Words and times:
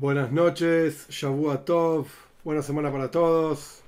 Buenas 0.00 0.32
noches, 0.32 1.06
Shavua 1.10 1.62
Tov, 1.62 2.06
buena 2.42 2.62
semana 2.62 2.90
para 2.90 3.10
todos. 3.10 3.82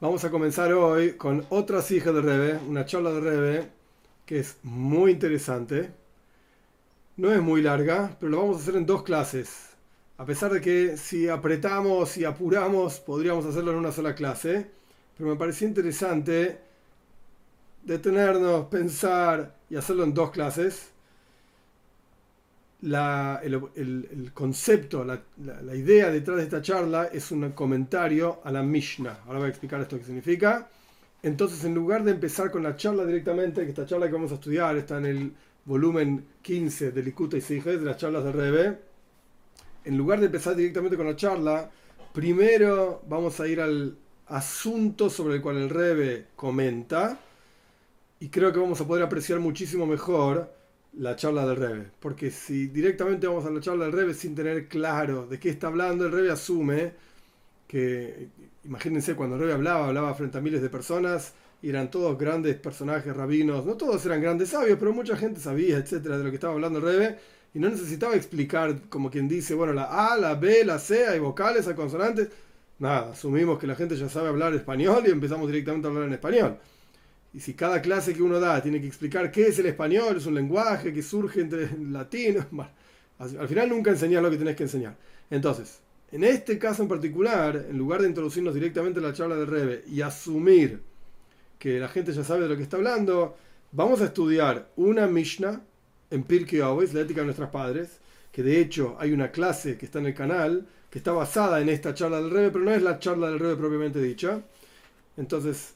Vamos 0.00 0.24
a 0.24 0.30
comenzar 0.32 0.72
hoy 0.72 1.12
con 1.12 1.46
otra 1.50 1.78
hija 1.88 2.10
de 2.10 2.20
Rebe, 2.20 2.58
una 2.68 2.84
charla 2.84 3.12
de 3.12 3.20
Rebe 3.20 3.68
que 4.26 4.40
es 4.40 4.56
muy 4.64 5.12
interesante. 5.12 5.92
No 7.16 7.32
es 7.32 7.40
muy 7.40 7.62
larga, 7.62 8.16
pero 8.18 8.30
lo 8.30 8.38
vamos 8.38 8.56
a 8.56 8.60
hacer 8.62 8.74
en 8.74 8.86
dos 8.86 9.04
clases. 9.04 9.76
A 10.18 10.24
pesar 10.24 10.52
de 10.52 10.60
que 10.60 10.96
si 10.96 11.28
apretamos 11.28 12.16
y 12.16 12.24
apuramos 12.24 12.98
podríamos 12.98 13.46
hacerlo 13.46 13.70
en 13.70 13.78
una 13.78 13.92
sola 13.92 14.16
clase, 14.16 14.68
pero 15.16 15.30
me 15.30 15.36
pareció 15.36 15.68
interesante 15.68 16.58
detenernos, 17.84 18.66
pensar 18.66 19.54
y 19.70 19.76
hacerlo 19.76 20.02
en 20.02 20.12
dos 20.12 20.32
clases 20.32 20.90
el, 22.84 24.30
concepto, 24.34 25.04
la, 25.04 25.74
idea 25.74 26.10
detrás 26.10 26.36
de 26.36 26.42
esta 26.42 26.60
charla 26.60 27.06
es 27.06 27.30
un 27.30 27.50
comentario 27.52 28.40
a 28.44 28.50
la 28.50 28.62
Mishnah. 28.62 29.20
Ahora 29.26 29.38
voy 29.38 29.46
a 29.46 29.50
explicar 29.50 29.80
esto 29.80 29.98
qué 29.98 30.04
significa. 30.04 30.68
Entonces, 31.22 31.64
en 31.64 31.74
lugar 31.74 32.04
de 32.04 32.12
empezar 32.12 32.50
con 32.50 32.62
la 32.62 32.76
charla 32.76 33.06
directamente, 33.06 33.62
que 33.62 33.70
esta 33.70 33.86
charla 33.86 34.06
que 34.06 34.12
vamos 34.12 34.30
a 34.32 34.34
estudiar 34.34 34.76
está 34.76 34.98
en 34.98 35.06
el 35.06 35.32
volumen 35.64 36.26
15 36.42 36.90
de 36.90 37.02
Likuta 37.02 37.38
y 37.38 37.40
Siges, 37.40 37.80
de 37.80 37.86
las 37.86 37.96
charlas 37.96 38.24
de 38.24 38.32
Rebe, 38.32 38.78
en 39.84 39.96
lugar 39.96 40.20
de 40.20 40.26
empezar 40.26 40.54
directamente 40.54 40.96
con 40.96 41.06
la 41.06 41.16
charla, 41.16 41.70
primero 42.12 43.02
vamos 43.08 43.40
a 43.40 43.46
ir 43.46 43.60
al 43.60 43.96
asunto 44.26 45.08
sobre 45.08 45.36
el 45.36 45.42
cual 45.42 45.56
el 45.56 45.70
Rebe 45.70 46.26
comenta, 46.36 47.18
y 48.20 48.28
creo 48.28 48.52
que 48.52 48.60
vamos 48.60 48.80
a 48.80 48.86
poder 48.86 49.04
apreciar 49.04 49.40
muchísimo 49.40 49.86
mejor 49.86 50.50
la 50.98 51.16
charla 51.16 51.46
del 51.46 51.56
Rebe. 51.56 51.86
Porque 52.00 52.30
si 52.30 52.66
directamente 52.68 53.26
vamos 53.26 53.44
a 53.44 53.50
la 53.50 53.60
charla 53.60 53.84
del 53.84 53.92
Rebe 53.92 54.14
sin 54.14 54.34
tener 54.34 54.68
claro 54.68 55.26
de 55.26 55.38
qué 55.38 55.50
está 55.50 55.68
hablando, 55.68 56.06
el 56.06 56.12
Rebe 56.12 56.30
asume 56.30 56.92
que, 57.66 58.28
imagínense, 58.64 59.14
cuando 59.14 59.36
el 59.36 59.42
Rebe 59.42 59.54
hablaba, 59.54 59.88
hablaba 59.88 60.14
frente 60.14 60.38
a 60.38 60.40
miles 60.40 60.62
de 60.62 60.68
personas 60.70 61.34
y 61.62 61.70
eran 61.70 61.90
todos 61.90 62.18
grandes 62.18 62.56
personajes 62.56 63.16
rabinos. 63.16 63.64
No 63.64 63.74
todos 63.76 64.04
eran 64.06 64.20
grandes 64.20 64.50
sabios, 64.50 64.78
pero 64.78 64.92
mucha 64.92 65.16
gente 65.16 65.40
sabía, 65.40 65.78
etcétera, 65.78 66.18
de 66.18 66.24
lo 66.24 66.30
que 66.30 66.36
estaba 66.36 66.52
hablando 66.52 66.78
el 66.78 66.84
Rebe. 66.84 67.18
Y 67.54 67.58
no 67.60 67.68
necesitaba 67.68 68.16
explicar, 68.16 68.80
como 68.88 69.10
quien 69.10 69.28
dice, 69.28 69.54
bueno, 69.54 69.72
la 69.72 70.12
A, 70.12 70.16
la 70.18 70.34
B, 70.34 70.64
la 70.64 70.78
C, 70.78 71.06
hay 71.06 71.20
vocales, 71.20 71.66
hay 71.68 71.74
consonantes. 71.74 72.28
Nada, 72.78 73.12
asumimos 73.12 73.58
que 73.58 73.66
la 73.66 73.76
gente 73.76 73.96
ya 73.96 74.08
sabe 74.08 74.28
hablar 74.28 74.52
español 74.54 75.04
y 75.06 75.10
empezamos 75.10 75.46
directamente 75.46 75.86
a 75.86 75.90
hablar 75.90 76.06
en 76.08 76.14
español. 76.14 76.58
Y 77.34 77.40
si 77.40 77.54
cada 77.54 77.82
clase 77.82 78.14
que 78.14 78.22
uno 78.22 78.38
da 78.38 78.62
tiene 78.62 78.80
que 78.80 78.86
explicar 78.86 79.32
qué 79.32 79.48
es 79.48 79.58
el 79.58 79.66
español, 79.66 80.16
es 80.16 80.26
un 80.26 80.36
lenguaje 80.36 80.92
que 80.92 81.02
surge 81.02 81.40
entre 81.40 81.68
latino, 81.78 82.46
al 83.18 83.48
final 83.48 83.68
nunca 83.68 83.90
enseñas 83.90 84.22
lo 84.22 84.30
que 84.30 84.36
tenés 84.36 84.54
que 84.54 84.62
enseñar. 84.62 84.96
Entonces, 85.30 85.80
en 86.12 86.22
este 86.22 86.58
caso 86.58 86.82
en 86.82 86.88
particular, 86.88 87.66
en 87.68 87.76
lugar 87.76 88.02
de 88.02 88.08
introducirnos 88.08 88.54
directamente 88.54 89.00
a 89.00 89.02
la 89.02 89.12
charla 89.12 89.34
del 89.34 89.48
Rebe 89.48 89.82
y 89.88 90.00
asumir 90.00 90.80
que 91.58 91.80
la 91.80 91.88
gente 91.88 92.12
ya 92.12 92.22
sabe 92.22 92.42
de 92.42 92.48
lo 92.50 92.56
que 92.56 92.62
está 92.62 92.76
hablando, 92.76 93.36
vamos 93.72 94.00
a 94.00 94.04
estudiar 94.04 94.70
una 94.76 95.08
Mishnah 95.08 95.60
en 96.10 96.22
Pirkei 96.22 96.60
Avos, 96.60 96.94
la 96.94 97.00
ética 97.00 97.22
de 97.22 97.26
nuestros 97.26 97.50
padres, 97.50 97.98
que 98.30 98.44
de 98.44 98.60
hecho 98.60 98.96
hay 99.00 99.12
una 99.12 99.32
clase 99.32 99.76
que 99.76 99.86
está 99.86 99.98
en 99.98 100.06
el 100.06 100.14
canal 100.14 100.68
que 100.88 100.98
está 100.98 101.10
basada 101.10 101.60
en 101.60 101.68
esta 101.68 101.92
charla 101.94 102.20
del 102.20 102.30
Rebe, 102.30 102.52
pero 102.52 102.64
no 102.64 102.70
es 102.70 102.80
la 102.80 103.00
charla 103.00 103.28
del 103.28 103.40
Rebe 103.40 103.56
propiamente 103.56 104.00
dicha. 104.00 104.40
Entonces, 105.16 105.74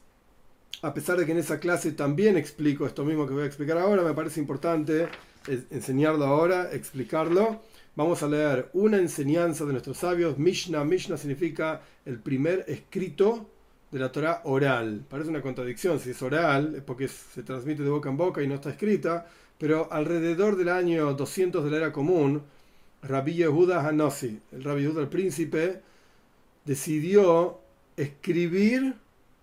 a 0.81 0.93
pesar 0.93 1.17
de 1.17 1.25
que 1.25 1.33
en 1.33 1.39
esa 1.39 1.59
clase 1.59 1.91
también 1.91 2.37
explico 2.37 2.85
esto 2.85 3.03
mismo 3.03 3.27
que 3.27 3.33
voy 3.33 3.43
a 3.43 3.47
explicar 3.47 3.77
ahora, 3.77 4.03
me 4.03 4.13
parece 4.13 4.39
importante 4.39 5.07
enseñarlo 5.71 6.25
ahora, 6.25 6.69
explicarlo. 6.71 7.61
Vamos 7.95 8.23
a 8.23 8.27
leer 8.27 8.69
una 8.73 8.97
enseñanza 8.97 9.65
de 9.65 9.73
nuestros 9.73 9.97
sabios. 9.97 10.37
Mishnah, 10.37 10.83
Mishnah 10.83 11.17
significa 11.17 11.81
el 12.05 12.19
primer 12.19 12.63
escrito 12.67 13.49
de 13.91 13.99
la 13.99 14.11
Torah 14.11 14.41
oral. 14.45 15.03
Parece 15.09 15.29
una 15.29 15.41
contradicción, 15.41 15.99
si 15.99 16.11
es 16.11 16.21
oral 16.21 16.75
es 16.75 16.83
porque 16.83 17.07
se 17.07 17.43
transmite 17.43 17.83
de 17.83 17.89
boca 17.89 18.09
en 18.09 18.17
boca 18.17 18.41
y 18.41 18.47
no 18.47 18.55
está 18.55 18.69
escrita, 18.69 19.27
pero 19.57 19.91
alrededor 19.91 20.55
del 20.55 20.69
año 20.69 21.13
200 21.13 21.63
de 21.63 21.71
la 21.71 21.77
era 21.77 21.91
común, 21.91 22.43
Rabbi 23.01 23.33
Yehuda 23.33 23.85
Hanossi, 23.85 24.39
el 24.51 24.63
Rabbi 24.63 24.83
Yehuda 24.83 25.01
el 25.01 25.09
príncipe, 25.09 25.81
decidió 26.65 27.59
escribir 27.97 28.95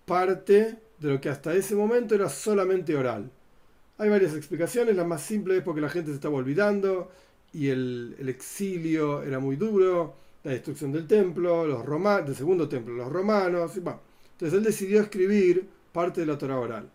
parte 0.05 0.77
de 0.99 1.09
lo 1.09 1.21
que 1.21 1.29
hasta 1.29 1.53
ese 1.53 1.75
momento 1.75 2.15
era 2.15 2.29
solamente 2.29 2.95
oral. 2.95 3.29
Hay 3.97 4.09
varias 4.09 4.35
explicaciones, 4.35 4.95
la 4.95 5.03
más 5.03 5.21
simple 5.21 5.57
es 5.57 5.63
porque 5.63 5.81
la 5.81 5.89
gente 5.89 6.11
se 6.11 6.15
estaba 6.15 6.35
olvidando 6.35 7.11
y 7.53 7.69
el, 7.69 8.15
exilio 8.27 9.23
era 9.23 9.39
muy 9.39 9.55
duro, 9.55 10.15
la 10.43 10.51
destrucción 10.51 10.91
del 10.91 11.07
templo, 11.07 11.65
los 11.65 11.85
romanos, 11.85 12.27
del 12.27 12.35
segundo 12.35 12.69
templo, 12.69 12.93
los 12.93 13.11
romanos, 13.11 13.75
Entonces 13.75 14.53
él 14.53 14.63
decidió 14.63 15.01
escribir 15.01 15.67
parte 15.91 16.21
de 16.21 16.27
la 16.27 16.37
Torah 16.37 16.59
oral. 16.59 16.89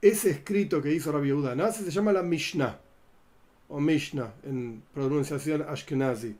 Ese 0.00 0.30
escrito 0.30 0.80
que 0.80 0.92
hizo 0.92 1.12
Rabbi 1.12 1.28
Yehuda 1.28 1.54
Nasi 1.54 1.84
se 1.84 1.90
llama 1.90 2.12
la 2.12 2.22
Mishnah, 2.22 2.78
o 3.68 3.80
Mishnah 3.80 4.34
en 4.44 4.82
pronunciación 4.94 5.62
ashkenazi. 5.68 6.34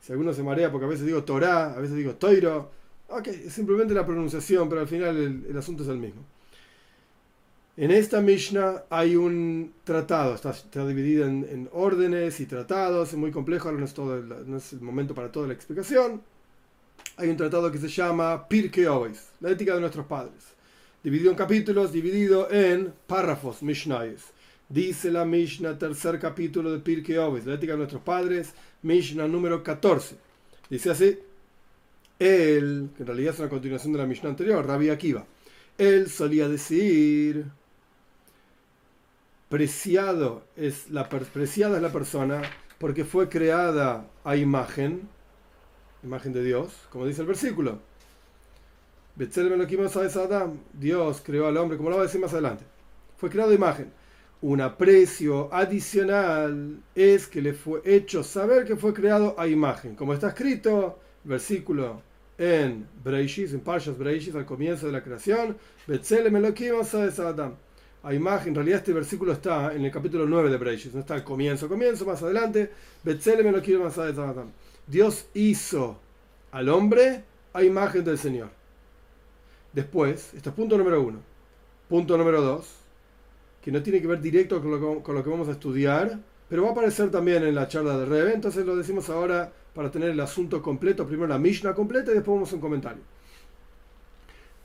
Si 0.00 0.12
alguno 0.12 0.32
se 0.32 0.42
marea 0.42 0.70
porque 0.70 0.86
a 0.86 0.88
veces 0.88 1.06
digo 1.06 1.24
Torah, 1.24 1.74
a 1.74 1.80
veces 1.80 1.96
digo 1.96 2.14
Toiro, 2.14 2.70
Ok, 3.10 3.28
simplemente 3.48 3.94
la 3.94 4.04
pronunciación, 4.04 4.68
pero 4.68 4.82
al 4.82 4.88
final 4.88 5.44
el, 5.48 5.56
asunto 5.56 5.82
es 5.82 5.88
el 5.88 5.96
mismo. 5.96 6.22
En 7.78 7.90
esta 7.90 8.20
Mishnah 8.20 8.84
hay 8.90 9.16
un 9.16 9.72
tratado, 9.84 10.34
está, 10.34 10.50
está 10.50 10.86
dividido 10.86 11.26
en, 11.26 11.70
órdenes 11.72 12.38
y 12.40 12.46
tratados, 12.46 13.10
es 13.10 13.18
muy 13.18 13.30
complejo, 13.30 13.68
ahora 13.68 13.80
no 13.80 13.86
es, 13.86 13.94
todo 13.94 14.20
no 14.20 14.56
es 14.58 14.72
el 14.74 14.80
momento 14.80 15.14
para 15.14 15.32
toda 15.32 15.46
la 15.46 15.54
explicación. 15.54 16.20
Hay 17.16 17.30
un 17.30 17.36
tratado 17.36 17.72
que 17.72 17.78
se 17.78 17.88
llama 17.88 18.46
Pirkei 18.46 18.84
Avos, 18.84 19.28
la 19.40 19.50
ética 19.50 19.74
de 19.74 19.80
nuestros 19.80 20.04
padres, 20.06 20.44
dividido 21.02 21.30
en 21.30 21.36
capítulos, 21.36 21.92
dividido 21.92 22.50
en 22.50 22.92
párrafos, 23.06 23.62
Mishnayes. 23.62 24.22
Dice 24.68 25.10
la 25.10 25.24
Mishnah, 25.24 25.78
tercer 25.78 26.18
capítulo 26.18 26.70
de 26.72 26.80
Pirkei 26.80 27.16
Avos, 27.16 27.46
la 27.46 27.54
ética 27.54 27.72
de 27.72 27.78
nuestros 27.78 28.02
padres, 28.02 28.52
Mishnah 28.82 29.26
número 29.28 29.62
14. 29.62 30.16
Dice 30.68 30.90
así, 30.90 31.18
él, 32.18 32.90
que 32.96 33.02
en 33.02 33.06
realidad 33.06 33.34
es 33.34 33.40
una 33.40 33.48
continuación 33.48 33.92
de 33.92 33.98
la 33.98 34.06
Mishnah 34.06 34.30
anterior, 34.30 34.66
Rabbi 34.66 34.90
Akiva, 34.90 35.26
él 35.76 36.08
solía 36.08 36.48
decir, 36.48 37.46
preciado 39.48 40.42
es 40.56 40.90
la, 40.90 41.08
preciada 41.08 41.76
es 41.76 41.82
la 41.82 41.92
persona 41.92 42.42
porque 42.78 43.04
fue 43.04 43.28
creada 43.28 44.08
a 44.24 44.36
imagen, 44.36 45.08
imagen 46.02 46.32
de 46.32 46.42
Dios, 46.44 46.72
como 46.90 47.06
dice 47.06 47.22
el 47.22 47.28
versículo. 47.28 47.78
Dios 50.74 51.22
creó 51.24 51.46
al 51.46 51.56
hombre, 51.56 51.76
como 51.76 51.90
lo 51.90 51.96
va 51.96 52.02
a 52.02 52.06
decir 52.06 52.20
más 52.20 52.32
adelante. 52.32 52.64
Fue 53.16 53.30
creado 53.30 53.50
a 53.50 53.54
imagen. 53.54 53.92
Un 54.40 54.60
aprecio 54.60 55.52
adicional 55.52 56.80
es 56.94 57.26
que 57.26 57.42
le 57.42 57.52
fue 57.52 57.80
hecho 57.84 58.22
saber 58.22 58.64
que 58.64 58.76
fue 58.76 58.94
creado 58.94 59.34
a 59.36 59.48
imagen. 59.48 59.96
Como 59.96 60.14
está 60.14 60.28
escrito, 60.28 61.00
versículo 61.24 62.07
en 62.38 62.86
Breishis, 63.04 63.52
en 63.52 63.60
Parshas 63.60 63.98
Breishis, 63.98 64.34
al 64.34 64.46
comienzo 64.46 64.86
de 64.86 64.92
la 64.92 65.02
creación, 65.02 65.56
Betzelem 65.86 66.36
Elohim 66.36 66.74
Adam. 67.18 67.54
A 68.04 68.14
imagen, 68.14 68.50
en 68.50 68.54
realidad 68.54 68.78
este 68.78 68.92
versículo 68.92 69.32
está 69.32 69.74
en 69.74 69.84
el 69.84 69.90
capítulo 69.90 70.24
9 70.24 70.50
de 70.50 70.56
Breishis, 70.56 70.94
no 70.94 71.00
está 71.00 71.14
al 71.14 71.24
comienzo, 71.24 71.68
comienzo 71.68 72.06
más 72.06 72.22
adelante, 72.22 72.70
Betzelem 73.02 73.48
Elohim 73.48 73.82
Adam. 73.82 74.50
Dios 74.86 75.26
hizo 75.34 75.98
al 76.52 76.68
hombre 76.68 77.24
a 77.52 77.64
imagen 77.64 78.04
del 78.04 78.18
Señor. 78.18 78.50
Después, 79.72 80.32
esto 80.34 80.50
es 80.50 80.54
punto 80.54 80.78
número 80.78 81.02
uno. 81.02 81.18
Punto 81.88 82.16
número 82.16 82.40
dos, 82.40 82.68
que 83.62 83.72
no 83.72 83.82
tiene 83.82 84.00
que 84.00 84.06
ver 84.06 84.20
directo 84.20 84.60
con 84.60 84.70
lo 84.70 84.78
que, 84.78 85.02
con 85.02 85.14
lo 85.14 85.24
que 85.24 85.30
vamos 85.30 85.48
a 85.48 85.52
estudiar, 85.52 86.18
pero 86.48 86.62
va 86.62 86.68
a 86.68 86.72
aparecer 86.72 87.10
también 87.10 87.42
en 87.44 87.54
la 87.54 87.66
charla 87.68 87.98
de 87.98 88.06
Rebe, 88.06 88.32
entonces 88.32 88.64
lo 88.64 88.76
decimos 88.76 89.10
ahora 89.10 89.52
para 89.78 89.92
tener 89.92 90.10
el 90.10 90.18
asunto 90.18 90.60
completo, 90.60 91.06
primero 91.06 91.28
la 91.28 91.38
Mishnah 91.38 91.72
completa 91.72 92.10
y 92.10 92.14
después 92.14 92.34
vamos 92.34 92.50
a 92.50 92.56
un 92.56 92.60
comentario. 92.60 93.00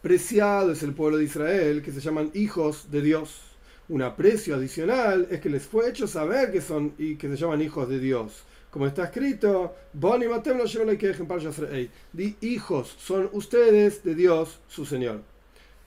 Preciado 0.01 0.71
es 0.71 0.81
el 0.81 0.95
pueblo 0.95 1.19
de 1.19 1.25
Israel, 1.25 1.83
que 1.83 1.91
se 1.91 1.99
llaman 1.99 2.31
hijos 2.33 2.89
de 2.89 3.03
Dios. 3.03 3.41
Un 3.89 4.01
aprecio 4.01 4.55
adicional 4.55 5.27
es 5.29 5.39
que 5.39 5.51
les 5.51 5.67
fue 5.67 5.87
hecho 5.87 6.07
saber 6.07 6.51
que 6.51 6.61
son 6.61 6.95
y 6.97 7.15
que 7.15 7.29
se 7.29 7.37
llaman 7.37 7.61
hijos 7.61 7.87
de 7.89 7.99
Dios. 7.99 8.43
Como 8.71 8.87
está 8.87 9.03
escrito, 9.03 9.75
Di 9.93 10.01
hijos 12.41 12.95
son 12.97 13.29
ustedes 13.33 14.03
de 14.03 14.15
Dios, 14.15 14.61
su 14.67 14.83
Señor. 14.83 15.21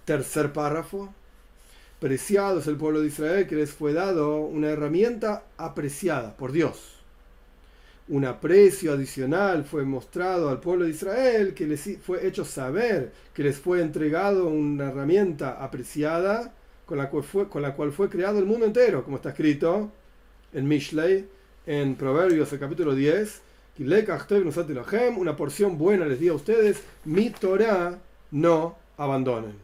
Tercer 0.05 0.53
párrafo. 0.53 1.13
Preciado 1.99 2.61
es 2.61 2.69
el 2.69 2.77
pueblo 2.77 3.01
de 3.01 3.09
Israel 3.09 3.49
que 3.49 3.57
les 3.57 3.73
fue 3.73 3.93
dado 3.93 4.43
una 4.43 4.69
herramienta 4.69 5.47
apreciada 5.57 6.37
por 6.37 6.53
Dios 6.53 6.96
un 8.09 8.25
aprecio 8.25 8.93
adicional 8.93 9.65
fue 9.65 9.85
mostrado 9.85 10.49
al 10.49 10.61
pueblo 10.61 10.85
de 10.85 10.91
Israel, 10.91 11.55
que 11.55 11.67
les 11.67 11.99
fue 12.01 12.27
hecho 12.27 12.45
saber 12.45 13.13
que 13.35 13.43
les 13.43 13.59
fue 13.59 13.81
entregado 13.81 14.49
una 14.49 14.91
herramienta 14.91 15.63
apreciada 15.63 16.53
con 16.87 16.99
la 16.99 17.11
cual 17.11 17.25
fue, 17.93 18.09
creado 18.09 18.39
el 18.39 18.47
mundo 18.47 18.65
entero, 18.65 19.03
como 19.03 19.17
está 19.17 19.31
escrito 19.31 19.91
en 20.53 20.69
Mishlei, 20.69 21.27
en 21.67 21.97
Proverbios, 21.97 22.53
el 22.53 22.61
capítulo 22.61 22.95
10, 22.95 23.43
una 25.17 25.37
porción 25.37 25.77
buena 25.77 26.07
les 26.07 26.21
di 26.21 26.29
a 26.29 26.35
ustedes, 26.35 26.83
mi 27.05 27.31
Torah 27.31 27.99
no 28.31 28.77
abandonen. 28.97 29.55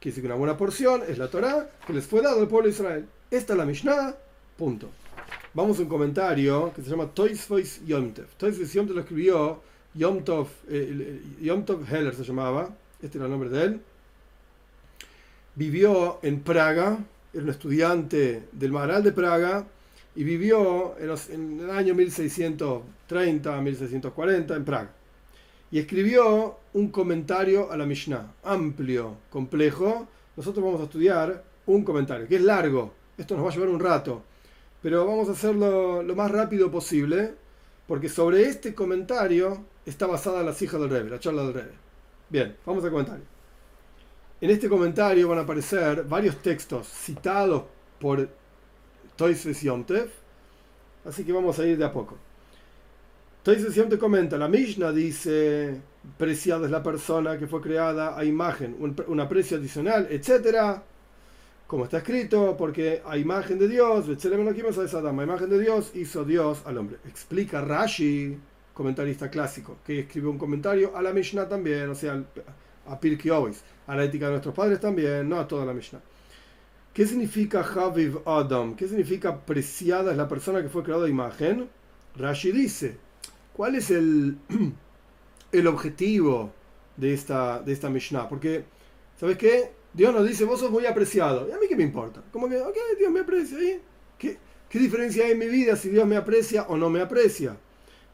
Quiere 0.00 0.12
decir 0.12 0.22
que 0.22 0.28
una 0.28 0.36
buena 0.36 0.56
porción 0.56 1.02
es 1.08 1.18
la 1.18 1.28
Torah 1.28 1.68
que 1.86 1.92
les 1.92 2.06
fue 2.06 2.22
dado 2.22 2.40
al 2.40 2.46
pueblo 2.46 2.68
de 2.68 2.74
Israel. 2.74 3.06
Esta 3.32 3.54
es 3.54 3.58
la 3.58 3.66
Mishnah, 3.66 4.14
punto. 4.56 4.88
Vamos 5.58 5.76
a 5.80 5.82
un 5.82 5.88
comentario 5.88 6.72
que 6.72 6.82
se 6.82 6.88
llama 6.88 7.12
Toysvois 7.12 7.84
Yomtev. 7.84 8.28
Toysvois 8.36 8.72
Yomtev 8.72 8.94
lo 8.94 9.00
escribió 9.00 9.60
Yomtov, 9.92 10.46
eh, 10.68 11.20
Yomtov 11.40 11.84
Heller 11.92 12.14
se 12.14 12.22
llamaba, 12.22 12.72
este 13.02 13.18
era 13.18 13.24
el 13.24 13.32
nombre 13.32 13.48
de 13.48 13.64
él. 13.64 13.80
Vivió 15.56 16.20
en 16.22 16.42
Praga, 16.42 16.98
era 17.34 17.42
un 17.42 17.48
estudiante 17.48 18.44
del 18.52 18.70
Maharal 18.70 19.02
de 19.02 19.10
Praga 19.10 19.66
y 20.14 20.22
vivió 20.22 20.94
en, 20.96 21.58
el 21.58 21.70
año 21.70 21.92
1630, 21.92 23.60
1640 23.60 24.54
en 24.54 24.64
Praga. 24.64 24.90
Y 25.72 25.80
escribió 25.80 26.56
un 26.74 26.88
comentario 26.90 27.72
a 27.72 27.76
la 27.76 27.84
Mishnah, 27.84 28.32
amplio, 28.44 29.16
complejo. 29.28 30.06
Nosotros 30.36 30.64
vamos 30.64 30.80
a 30.82 30.84
estudiar 30.84 31.42
un 31.66 31.82
comentario, 31.82 32.28
que 32.28 32.36
es 32.36 32.42
largo. 32.42 32.94
Esto 33.16 33.34
nos 33.34 33.44
va 33.44 33.50
a 33.50 33.52
llevar 33.52 33.70
un 33.70 33.80
rato, 33.80 34.22
pero 34.82 35.06
vamos 35.06 35.28
a 35.28 35.32
hacerlo 35.32 36.02
lo 36.02 36.14
más 36.14 36.30
rápido 36.30 36.70
posible, 36.70 37.34
porque 37.86 38.08
sobre 38.08 38.42
este 38.42 38.74
comentario 38.74 39.64
está 39.84 40.06
basada 40.06 40.42
la 40.42 40.52
hijas 40.52 40.80
del 40.80 40.90
Rebbe, 40.90 41.10
la 41.10 41.18
charla 41.18 41.42
del 41.44 41.54
Rebbe. 41.54 41.72
Bien, 42.28 42.56
vamos 42.64 42.84
al 42.84 42.90
comentario. 42.90 43.24
En 44.40 44.50
este 44.50 44.68
comentario 44.68 45.28
van 45.28 45.38
a 45.38 45.42
aparecer 45.42 46.04
varios 46.04 46.36
textos 46.36 46.86
citados 46.86 47.64
por 47.98 48.28
Toises 49.16 49.60
Yomtev, 49.62 50.10
así 51.04 51.24
que 51.24 51.32
vamos 51.32 51.58
a 51.58 51.66
ir 51.66 51.76
de 51.76 51.84
a 51.84 51.92
poco. 51.92 52.16
Toises 53.42 53.74
Yomtev 53.74 53.98
comenta, 53.98 54.36
la 54.36 54.46
Mishnah 54.46 54.92
dice, 54.92 55.80
preciada 56.16 56.66
es 56.66 56.70
la 56.70 56.82
persona 56.82 57.36
que 57.38 57.48
fue 57.48 57.60
creada 57.60 58.16
a 58.16 58.24
imagen, 58.24 58.76
un, 58.78 58.94
un 59.08 59.20
aprecio 59.20 59.56
adicional, 59.56 60.06
etcétera, 60.10 60.84
como 61.68 61.84
está 61.84 61.98
escrito, 61.98 62.56
porque 62.56 63.02
a 63.04 63.18
imagen 63.18 63.58
de 63.58 63.68
Dios, 63.68 64.06
a 64.08 65.22
imagen 65.22 65.50
de 65.50 65.60
Dios 65.60 65.92
hizo 65.94 66.24
Dios 66.24 66.62
al 66.64 66.78
hombre. 66.78 66.96
Explica 67.06 67.60
Rashi, 67.60 68.38
comentarista 68.72 69.30
clásico, 69.30 69.76
que 69.84 70.00
escribió 70.00 70.30
un 70.30 70.38
comentario 70.38 70.96
a 70.96 71.02
la 71.02 71.12
Mishnah 71.12 71.46
también, 71.46 71.90
o 71.90 71.94
sea, 71.94 72.24
a 72.86 72.98
Pirkei 72.98 73.30
a 73.86 73.94
la 73.94 74.04
ética 74.04 74.24
de 74.24 74.30
nuestros 74.32 74.54
padres 74.54 74.80
también, 74.80 75.28
no 75.28 75.38
a 75.38 75.46
toda 75.46 75.66
la 75.66 75.74
Mishnah. 75.74 76.00
¿Qué 76.94 77.06
significa 77.06 77.60
Haviv 77.60 78.26
Adam? 78.26 78.74
¿Qué 78.74 78.88
significa 78.88 79.38
preciada 79.38 80.10
es 80.10 80.16
la 80.16 80.26
persona 80.26 80.62
que 80.62 80.70
fue 80.70 80.82
creada 80.82 81.04
de 81.04 81.10
imagen? 81.10 81.68
Rashi 82.16 82.50
dice, 82.50 82.96
¿cuál 83.52 83.74
es 83.74 83.90
el, 83.90 84.38
el 85.52 85.66
objetivo 85.66 86.50
de 86.96 87.12
esta, 87.12 87.60
de 87.60 87.74
esta 87.74 87.90
Mishnah? 87.90 88.26
Porque, 88.26 88.64
¿sabes 89.20 89.36
qué? 89.36 89.77
Dios 89.92 90.14
nos 90.14 90.26
dice, 90.26 90.44
vos 90.44 90.60
sos 90.60 90.70
muy 90.70 90.86
apreciado. 90.86 91.48
¿Y 91.48 91.52
a 91.52 91.58
mí 91.58 91.66
qué 91.68 91.76
me 91.76 91.82
importa? 91.82 92.22
Como 92.32 92.48
que, 92.48 92.60
ok, 92.60 92.76
Dios 92.98 93.10
me 93.10 93.20
aprecia. 93.20 93.58
¿y? 93.62 93.80
¿Qué, 94.18 94.38
¿Qué 94.68 94.78
diferencia 94.78 95.24
hay 95.24 95.32
en 95.32 95.38
mi 95.38 95.46
vida 95.46 95.76
si 95.76 95.88
Dios 95.88 96.06
me 96.06 96.16
aprecia 96.16 96.64
o 96.68 96.76
no 96.76 96.90
me 96.90 97.00
aprecia? 97.00 97.56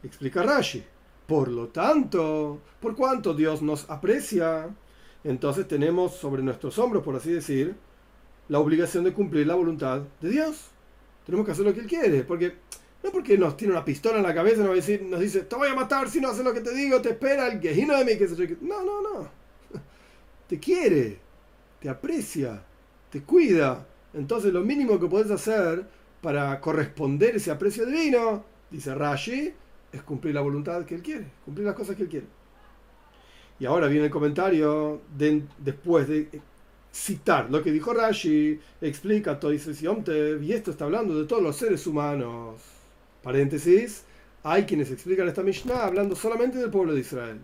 Explica 0.03 0.43
Rashi. 0.43 0.85
Por 1.27 1.49
lo 1.49 1.69
tanto, 1.69 2.61
por 2.81 2.95
cuanto 2.95 3.33
Dios 3.33 3.63
nos 3.63 3.89
aprecia, 3.89 4.69
entonces 5.25 5.67
tenemos 5.67 6.15
sobre 6.15 6.43
nuestros 6.43 6.79
hombros, 6.79 7.03
por 7.03 7.17
así 7.17 7.33
decir, 7.33 7.75
la 8.49 8.59
obligación 8.59 9.05
de 9.05 9.13
cumplir 9.15 9.47
la 9.47 9.55
voluntad 9.55 10.03
de 10.21 10.29
Dios. 10.29 10.67
Tenemos 11.25 11.47
que 11.47 11.53
hacer 11.53 11.65
lo 11.65 11.73
que 11.73 11.81
Él 11.81 11.87
quiere, 11.87 12.25
porque 12.25 12.57
no 13.03 13.11
porque 13.11 13.37
nos 13.37 13.57
tiene 13.57 13.73
una 13.73 13.85
pistola 13.85 14.19
en 14.19 14.23
la 14.23 14.35
cabeza 14.35 14.63
nos, 14.63 14.75
decir, 14.75 15.03
nos 15.03 15.21
dice, 15.21 15.41
te 15.43 15.57
voy 15.57 15.69
a 15.69 15.75
matar 15.75 16.09
si 16.09 16.21
no 16.21 16.29
haces 16.29 16.45
lo 16.45 16.55
que 16.55 16.61
te 16.61 16.75
digo, 16.75 17.01
te 17.01 17.11
espera 17.11 17.49
el 17.49 17.61
quejino 17.61 17.97
de 17.97 18.05
mí, 18.05 18.17
que 18.19 18.29
se 18.29 18.57
No, 18.63 18.83
no, 18.83 19.03
no. 19.03 19.29
Te 20.49 20.59
quiere, 20.59 21.19
te 21.85 21.91
aprecia, 21.91 22.63
te 23.11 23.21
cuida. 23.25 23.87
Entonces 24.15 24.55
lo 24.55 24.63
mínimo 24.63 24.99
que 24.99 25.07
puedes 25.07 25.31
hacer 25.31 25.85
para 26.23 26.59
corresponder 26.59 27.37
ese 27.37 27.51
aprecio 27.51 27.85
divino, 27.85 28.43
dice 28.71 28.95
Rashi, 28.95 29.53
es 29.93 30.03
cumplir 30.03 30.35
la 30.35 30.41
voluntad 30.41 30.87
que 30.87 30.95
Él 30.95 31.03
quiere, 31.03 31.27
cumplir 31.45 31.67
las 31.67 31.77
cosas 31.77 31.95
que 31.95 32.05
Él 32.05 32.09
quiere. 32.09 32.27
Y 33.61 33.67
ahora 33.67 33.89
viene 33.89 34.07
el 34.07 34.11
comentario 34.11 35.03
después 35.59 36.09
de 36.09 36.41
citar 36.91 37.51
lo 37.51 37.63
que 37.63 37.71
dijo 37.71 37.93
Rashi, 37.93 38.59
explica 38.81 39.39
Toises 39.39 39.83
y 39.83 40.53
esto 40.55 40.71
está 40.71 40.87
hablando 40.87 41.21
de 41.21 41.27
todos 41.27 41.43
los 41.43 41.55
seres 41.55 41.87
humanos. 41.87 42.63
Paréntesis, 43.23 44.05
hay 44.43 44.65
quienes 44.65 44.91
explican 44.91 45.29
esta 45.29 45.43
Mishnah 45.43 45.85
hablando 45.85 46.17
solamente 46.17 46.57
del 46.57 46.71
pueblo 46.71 46.95
de 46.95 47.01
Israel. 47.01 47.41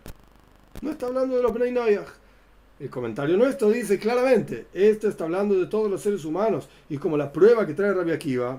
No 0.80 0.92
está 0.92 1.08
hablando 1.08 1.36
de 1.36 1.42
los 1.42 1.52
Bnei. 1.52 1.98
El 2.80 2.88
comentario 2.88 3.36
nuestro 3.36 3.68
dice 3.68 3.98
claramente, 3.98 4.68
esto 4.72 5.06
está 5.06 5.24
hablando 5.24 5.54
de 5.54 5.66
todos 5.66 5.90
los 5.90 6.00
seres 6.00 6.24
humanos. 6.24 6.66
Y 6.88 6.96
como 6.96 7.18
la 7.18 7.30
prueba 7.30 7.66
que 7.66 7.74
trae 7.74 7.92
Rabbi 7.92 8.12
Akiva, 8.12 8.58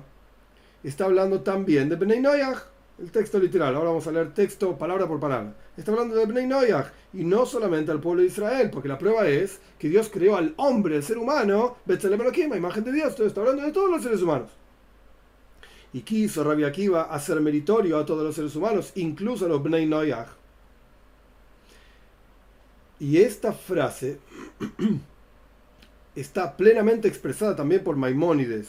está 0.84 1.06
hablando 1.06 1.42
también 1.42 1.90
de 1.90 1.96
Bnei 1.96 2.20
Noyach 2.20 2.68
el 3.00 3.10
texto 3.10 3.40
literal. 3.40 3.74
Ahora 3.74 3.90
vamos 3.90 4.06
a 4.06 4.12
leer 4.12 4.32
texto 4.32 4.78
palabra 4.78 5.08
por 5.08 5.20
palabra. 5.20 5.56
Está 5.76 5.92
hablando 5.92 6.16
de 6.16 6.28
Bnei 6.28 6.46
Noyach 6.46 6.92
y 7.14 7.24
no 7.24 7.48
solamente 7.48 7.90
al 7.90 8.00
pueblo 8.00 8.22
de 8.22 8.28
Israel, 8.28 8.70
porque 8.72 8.88
la 8.88 9.00
prueba 9.00 9.28
es 9.28 9.60
que 9.80 9.90
Dios 9.90 10.08
creó 10.14 10.38
al 10.38 10.54
hombre, 10.58 10.98
el 10.98 11.04
ser 11.04 11.18
humano, 11.18 11.78
Betzelem 11.86 12.22
imagen 12.56 12.84
de 12.84 12.92
Dios. 12.92 13.20
Está 13.20 13.42
hablando 13.42 13.64
de 13.64 13.72
todos 13.72 13.90
los 13.90 14.04
seres 14.04 14.22
humanos. 14.22 14.52
Y 15.94 16.02
quiso 16.02 16.44
Rabbi 16.44 16.64
Akiva 16.64 17.04
hacer 17.04 17.42
meritorio 17.42 17.98
a 17.98 18.06
todos 18.06 18.24
los 18.24 18.36
seres 18.36 18.56
humanos, 18.56 18.92
incluso 18.94 19.46
a 19.46 19.50
los 19.50 19.64
Bnei 19.64 19.88
Noyach. 19.88 20.41
Y 23.02 23.18
esta 23.18 23.52
frase 23.52 24.20
está 26.16 26.56
plenamente 26.56 27.08
expresada 27.08 27.56
también 27.56 27.84
por 27.84 27.96
Maimónides 27.96 28.68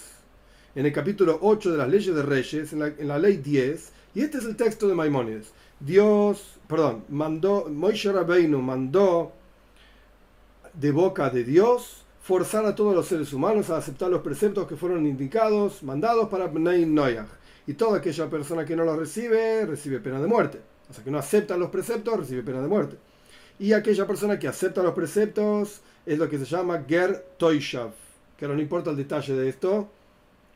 en 0.75 0.87
el 0.87 0.93
capítulo 0.94 1.38
8 1.43 1.73
de 1.73 1.76
las 1.76 1.90
leyes 1.90 2.14
de 2.14 2.23
Reyes, 2.23 2.73
en 2.73 3.08
la, 3.08 3.19
ley 3.19 3.37
10, 3.37 3.93
y 4.14 4.23
este 4.23 4.38
es 4.38 4.46
el 4.46 4.56
texto 4.56 4.88
de 4.88 4.94
Maimónides. 4.94 5.52
Dios, 5.79 6.58
perdón, 6.67 7.05
mandó, 7.11 7.69
Moishe 7.69 8.11
Rabbeinu 8.11 8.62
mandó 8.62 9.32
de 10.73 10.93
boca 10.93 11.29
de 11.29 11.44
Dios 11.44 12.02
forzar 12.23 12.64
a 12.64 12.75
todos 12.75 12.94
los 12.94 13.05
seres 13.05 13.34
humanos 13.34 13.69
a 13.69 13.76
aceptar 13.76 14.08
los 14.08 14.23
preceptos 14.23 14.67
que 14.67 14.77
fueron 14.77 15.06
indicados, 15.06 15.82
mandados 15.82 16.31
para 16.31 16.46
Bnei 16.46 16.86
Noyach. 16.86 17.29
Y 17.67 17.74
toda 17.74 17.98
aquella 17.98 18.31
persona 18.31 18.65
que 18.65 18.77
no 18.77 18.84
los 18.84 18.98
recibe, 18.98 19.67
recibe 19.67 20.01
pena 20.01 20.22
de 20.22 20.27
muerte. 20.27 20.58
O 20.89 20.94
sea, 20.94 21.05
que 21.05 21.10
no 21.10 21.19
acepta 21.19 21.58
los 21.58 21.69
preceptos, 21.69 22.20
recibe 22.20 22.43
pena 22.43 22.62
de 22.62 22.69
muerte. 22.69 22.96
Y 23.63 23.75
aquella 23.75 24.09
persona 24.09 24.41
que 24.41 24.49
acepta 24.49 24.83
los 24.83 24.93
preceptos 24.93 25.83
es 26.05 26.19
lo 26.19 26.29
que 26.29 26.37
se 26.37 26.45
llama 26.47 26.85
Ger 26.89 27.25
Toishav. 27.39 27.93
Que 28.37 28.49
no 28.49 28.61
importa 28.61 28.91
el 28.91 28.97
detalle 28.97 29.35
de 29.35 29.49
esto, 29.49 29.89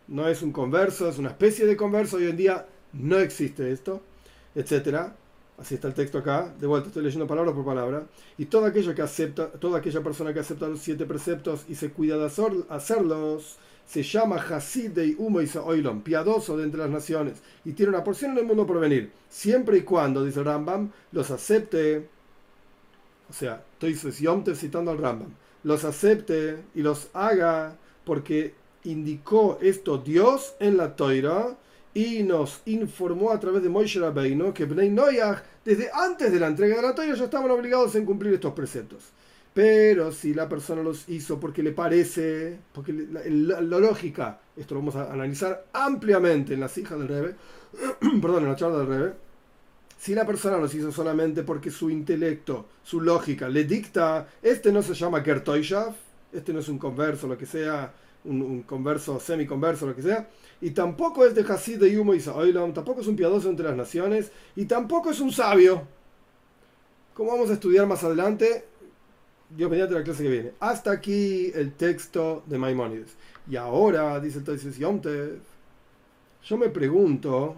no 0.09 0.27
es 0.27 0.43
un 0.43 0.51
converso, 0.51 1.09
es 1.09 1.17
una 1.17 1.29
especie 1.29 1.67
de 1.67 1.77
converso. 1.77 2.17
Hoy 2.17 2.25
en 2.25 2.37
día 2.37 2.67
no 2.95 3.21
existe 3.21 3.71
esto, 3.71 4.03
etcétera. 4.57 5.15
Así 5.57 5.77
está 5.77 5.87
el 5.87 5.95
texto 5.95 6.19
acá, 6.19 6.53
de 6.59 6.67
vuelta 6.67 6.89
estoy 6.89 7.05
leyendo 7.05 7.29
palabra 7.29 7.53
por 7.53 7.65
palabra. 7.65 8.03
Y 8.39 8.47
toda 8.47 8.71
aquella 8.71 8.93
que 8.93 9.03
acepta, 9.03 9.53
toda 9.53 9.79
aquella 9.79 10.03
persona 10.03 10.35
que 10.35 10.41
acepta 10.41 10.67
los 10.67 10.81
siete 10.81 11.07
preceptos 11.07 11.65
y 11.69 11.77
se 11.77 11.91
cuida 11.91 12.17
de 12.17 12.27
hacerlos, 12.27 13.57
se 13.87 14.03
llama 14.03 14.35
Hasid 14.35 14.91
de 14.91 15.15
Humo 15.17 15.41
y 15.41 15.49
Oilom, 15.57 16.03
piadoso 16.03 16.57
de 16.57 16.65
entre 16.65 16.81
las 16.81 16.91
naciones, 16.91 17.35
y 17.65 17.71
tiene 17.71 17.91
una 17.91 18.03
porción 18.03 18.33
en 18.33 18.39
el 18.39 18.47
mundo 18.47 18.67
por 18.67 18.81
venir, 18.81 19.13
siempre 19.29 19.79
y 19.79 19.83
cuando, 19.83 20.25
dice 20.25 20.43
Rambam, 20.43 20.91
los 21.13 21.31
acepte, 21.31 22.09
o 23.29 23.33
sea, 23.33 23.63
estoy 23.73 23.95
citando 24.55 24.91
al 24.91 24.99
Rambam, 24.99 25.31
los 25.65 25.85
acepte 25.85 26.59
y 26.75 26.83
los 26.83 27.09
haga 27.13 27.77
porque 28.05 28.55
indicó 28.85 29.59
esto 29.61 29.99
Dios 29.99 30.55
en 30.61 30.77
la 30.77 30.95
Toira 30.95 31.57
y 31.93 32.23
nos 32.23 32.61
informó 32.67 33.33
a 33.33 33.41
través 33.41 33.63
de 33.63 33.69
Moishe 33.69 33.99
Rabbeinu 33.99 34.53
que 34.53 34.67
Bnei 34.67 34.91
Noyach, 34.91 35.43
desde 35.65 35.91
antes 35.93 36.31
de 36.31 36.39
la 36.39 36.49
entrega 36.49 36.77
de 36.77 36.83
la 36.83 36.95
Torah, 36.95 37.15
ya 37.15 37.25
estaban 37.25 37.51
obligados 37.51 37.95
en 37.95 38.05
cumplir 38.05 38.35
estos 38.35 38.53
preceptos. 38.53 39.13
Pero 39.55 40.13
si 40.13 40.35
la 40.35 40.47
persona 40.47 40.83
los 40.83 41.09
hizo 41.09 41.41
porque 41.41 41.63
le 41.63 41.73
parece, 41.73 42.59
porque 42.75 42.93
la, 42.93 43.63
lógica, 43.63 44.39
esto 44.55 44.75
lo 44.75 44.81
vamos 44.81 44.97
a 44.97 45.11
analizar 45.11 45.65
ampliamente 45.73 46.53
en 46.53 46.61
las 46.61 46.77
hijas 46.77 46.99
del 46.99 47.09
Rebe, 47.09 47.35
perdón, 48.21 48.43
en 48.43 48.51
la 48.51 48.57
charla 48.57 48.79
del 48.81 48.87
Rebe, 48.89 49.13
si 49.97 50.15
la 50.15 50.27
persona 50.27 50.59
los 50.59 50.75
hizo 50.75 50.93
solamente 50.93 51.43
porque 51.43 51.71
su 51.71 51.91
intelecto, 51.91 52.67
su 52.83 53.01
lógica 53.01 53.49
le 53.49 53.65
dicta, 53.65 54.29
este 54.43 54.73
no 54.73 54.83
se 54.83 54.95
llama 54.95 55.23
Gertoishav, 55.23 55.95
este 56.33 56.53
no 56.53 56.61
es 56.61 56.69
un 56.69 56.79
converso, 56.79 57.27
lo 57.27 57.39
que 57.39 57.47
sea, 57.47 57.93
un, 58.25 58.43
un 58.43 58.63
converso, 58.63 59.19
semiconverso, 59.19 59.87
lo 59.87 59.97
que 59.97 60.03
sea, 60.03 60.29
y 60.61 60.71
tampoco 60.71 61.25
es 61.25 61.35
de 61.35 61.43
Hasid 61.43 61.79
de 61.79 61.93
Yumo 61.93 62.15
y 62.15 62.21
tampoco 62.21 63.01
es 63.01 63.07
un 63.07 63.17
piadoso 63.17 63.49
entre 63.49 63.67
las 63.67 63.77
naciones, 63.77 64.31
y 64.55 64.65
tampoco 64.67 65.11
es 65.11 65.21
un 65.21 65.33
sabio. 65.33 65.87
Como 67.15 67.33
vamos 67.33 67.51
a 67.51 67.55
estudiar 67.55 67.87
más 67.87 68.05
adelante, 68.05 68.65
Dios 69.49 69.71
mediante 69.71 69.95
la 69.95 70.03
clase 70.03 70.23
que 70.23 70.29
viene. 70.29 70.53
Hasta 70.61 70.91
aquí 70.91 71.51
el 71.55 71.73
texto 71.73 72.43
de 72.47 72.59
Maimónides. 72.59 73.17
Y 73.49 73.57
ahora, 73.57 74.19
dice 74.21 74.43
el 74.47 74.75
Yomtev, 74.75 75.39
yo 76.43 76.57
me 76.57 76.69
pregunto, 76.69 77.57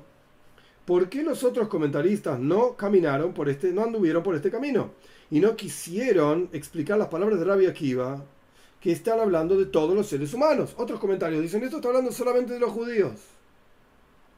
¿por 0.88 1.11
qué 1.11 1.23
los 1.23 1.45
otros 1.45 1.68
comentaristas 1.68 2.40
no 2.40 2.75
caminaron 2.75 3.35
por 3.35 3.50
este, 3.50 3.73
no 3.73 3.83
anduvieron 3.83 4.23
por 4.23 4.35
este 4.35 4.50
camino? 4.50 4.92
Y 5.30 5.38
no 5.38 5.54
quisieron 5.54 6.49
explicar 6.50 6.97
las 6.97 7.09
palabras 7.09 7.38
de 7.38 7.45
Rabbi 7.45 7.66
Akiva, 7.66 8.25
que 8.80 8.92
están 8.92 9.21
hablando 9.21 9.59
de 9.59 9.66
todos 9.66 9.95
los 9.95 10.07
seres 10.07 10.33
humanos. 10.33 10.75
Otros 10.78 10.99
comentarios 10.99 11.42
dicen, 11.42 11.62
esto 11.62 11.76
está 11.76 11.88
hablando 11.88 12.11
solamente 12.11 12.54
de 12.54 12.61
los 12.61 12.73
judíos. 12.73 13.12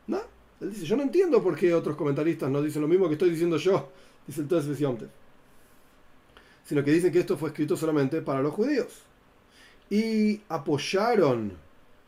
¿No? 0.09 0.21
Él 0.61 0.71
dice, 0.73 0.87
yo 0.87 0.97
no 0.97 1.05
entiendo 1.05 1.41
por 1.41 1.55
qué 1.55 1.73
otros 1.73 1.95
comentaristas 1.95 2.51
no 2.51 2.61
dicen 2.61 2.83
lo 2.83 2.89
mismo 2.89 3.07
que 3.07 3.13
estoy 3.13 3.31
diciendo 3.31 3.57
yo, 3.57 3.89
dice 4.27 4.41
el 4.41 4.49
Tosfesiomte. 4.49 5.07
Sino 6.65 6.83
que 6.83 6.91
dicen 6.91 7.13
que 7.13 7.21
esto 7.21 7.37
fue 7.37 7.51
escrito 7.51 7.77
solamente 7.77 8.23
para 8.23 8.43
los 8.43 8.53
judíos. 8.53 8.89
Y 9.89 10.41
apoyaron 10.49 11.53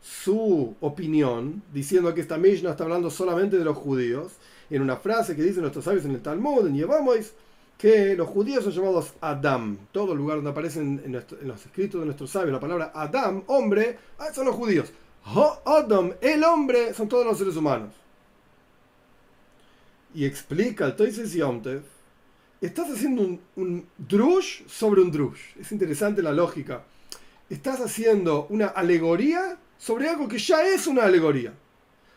su 0.03 0.75
opinión, 0.81 1.63
diciendo 1.73 2.13
que 2.13 2.19
esta 2.19 2.37
Mishnah 2.37 2.71
está 2.71 2.83
hablando 2.83 3.09
solamente 3.09 3.57
de 3.57 3.63
los 3.63 3.77
judíos, 3.77 4.33
en 4.69 4.81
una 4.81 4.97
frase 4.97 5.33
que 5.33 5.41
dicen 5.41 5.61
nuestros 5.61 5.85
sabios 5.85 6.03
en 6.03 6.11
el 6.11 6.21
Talmud, 6.21 6.67
en 6.67 6.75
Yevamos, 6.75 7.31
que 7.77 8.13
los 8.15 8.27
judíos 8.27 8.65
son 8.65 8.73
llamados 8.73 9.13
Adam. 9.21 9.77
Todo 9.93 10.13
lugar 10.13 10.37
donde 10.37 10.51
aparecen 10.51 11.01
en, 11.05 11.47
los 11.47 11.65
escritos 11.65 12.01
de 12.01 12.05
nuestros 12.05 12.29
sabios 12.29 12.51
la 12.51 12.59
palabra 12.59 12.91
Adam, 12.93 13.43
hombre, 13.47 13.97
ah, 14.19 14.27
son 14.33 14.45
los 14.45 14.55
judíos. 14.55 14.91
Adam, 15.65 16.11
el 16.19 16.43
hombre, 16.43 16.93
son 16.93 17.07
todos 17.07 17.25
los 17.25 17.37
seres 17.37 17.55
humanos. 17.55 17.93
Y 20.13 20.25
explica 20.25 20.85
el 20.85 20.97
Toises 20.97 21.31
Yomtev, 21.31 21.81
estás 22.59 22.91
haciendo 22.91 23.21
un, 23.21 23.39
un 23.55 23.87
drush 23.97 24.67
sobre 24.67 25.01
un 25.01 25.11
drush. 25.11 25.57
Es 25.59 25.71
interesante 25.71 26.21
la 26.21 26.33
lógica. 26.33 26.83
Estás 27.49 27.79
haciendo 27.79 28.47
una 28.49 28.67
alegoría 28.67 29.57
sobre 29.83 30.07
algo 30.07 30.29
que 30.29 30.37
ya 30.37 30.65
es 30.65 30.87
una 30.87 31.03
alegoría. 31.03 31.53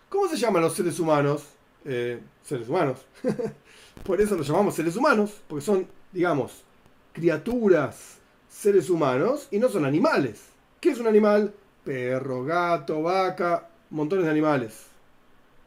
¿Cómo 0.08 0.28
se 0.28 0.37
llaman 0.37 0.62
los 0.62 0.75
seres 0.75 1.00
humanos? 1.00 1.42
Eh, 1.85 2.20
seres 2.44 2.68
humanos. 2.68 3.04
Por 4.04 4.20
eso 4.20 4.37
los 4.37 4.46
llamamos 4.46 4.76
seres 4.76 4.94
humanos, 4.94 5.32
porque 5.49 5.64
son, 5.64 5.85
digamos, 6.12 6.62
criaturas, 7.12 8.18
seres 8.49 8.88
humanos, 8.88 9.49
y 9.50 9.58
no 9.58 9.68
son 9.68 9.85
animales. 9.85 10.44
¿Qué 10.80 10.90
es 10.90 11.00
un 11.00 11.08
animal? 11.08 11.52
Perro, 11.82 12.44
gato, 12.44 13.02
vaca, 13.02 13.68
montones 13.90 14.26
de 14.26 14.30
animales. 14.30 14.87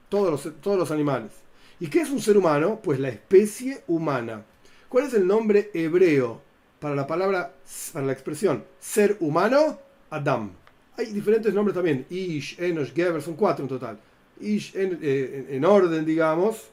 Todos 0.08 0.32
los, 0.32 0.62
todos 0.62 0.77
los 0.77 0.91
animales. 0.91 1.34
¿Y 1.82 1.88
qué 1.88 2.00
es 2.00 2.10
un 2.12 2.22
ser 2.22 2.38
humano? 2.38 2.79
Pues 2.82 2.98
la 3.01 3.10
especie 3.10 3.84
humana. 3.88 4.46
¿Cuál 4.88 5.08
es 5.08 5.13
el 5.15 5.27
nombre 5.27 5.70
hebreo 5.74 6.41
para 6.79 6.96
la 6.96 7.06
palabra, 7.06 7.56
para 7.91 8.06
la 8.06 8.13
expresión 8.13 8.63
ser 8.79 9.18
humano? 9.20 9.79
Adam. 10.10 10.53
Hay 11.00 11.13
diferentes 11.13 11.53
nombres 11.53 11.74
también. 11.74 12.06
Ish, 12.10 12.60
Enosh, 12.60 12.94
Geber, 12.94 13.22
son 13.22 13.36
cuatro 13.36 13.63
en 13.63 13.70
total. 13.70 13.98
Ish 14.41 14.74
eh, 14.75 15.48
en, 15.50 15.63
orden, 15.63 16.03
digamos. 16.03 16.68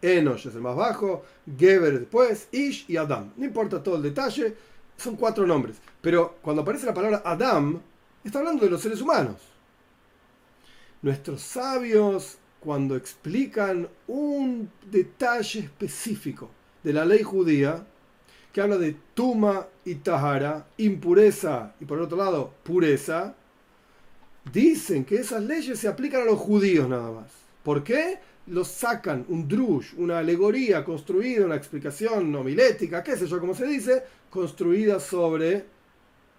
Enosh 0.00 0.46
es 0.46 0.54
el 0.54 0.62
más 0.62 0.74
bajo, 0.74 1.24
Geber 1.58 1.98
después, 1.98 2.48
Ish 2.50 2.86
y 2.88 2.96
Adam. 2.96 3.30
No 3.36 3.44
importa 3.44 3.82
todo 3.82 3.96
el 3.96 4.02
detalle, 4.02 4.54
son 4.96 5.16
cuatro 5.16 5.46
nombres. 5.46 5.76
Pero 6.00 6.38
cuando 6.40 6.62
aparece 6.62 6.86
la 6.86 6.94
palabra 6.94 7.20
Adam, 7.22 7.78
está 8.24 8.38
hablando 8.38 8.64
de 8.64 8.70
los 8.70 8.80
seres 8.80 9.02
humanos. 9.02 9.36
Nuestros 11.02 11.42
sabios, 11.42 12.38
cuando 12.60 12.96
explican 12.96 13.90
un 14.06 14.70
detalle 14.90 15.60
específico 15.60 16.48
de 16.82 16.94
la 16.94 17.04
ley 17.04 17.22
judía, 17.22 17.84
que 18.58 18.62
habla 18.62 18.76
de 18.76 18.96
tuma 19.14 19.68
y 19.84 19.94
tahara, 19.94 20.66
impureza 20.78 21.74
y 21.78 21.84
por 21.84 22.00
otro 22.00 22.16
lado 22.16 22.52
pureza, 22.64 23.32
dicen 24.52 25.04
que 25.04 25.14
esas 25.14 25.44
leyes 25.44 25.78
se 25.78 25.86
aplican 25.86 26.22
a 26.22 26.24
los 26.24 26.40
judíos 26.40 26.88
nada 26.88 27.08
más. 27.12 27.30
¿Por 27.62 27.84
qué? 27.84 28.18
Los 28.48 28.66
sacan 28.66 29.24
un 29.28 29.46
drush, 29.46 29.94
una 29.96 30.18
alegoría 30.18 30.84
construida, 30.84 31.46
una 31.46 31.54
explicación 31.54 32.34
homilética, 32.34 33.00
qué 33.00 33.16
sé 33.16 33.28
yo 33.28 33.38
cómo 33.38 33.54
se 33.54 33.64
dice, 33.64 34.02
construida 34.28 34.98
sobre 34.98 35.64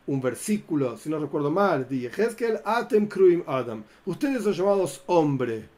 un 0.08 0.20
versículo, 0.20 0.98
si 0.98 1.10
no 1.10 1.20
recuerdo 1.20 1.50
mal, 1.50 1.88
de 1.88 2.00
Yehezkel, 2.00 2.60
Atem 2.66 3.08
Kruim 3.08 3.44
Adam. 3.48 3.82
Ustedes 4.06 4.44
son 4.44 4.52
llamados 4.52 5.04
hombre. 5.06 5.70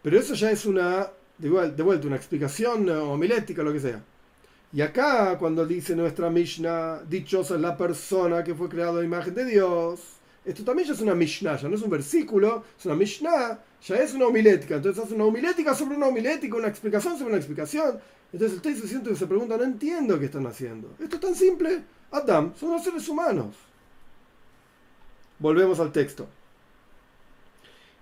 Pero 0.00 0.18
eso 0.18 0.32
ya 0.32 0.50
es 0.50 0.64
una 0.64 1.10
de 1.38 1.48
vuelta, 1.48 2.06
una 2.06 2.16
explicación 2.16 2.88
homilética, 2.88 3.62
lo 3.62 3.72
que 3.72 3.80
sea. 3.80 4.02
Y 4.72 4.82
acá, 4.82 5.38
cuando 5.38 5.64
dice 5.64 5.96
nuestra 5.96 6.28
Mishnah, 6.28 7.02
dichosa 7.08 7.54
es 7.54 7.60
la 7.60 7.76
persona 7.76 8.44
que 8.44 8.54
fue 8.54 8.68
creada 8.68 9.00
a 9.00 9.04
imagen 9.04 9.34
de 9.34 9.44
Dios, 9.46 10.18
esto 10.48 10.64
también 10.64 10.88
ya 10.88 10.94
es 10.94 11.00
una 11.00 11.14
Mishnah, 11.14 11.56
ya 11.56 11.68
no 11.68 11.76
es 11.76 11.82
un 11.82 11.90
versículo, 11.90 12.64
es 12.78 12.86
una 12.86 12.94
Mishnah, 12.94 13.58
ya 13.86 13.96
es 13.96 14.14
una 14.14 14.28
homilética. 14.28 14.76
Entonces 14.76 15.04
hace 15.04 15.14
una 15.14 15.26
homilética 15.26 15.74
sobre 15.74 15.96
una 15.96 16.06
homilética, 16.06 16.56
una 16.56 16.68
explicación 16.68 17.18
sobre 17.18 17.32
una 17.32 17.36
explicación. 17.36 17.98
Entonces 18.32 18.56
el 18.56 18.62
texto 18.62 18.86
siente 18.86 19.10
que 19.10 19.16
se 19.16 19.26
pregunta, 19.26 19.58
no 19.58 19.64
entiendo 19.64 20.18
qué 20.18 20.24
están 20.24 20.46
haciendo. 20.46 20.88
Esto 20.98 21.16
es 21.16 21.20
tan 21.20 21.34
simple. 21.34 21.82
Adam, 22.10 22.54
son 22.58 22.70
los 22.70 22.82
seres 22.82 23.06
humanos. 23.10 23.56
Volvemos 25.38 25.80
al 25.80 25.92
texto. 25.92 26.26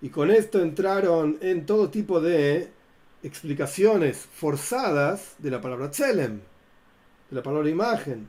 Y 0.00 0.08
con 0.08 0.30
esto 0.30 0.60
entraron 0.60 1.38
en 1.40 1.66
todo 1.66 1.90
tipo 1.90 2.20
de 2.20 2.70
explicaciones 3.22 4.18
forzadas 4.18 5.34
de 5.38 5.50
la 5.50 5.60
palabra 5.60 5.90
tselem, 5.90 6.40
de 7.30 7.36
la 7.36 7.42
palabra 7.42 7.68
imagen. 7.68 8.28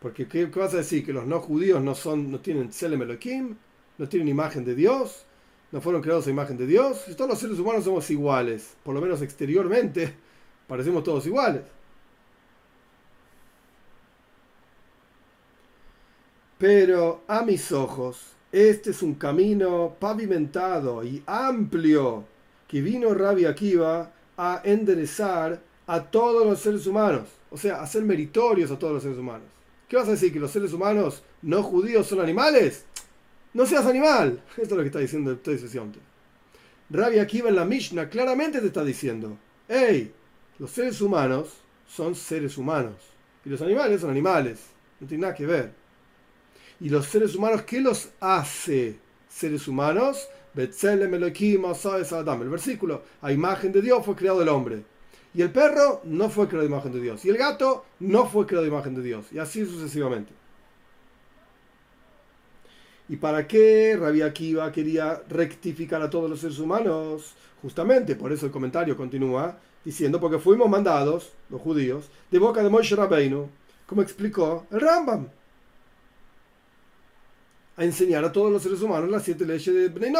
Porque 0.00 0.28
¿qué, 0.28 0.46
vas 0.46 0.74
a 0.74 0.78
decir? 0.78 1.04
Que 1.04 1.12
los 1.12 1.26
no 1.26 1.40
judíos 1.40 1.82
no, 1.82 1.94
son, 1.94 2.30
no 2.30 2.40
tienen 2.40 2.68
tselem 2.68 3.02
Elohim, 3.02 3.56
no 3.98 4.08
tienen 4.08 4.28
imagen 4.28 4.64
de 4.64 4.74
Dios, 4.74 5.24
no 5.72 5.80
fueron 5.80 6.02
creados 6.02 6.26
a 6.26 6.30
imagen 6.30 6.56
de 6.56 6.66
Dios. 6.66 7.04
Todos 7.16 7.30
los 7.30 7.38
seres 7.38 7.58
humanos 7.58 7.84
somos 7.84 8.08
iguales, 8.10 8.76
por 8.84 8.94
lo 8.94 9.00
menos 9.00 9.22
exteriormente, 9.22 10.14
parecemos 10.68 11.02
todos 11.02 11.26
iguales. 11.26 11.62
Pero 16.58 17.22
a 17.28 17.42
mis 17.42 17.70
ojos, 17.70 18.32
este 18.50 18.90
es 18.90 19.02
un 19.02 19.14
camino 19.14 19.94
pavimentado 20.00 21.04
y 21.04 21.22
amplio 21.26 22.24
que 22.68 22.80
vino 22.82 23.14
Rabbi 23.14 23.46
Akiva 23.46 24.12
a 24.36 24.60
enderezar 24.62 25.60
a 25.86 26.02
todos 26.02 26.46
los 26.46 26.60
seres 26.60 26.86
humanos, 26.86 27.28
o 27.50 27.56
sea, 27.56 27.80
a 27.80 27.86
ser 27.86 28.02
meritorios 28.02 28.70
a 28.70 28.78
todos 28.78 28.92
los 28.94 29.02
seres 29.02 29.18
humanos. 29.18 29.48
¿Qué 29.88 29.96
vas 29.96 30.06
a 30.06 30.12
decir? 30.12 30.32
¿Que 30.32 30.38
los 30.38 30.50
seres 30.50 30.72
humanos 30.74 31.22
no 31.40 31.62
judíos 31.62 32.06
son 32.06 32.20
animales? 32.20 32.84
No 33.54 33.64
seas 33.64 33.86
animal. 33.86 34.42
Esto 34.50 34.62
es 34.62 34.70
lo 34.70 34.80
que 34.82 34.86
está 34.86 34.98
diciendo 34.98 35.30
el 35.30 35.58
sesión. 35.58 35.92
Rabbi 36.90 37.18
Akiva 37.18 37.48
en 37.48 37.56
la 37.56 37.64
Mishnah 37.64 38.08
claramente 38.08 38.60
te 38.60 38.66
está 38.66 38.84
diciendo, 38.84 39.36
hey, 39.66 40.12
los 40.58 40.70
seres 40.70 41.00
humanos 41.00 41.54
son 41.86 42.14
seres 42.14 42.58
humanos 42.58 42.96
y 43.44 43.48
los 43.48 43.62
animales 43.62 44.02
son 44.02 44.10
animales. 44.10 44.58
No 45.00 45.06
tiene 45.06 45.22
nada 45.22 45.34
que 45.34 45.46
ver. 45.46 45.72
Y 46.80 46.90
los 46.90 47.06
seres 47.06 47.34
humanos, 47.34 47.62
¿qué 47.62 47.80
los 47.80 48.10
hace 48.20 48.96
seres 49.28 49.66
humanos? 49.68 50.28
El 50.54 52.50
versículo, 52.50 53.02
a 53.22 53.32
imagen 53.32 53.72
de 53.72 53.82
Dios 53.82 54.04
fue 54.04 54.14
creado 54.14 54.42
el 54.42 54.48
hombre. 54.48 54.84
Y 55.34 55.42
el 55.42 55.50
perro 55.52 56.00
no 56.04 56.30
fue 56.30 56.48
creado 56.48 56.66
a 56.66 56.70
imagen 56.70 56.92
de 56.92 57.00
Dios. 57.00 57.24
Y 57.24 57.28
el 57.28 57.36
gato 57.36 57.84
no 58.00 58.26
fue 58.26 58.46
creado 58.46 58.64
a 58.64 58.68
imagen 58.68 58.94
de 58.94 59.02
Dios. 59.02 59.26
Y 59.32 59.38
así 59.38 59.64
sucesivamente. 59.64 60.32
¿Y 63.08 63.16
para 63.16 63.46
qué 63.46 63.96
Rabbi 63.98 64.22
Akiva 64.22 64.70
quería 64.70 65.22
rectificar 65.28 66.02
a 66.02 66.10
todos 66.10 66.28
los 66.28 66.40
seres 66.40 66.58
humanos? 66.58 67.34
Justamente, 67.62 68.16
por 68.16 68.32
eso 68.32 68.46
el 68.46 68.52
comentario 68.52 68.96
continúa 68.96 69.58
diciendo, 69.84 70.20
porque 70.20 70.38
fuimos 70.38 70.68
mandados, 70.68 71.32
los 71.48 71.60
judíos, 71.60 72.10
de 72.30 72.38
boca 72.38 72.62
de 72.62 72.68
Moshe 72.68 72.94
Rabbeinu, 72.94 73.48
como 73.86 74.02
explicó 74.02 74.66
el 74.70 74.80
Rambam, 74.80 75.28
a 77.78 77.84
enseñar 77.84 78.24
a 78.24 78.32
todos 78.32 78.50
los 78.50 78.60
seres 78.60 78.82
humanos 78.82 79.08
las 79.08 79.22
siete 79.22 79.46
leyes 79.46 79.72
de 79.72 79.88
Bnei 79.88 80.12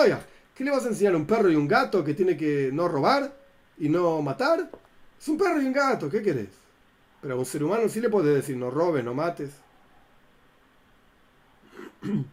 ¿Qué 0.55 0.65
le 0.65 0.71
vas 0.71 0.85
a 0.85 0.89
enseñar 0.89 1.15
a 1.15 1.17
un 1.17 1.27
perro 1.27 1.51
y 1.51 1.57
un 1.57 1.67
gato 1.67 2.05
que 2.05 2.15
tiene 2.15 2.37
que 2.37 2.71
no 2.73 2.87
robar 2.89 3.37
y 3.79 3.89
no 3.89 4.23
matar? 4.23 4.71
Es 5.21 5.29
un 5.29 5.37
perro 5.37 5.61
y 5.61 5.67
un 5.67 5.73
gato, 5.73 6.09
¿qué 6.09 6.23
querés? 6.23 6.51
Pero 7.21 7.35
a 7.35 7.37
un 7.37 7.45
ser 7.45 7.65
humano 7.65 7.89
sí 7.89 8.01
le 8.01 8.09
puedes 8.09 8.33
decir 8.35 8.57
no 8.57 8.71
robes, 8.71 9.05
no 9.05 9.13
mates. 9.13 9.51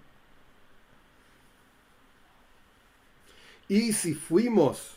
Y 3.68 3.94
si 3.94 4.14
fuimos 4.14 4.92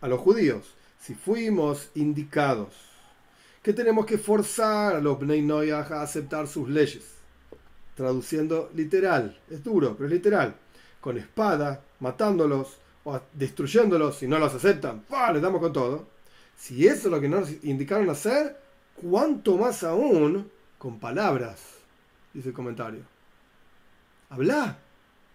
a 0.00 0.08
los 0.08 0.18
judíos, 0.18 0.74
si 1.00 1.14
fuimos 1.14 1.90
indicados 1.94 2.74
que 3.62 3.72
tenemos 3.72 4.04
que 4.04 4.18
forzar 4.18 4.96
a 4.96 5.00
los 5.00 5.16
Bnei 5.20 5.42
Noyah 5.42 5.86
a 5.88 6.02
aceptar 6.02 6.48
sus 6.48 6.68
leyes, 6.68 7.19
traduciendo 8.00 8.70
literal, 8.74 9.38
es 9.50 9.62
duro, 9.62 9.94
pero 9.94 10.06
es 10.06 10.12
literal, 10.12 10.54
con 11.02 11.18
espada, 11.18 11.82
matándolos 11.98 12.78
o 13.04 13.20
destruyéndolos 13.34 14.16
si 14.16 14.26
no 14.26 14.38
los 14.38 14.54
aceptan, 14.54 15.04
les 15.34 15.42
damos 15.42 15.60
con 15.60 15.70
todo. 15.70 16.06
Si 16.56 16.86
eso 16.86 17.08
es 17.08 17.12
lo 17.12 17.20
que 17.20 17.28
nos 17.28 17.62
indicaron 17.62 18.08
hacer, 18.08 18.58
cuánto 18.94 19.58
más 19.58 19.84
aún 19.84 20.50
con 20.78 20.98
palabras, 20.98 21.60
dice 22.32 22.48
el 22.48 22.54
comentario. 22.54 23.02
Habla. 24.30 24.78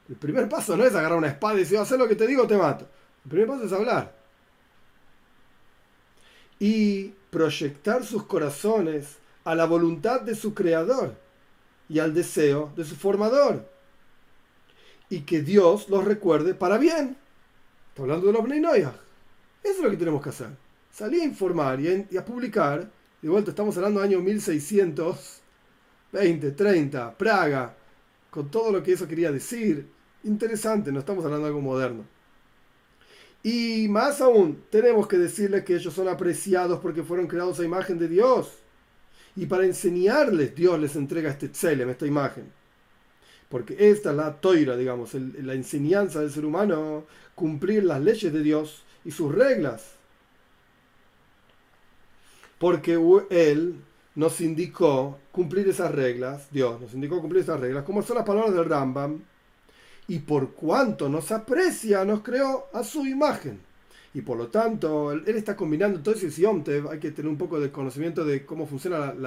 El 0.10 0.16
primer 0.16 0.50
paso 0.50 0.76
no 0.76 0.86
es 0.86 0.96
agarrar 0.96 1.20
una 1.20 1.28
espada 1.28 1.54
y 1.54 1.60
decir, 1.60 1.78
haz 1.78 1.92
lo 1.92 2.08
que 2.08 2.16
te 2.16 2.26
digo, 2.26 2.48
te 2.48 2.58
mato. 2.58 2.88
El 3.26 3.30
primer 3.30 3.48
paso 3.48 3.66
es 3.66 3.74
hablar. 3.74 4.16
Y 6.58 7.10
proyectar 7.30 8.04
sus 8.04 8.24
corazones 8.24 9.18
a 9.44 9.54
la 9.54 9.66
voluntad 9.66 10.22
de 10.22 10.34
su 10.34 10.56
creador 10.56 11.25
y 11.90 12.00
al 12.00 12.14
deseo 12.14 12.72
de 12.76 12.84
su 12.84 12.96
formador. 12.96 13.68
Y 15.10 15.22
que 15.22 15.42
Dios 15.42 15.90
los 15.90 16.06
recuerde 16.06 16.54
para 16.56 16.78
bien. 16.78 17.18
Está 17.90 18.04
hablando 18.04 18.28
de 18.28 18.34
los 18.34 18.44
Bnei 18.44 18.82
Eso 18.82 18.94
es 19.64 19.80
lo 19.80 19.90
que 19.90 19.98
tenemos 19.98 20.22
que 20.22 20.30
hacer. 20.30 20.50
Salir 20.92 21.22
a 21.22 21.26
informar 21.26 21.80
y 21.80 22.18
a, 22.18 22.26
publicar. 22.26 22.92
De 23.22 23.30
vuelta, 23.30 23.52
estamos 23.52 23.78
hablando 23.78 24.02
del 24.02 24.10
año 24.10 24.20
1620, 24.22 26.52
30, 26.52 27.18
Praga, 27.18 27.74
con 28.30 28.52
todo 28.52 28.72
lo 28.72 28.84
que 28.84 28.92
eso 28.94 29.08
quería 29.08 29.32
decir. 29.32 29.88
Interesante, 30.24 30.92
no 30.92 31.00
estamos 31.00 31.24
hablando 31.24 31.46
de 31.46 31.50
algo 31.50 31.62
moderno. 31.62 32.04
Y 33.44 33.88
más 33.90 34.22
aún, 34.22 34.64
tenemos 34.72 35.08
que 35.08 35.18
decirles 35.18 35.64
que 35.64 35.76
ellos 35.76 35.94
son 35.94 36.08
apreciados 36.08 36.80
porque 36.80 37.04
fueron 37.04 37.28
creados 37.28 37.60
a 37.60 37.64
imagen 37.64 38.00
de 38.00 38.08
Dios. 38.08 38.65
Y 39.36 39.46
para 39.48 39.66
enseñarles, 39.66 40.56
Dios 40.56 40.80
les 40.80 40.96
entrega 40.96 41.30
este 41.30 41.50
tselem, 41.50 41.90
esta 41.90 42.06
imagen. 42.06 42.52
Porque 43.50 43.76
esta 43.92 44.12
es 44.12 44.16
la 44.16 44.34
toira, 44.40 44.76
digamos, 44.76 45.14
la 45.14 45.54
enseñanza 45.54 46.22
del 46.22 46.32
ser 46.32 46.46
humano, 46.46 47.06
cumplir 47.36 47.84
las 47.84 48.02
leyes 48.02 48.32
de 48.32 48.42
Dios 48.42 48.84
y 49.04 49.12
sus 49.12 49.34
reglas. 49.34 49.92
Porque 52.58 53.00
Él 53.30 53.76
nos 54.16 54.40
indicó 54.40 55.20
cumplir 55.32 55.68
esas 55.68 55.92
reglas, 55.92 56.48
Dios 56.52 56.80
nos 56.80 56.94
indicó 56.94 57.20
cumplir 57.20 57.44
esas 57.44 57.60
reglas, 57.60 57.84
como 57.84 58.02
son 58.02 58.16
las 58.16 58.26
palabras 58.26 58.54
del 58.54 58.66
Rambam, 58.66 59.22
y 60.08 60.20
por 60.20 60.54
cuanto 60.54 61.10
nos 61.10 61.32
aprecia, 61.32 62.06
nos 62.06 62.22
creó 62.22 62.68
a 62.74 62.84
su 62.84 63.06
imagen. 63.06 63.60
Y 64.16 64.22
por 64.22 64.38
lo 64.38 64.48
tanto, 64.48 65.12
él, 65.12 65.24
está 65.28 65.58
combinando 65.58 66.00
todo 66.00 66.16
ese 66.16 66.30
Yomtev, 66.30 66.90
hay 66.90 67.00
que 67.00 67.12
tener 67.12 67.30
un 67.30 67.38
poco 67.38 67.60
de 67.60 67.70
conocimiento 67.70 68.24
de 68.24 68.46
cómo 68.46 68.66
funcionan 68.66 69.22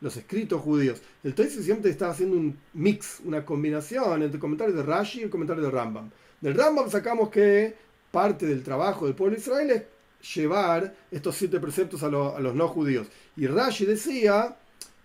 los 0.00 0.16
escritos 0.16 0.62
judíos. 0.62 1.02
El 1.22 1.34
Toises 1.34 1.66
Yomtev 1.66 1.90
está 1.90 2.08
haciendo 2.08 2.38
un 2.38 2.56
mix, 2.72 3.20
una 3.26 3.44
combinación 3.44 4.22
entre 4.22 4.36
el 4.36 4.40
comentario 4.40 4.74
de 4.74 4.82
Rashi 4.84 5.20
y 5.20 5.24
el 5.24 5.30
comentario 5.30 5.62
de 5.62 5.70
Rambam. 5.70 6.08
Del 6.40 6.54
Rambam 6.54 6.88
sacamos 6.88 7.28
que 7.28 7.74
parte 8.10 8.46
del 8.46 8.62
trabajo 8.62 9.04
del 9.04 9.14
pueblo 9.14 9.36
Israel 9.36 9.70
es 9.70 10.34
llevar 10.34 10.94
estos 11.10 11.36
siete 11.36 11.60
preceptos 11.60 12.02
a, 12.02 12.06
a 12.06 12.40
los 12.40 12.54
no 12.54 12.68
judíos. 12.68 13.08
Y 13.36 13.46
Rashi 13.46 13.84
decía, 13.84 14.56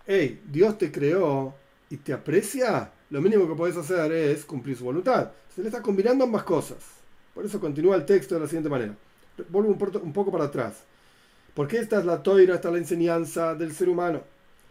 hey, 0.06 0.42
Dios 0.50 0.78
te 0.78 0.90
creó 0.90 1.54
y 1.90 1.98
te 1.98 2.14
aprecia, 2.14 2.94
lo 3.10 3.22
mínimo 3.22 3.46
que 3.46 3.56
puedes 3.56 3.76
hacer 3.76 4.10
es 4.10 4.46
cumplir 4.46 4.78
su 4.78 4.86
voluntad. 4.86 5.32
Se 5.54 5.62
le 5.62 5.68
está 5.68 5.82
combinando 5.82 6.24
ambas 6.24 6.44
cosas. 6.44 6.78
Por 7.34 7.44
eso 7.44 7.60
continúa 7.60 7.98
el 7.98 8.06
texto 8.06 8.36
de 8.36 8.42
la 8.42 8.48
siguiente 8.48 8.70
manera 8.70 8.96
vuelvo 9.50 9.70
un, 9.70 10.14
poco 10.14 10.32
para 10.32 10.46
atrás. 10.46 10.84
Porque 11.54 11.78
esta 11.78 12.00
es 12.00 12.06
la 12.06 12.22
toira, 12.22 12.56
esta 12.56 12.70
es 12.70 12.74
la 12.74 12.80
enseñanza 12.80 13.56
del 13.56 13.74
ser 13.74 13.90
humano. 13.90 14.22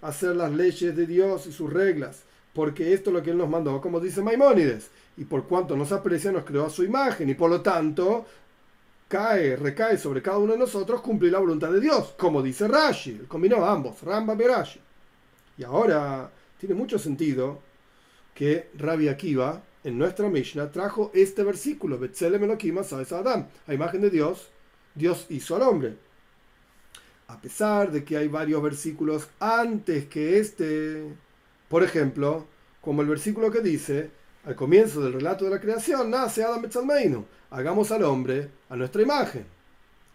Hacer 0.02 0.37
las 0.37 0.52
leyes 0.52 0.94
de 0.94 1.06
Dios 1.06 1.46
y 1.46 1.52
sus 1.52 1.73
reglas. 1.73 2.23
Porque 2.52 2.92
esto 2.92 3.11
es 3.11 3.14
lo 3.14 3.23
que 3.23 3.30
Él 3.30 3.38
nos 3.38 3.49
mandó, 3.49 3.80
como 3.80 4.00
dice 4.00 4.23
Maimónides. 4.23 4.90
Y 5.16 5.25
por 5.25 5.46
cuanto 5.46 5.76
nos 5.76 5.92
aprecia, 5.92 6.32
nos 6.32 6.44
creó 6.44 6.66
a 6.66 6.70
su 6.70 6.85
imagen. 6.85 7.28
Y 7.28 7.35
por 7.35 7.50
lo 7.50 7.61
tanto, 7.61 8.26
cae, 9.08 9.56
recae 9.56 9.99
sobre 9.99 10.23
cada 10.23 10.38
uno 10.38 10.52
de 10.52 10.58
nosotros 10.58 11.00
cumplir 11.00 11.32
la 11.32 11.38
voluntad 11.38 11.70
de 11.70 11.80
Dios. 11.80 12.14
Como 12.16 12.42
dice 12.42 12.68
Rashi. 12.68 13.11
Él 13.11 13.26
combinó 13.26 13.64
ambos, 13.64 14.02
Rambam 14.02 14.40
y 14.40 14.44
Rashi. 14.44 14.80
Y 15.58 15.64
ahora 15.64 16.30
tiene 16.58 16.75
mucho 16.75 16.99
sentido 16.99 17.61
que 18.35 18.70
Rabbi 18.76 19.08
Akiva, 19.08 19.62
en 19.82 19.99
nuestra 19.99 20.28
Mishnah, 20.28 20.70
trajo 20.70 21.11
este 21.14 21.42
versículo, 21.42 21.98
Adam, 21.98 23.46
a 23.66 23.74
imagen 23.74 24.00
de 24.02 24.11
Dios, 24.11 24.50
Dios 24.96 25.26
hizo 25.28 25.54
al 25.54 25.62
hombre. 25.62 25.94
A 27.28 27.40
pesar 27.40 27.92
de 27.92 28.02
que 28.04 28.16
hay 28.16 28.28
varios 28.28 28.62
versículos 28.62 29.28
antes 29.38 30.06
que 30.06 30.38
este, 30.38 31.04
por 31.68 31.82
ejemplo, 31.82 32.46
como 32.80 33.02
el 33.02 33.09
versículo 33.09 33.50
que 33.50 33.61
dice, 33.61 34.11
al 34.44 34.56
comienzo 34.56 35.00
del 35.02 35.12
relato 35.12 35.44
de 35.44 35.50
la 35.50 35.61
creación, 35.61 36.11
nace 36.11 36.44
Adam 36.44 36.62
Betzalmeinu, 36.62 37.24
hagamos 37.50 37.90
al 37.90 38.04
hombre 38.04 38.48
a 38.68 38.76
nuestra 38.76 39.02
imagen. 39.02 39.44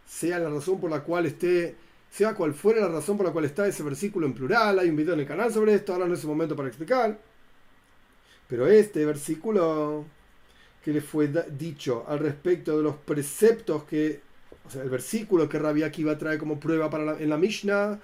Sea 0.07 0.39
la 0.39 0.49
razón 0.49 0.79
por 0.79 0.89
la 0.89 1.01
cual 1.01 1.25
esté, 1.25 1.75
sea 2.09 2.33
cual 2.33 2.53
fuera 2.53 2.81
la 2.81 2.87
razón 2.87 3.17
por 3.17 3.25
la 3.25 3.33
cual 3.33 3.45
está 3.45 3.67
ese 3.67 3.83
versículo 3.83 4.25
en 4.25 4.33
plural, 4.33 4.79
hay 4.79 4.89
un 4.89 4.95
video 4.95 5.13
en 5.13 5.19
el 5.19 5.27
canal 5.27 5.53
sobre 5.53 5.73
esto, 5.75 5.93
ahora 5.93 6.07
no 6.07 6.13
es 6.13 6.21
el 6.21 6.29
momento 6.29 6.55
para 6.55 6.69
explicar. 6.69 7.19
Pero 8.47 8.67
este 8.67 9.05
versículo 9.05 10.05
que 10.83 10.91
le 10.91 11.01
fue 11.01 11.29
dicho 11.57 12.05
al 12.07 12.19
respecto 12.19 12.77
de 12.77 12.83
los 12.83 12.95
preceptos 12.95 13.83
que 13.83 14.30
o 14.65 14.69
sea, 14.69 14.84
el 14.84 14.89
versículo 14.89 15.50
que 15.50 15.60
Rabbi 15.60 15.84
Akiva 15.84 16.17
trae 16.17 16.38
como 16.38 16.60
prueba 16.60 16.89
para 16.89 17.19
en 17.19 17.30
la 17.30 17.38
Mishnah, 17.38 18.00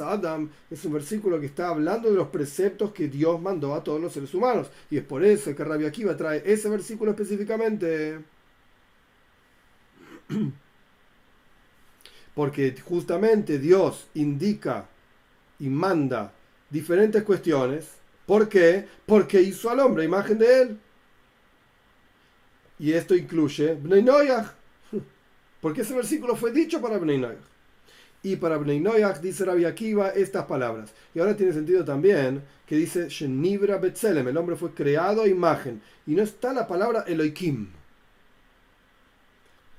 Adam, 0.00 0.50
es 0.70 0.84
un 0.84 0.92
versículo 0.92 1.40
que 1.40 1.46
está 1.46 1.68
hablando 1.68 2.10
de 2.10 2.16
los 2.16 2.28
preceptos 2.28 2.92
que 2.92 3.08
Dios 3.08 3.40
mandó 3.40 3.74
a 3.74 3.82
todos 3.82 4.00
los 4.00 4.12
seres 4.12 4.34
humanos. 4.34 4.68
Y 4.90 4.98
es 4.98 5.04
por 5.04 5.24
eso 5.24 5.54
que 5.54 5.64
Rabbi 5.64 5.86
Akiva 5.86 6.16
trae 6.16 6.42
ese 6.44 6.68
versículo 6.68 7.12
específicamente. 7.12 8.20
Porque 12.34 12.74
justamente 12.82 13.58
Dios 13.58 14.08
indica 14.14 14.88
y 15.58 15.68
manda 15.68 16.32
diferentes 16.70 17.22
cuestiones. 17.22 17.88
¿Por 18.26 18.48
qué? 18.48 18.86
Porque 19.06 19.40
hizo 19.40 19.70
al 19.70 19.80
hombre 19.80 20.04
imagen 20.04 20.38
de 20.38 20.62
él. 20.62 20.78
Y 22.78 22.92
esto 22.92 23.14
incluye 23.14 23.74
Bnei 23.74 24.02
porque 25.62 25.82
ese 25.82 25.94
versículo 25.94 26.34
fue 26.34 26.50
dicho 26.50 26.82
para 26.82 26.98
Bnei 26.98 27.24
Y 28.24 28.34
para 28.34 28.58
Bnei 28.58 28.82
dice 29.22 29.44
Rabbi 29.44 29.64
Akiva 29.64 30.08
estas 30.08 30.44
palabras. 30.44 30.92
Y 31.14 31.20
ahora 31.20 31.36
tiene 31.36 31.52
sentido 31.52 31.84
también 31.84 32.42
que 32.66 32.74
dice 32.74 33.08
Shenibra 33.08 33.78
Betzelem, 33.78 34.26
el 34.26 34.36
hombre 34.36 34.56
fue 34.56 34.74
creado 34.74 35.22
a 35.22 35.28
imagen. 35.28 35.80
Y 36.04 36.16
no 36.16 36.22
está 36.24 36.52
la 36.52 36.66
palabra 36.66 37.04
Elohim. 37.06 37.68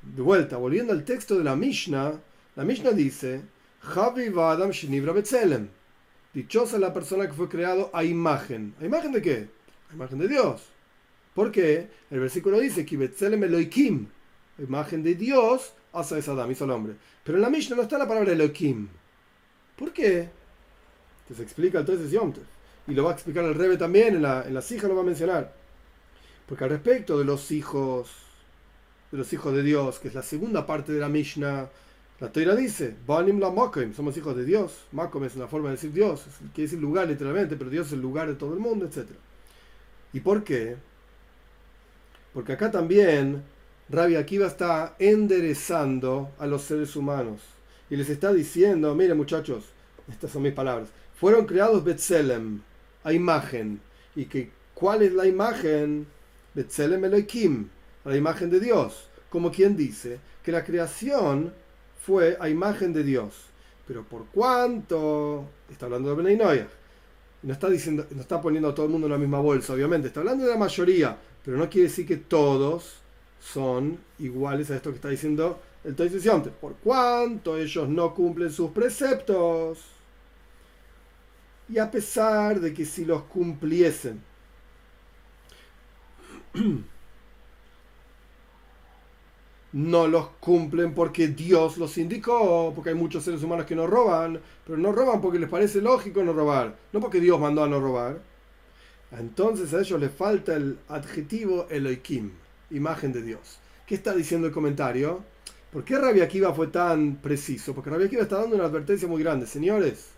De 0.02 0.22
vuelta, 0.22 0.56
volviendo 0.56 0.93
al 0.93 1.04
texto 1.04 1.38
de 1.38 1.43
la 1.43 1.56
Mishnah, 1.58 2.13
la 2.56 2.63
Mishnah 2.63 2.91
dice 2.91 3.41
Javi 3.82 4.30
Vadam 4.30 4.72
Betzelem. 5.13 5.67
Dichosa 6.34 6.80
la 6.80 6.93
persona 6.93 7.28
que 7.28 7.34
fue 7.34 7.50
creado 7.50 7.89
a 7.93 8.06
imagen. 8.06 8.74
¿A 8.80 8.86
imagen 8.86 9.12
de 9.12 9.22
qué? 9.22 9.48
A 9.91 9.96
imagen 9.96 10.19
de 10.19 10.30
Dios. 10.30 10.62
¿Por 11.34 11.52
qué? 11.52 11.89
El 12.10 12.22
versículo 12.22 12.58
dice 12.62 12.86
que 12.86 12.96
Betzelem 12.96 13.43
Elohim 13.43 14.08
imagen 14.60 15.04
de 15.04 15.16
Dios, 15.16 15.74
Asa 15.92 16.18
es 16.18 16.28
Adam, 16.28 16.52
hizo 16.52 16.66
el 16.66 16.72
hombre. 16.72 16.96
Pero 17.24 17.38
en 17.38 17.42
la 17.42 17.50
Mishnah 17.50 17.76
no 17.76 17.84
está 17.84 17.98
la 17.98 18.08
palabra 18.08 18.34
Elohim. 18.34 18.88
¿Por 19.78 19.94
qué? 19.94 20.30
Se 21.36 21.42
explica 21.42 21.80
entonces 21.80 22.12
Yom 22.12 22.34
Y 22.88 22.94
lo 22.94 23.06
va 23.06 23.12
a 23.12 23.13
explicar 23.13 23.44
el 23.46 23.56
Rebe 23.56 23.78
también, 23.78 24.16
en 24.16 24.22
la, 24.22 24.44
en 24.46 24.54
la 24.54 24.62
Sija 24.62 24.88
lo 24.88 24.96
va 24.96 25.02
a 25.02 25.06
mencionar. 25.06 25.54
Porque 26.48 26.63
al 26.63 26.70
respecto 26.70 27.18
de 27.18 27.26
los 27.26 27.52
hijos, 27.52 28.12
de 29.12 29.18
los 29.18 29.32
hijos 29.34 29.54
de 29.54 29.63
Dios, 29.63 30.00
que 30.00 30.10
es 30.10 30.13
la 30.13 30.24
segunda 30.24 30.66
parte 30.66 30.92
de 30.92 31.00
la 31.00 31.10
Mishnah, 31.10 31.70
la 32.20 32.32
Torah 32.32 32.56
dice, 32.56 32.96
Banim 33.06 33.39
la 33.39 33.54
somos 33.96 34.16
hijos 34.18 34.36
de 34.36 34.46
Dios. 34.46 34.86
Makom 34.92 35.24
es 35.24 35.36
una 35.36 35.48
forma 35.48 35.70
de 35.70 35.76
decir 35.76 35.92
Dios, 35.92 36.24
quiere 36.54 36.70
decir 36.70 36.80
lugar 36.80 37.08
literalmente, 37.08 37.56
pero 37.56 37.70
Dios 37.70 37.88
es 37.88 37.94
el 37.94 38.02
lugar 38.02 38.28
de 38.28 38.36
todo 38.36 38.54
el 38.54 38.60
mundo, 38.60 38.86
etc. 38.86 39.10
¿Y 40.13 40.20
por 40.20 40.44
qué? 40.44 40.78
Porque 42.34 42.54
acá 42.54 42.72
también 42.72 43.44
Rabbi 43.89 44.15
Akiva 44.15 44.48
está 44.48 44.96
enderezando 44.98 46.32
a 46.39 46.48
los 46.48 46.63
seres 46.63 46.96
humanos 46.96 47.41
y 47.89 47.96
les 47.96 48.10
está 48.10 48.34
diciendo, 48.34 48.96
miren 48.96 49.17
muchachos, 49.17 49.65
estas 50.10 50.32
son 50.32 50.43
mis 50.43 50.54
palabras, 50.54 50.89
fueron 51.15 51.46
creados 51.46 51.84
Betzelem, 51.84 52.62
a 53.04 53.12
imagen, 53.12 53.82
y 54.15 54.26
que 54.26 54.52
¿cuál 54.74 55.02
es 55.02 55.13
la 55.13 55.28
imagen? 55.28 56.08
Betzelem 56.54 57.04
Elohim, 57.04 57.69
la 58.06 58.15
imagen 58.15 58.50
de 58.50 58.60
Dios, 58.60 59.08
como 59.30 59.52
quien 59.52 59.76
dice 59.76 60.19
que 60.43 60.52
la 60.52 60.63
creación 60.63 61.54
fue 62.06 62.38
a 62.39 62.50
imagen 62.50 62.93
de 62.93 63.04
Dios. 63.04 63.34
Pero 63.88 64.04
por 64.04 64.26
cuánto, 64.28 65.46
está 65.69 65.86
hablando 65.86 66.10
de 66.10 66.24
Benay 66.24 66.67
no 67.41 67.52
está 67.52 67.69
diciendo, 67.69 68.06
no 68.12 68.22
está 68.22 68.41
poniendo 68.41 68.69
a 68.69 68.74
todo 68.74 68.86
el 68.86 68.91
mundo 68.91 69.08
en 69.08 69.13
la 69.13 69.19
misma 69.19 69.39
bolsa, 69.39 69.74
obviamente, 69.74 70.08
está 70.08 70.22
hablando 70.22 70.46
de 70.46 70.52
la 70.52 70.58
mayoría, 70.58 71.17
pero 71.43 71.58
no 71.58 71.69
quiere 71.69 71.89
decir 71.89 72.08
que 72.08 72.15
todos 72.15 73.03
son 73.43 73.99
iguales 74.19 74.71
a 74.71 74.75
esto 74.77 74.89
que 74.91 74.95
está 74.95 75.10
diciendo 75.10 75.60
el 75.84 75.95
Toisesión. 75.95 76.43
Por 76.62 76.75
cuanto 76.75 77.58
ellos 77.58 77.89
no 77.89 78.13
cumplen 78.13 78.51
sus 78.51 78.71
preceptos. 78.71 79.84
Y 81.69 81.77
a 81.77 81.91
pesar 81.91 82.60
de 82.60 82.73
que 82.73 82.86
si 82.86 83.06
los 83.06 83.23
cumpliesen, 83.23 84.21
no 89.73 90.08
los 90.08 90.27
cumplen 90.39 90.93
porque 90.93 91.27
Dios 91.29 91.77
los 91.77 91.97
indicó, 91.97 92.71
porque 92.75 92.91
hay 92.91 92.95
muchos 92.95 93.23
seres 93.23 93.41
humanos 93.43 93.65
que 93.65 93.75
no 93.75 93.88
roban, 93.88 94.39
pero 94.65 94.77
no 94.77 94.91
roban 94.91 95.19
porque 95.21 95.39
les 95.39 95.49
parece 95.49 95.82
lógico 95.82 96.23
no 96.23 96.34
robar, 96.34 96.77
no 96.91 96.99
porque 96.99 97.19
Dios 97.19 97.39
mandó 97.39 97.63
a 97.63 97.67
no 97.67 97.79
robar. 97.79 98.21
Entonces 99.12 99.73
a 99.73 99.79
ellos 99.79 99.99
les 99.99 100.12
falta 100.12 100.56
el 100.56 100.77
adjetivo 100.89 101.67
Elohim 101.69 102.42
imagen 102.73 103.13
de 103.13 103.21
Dios. 103.21 103.59
¿Qué 103.88 103.95
está 103.95 104.13
diciendo 104.13 104.47
el 104.47 104.53
comentario? 104.53 105.23
¿Por 105.71 105.83
qué 105.83 105.97
Rabbi 105.97 106.21
Akiva 106.21 106.53
fue 106.53 106.67
tan 106.67 107.15
preciso? 107.15 107.73
Porque 107.73 107.89
Rabbi 107.89 108.05
Akiva 108.05 108.23
está 108.23 108.39
dando 108.39 108.55
una 108.55 108.65
advertencia 108.65 109.07
muy 109.07 109.23
grande. 109.23 109.47
Señores, 109.47 110.09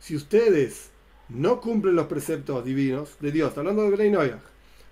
si 0.00 0.16
ustedes 0.16 0.90
no 1.28 1.60
cumplen 1.60 1.94
los 1.94 2.06
preceptos 2.06 2.64
divinos 2.64 3.16
de 3.20 3.32
Dios, 3.32 3.56
hablando 3.56 3.82
de 3.82 3.90
Bnei 3.90 4.10
Noyach, 4.10 4.42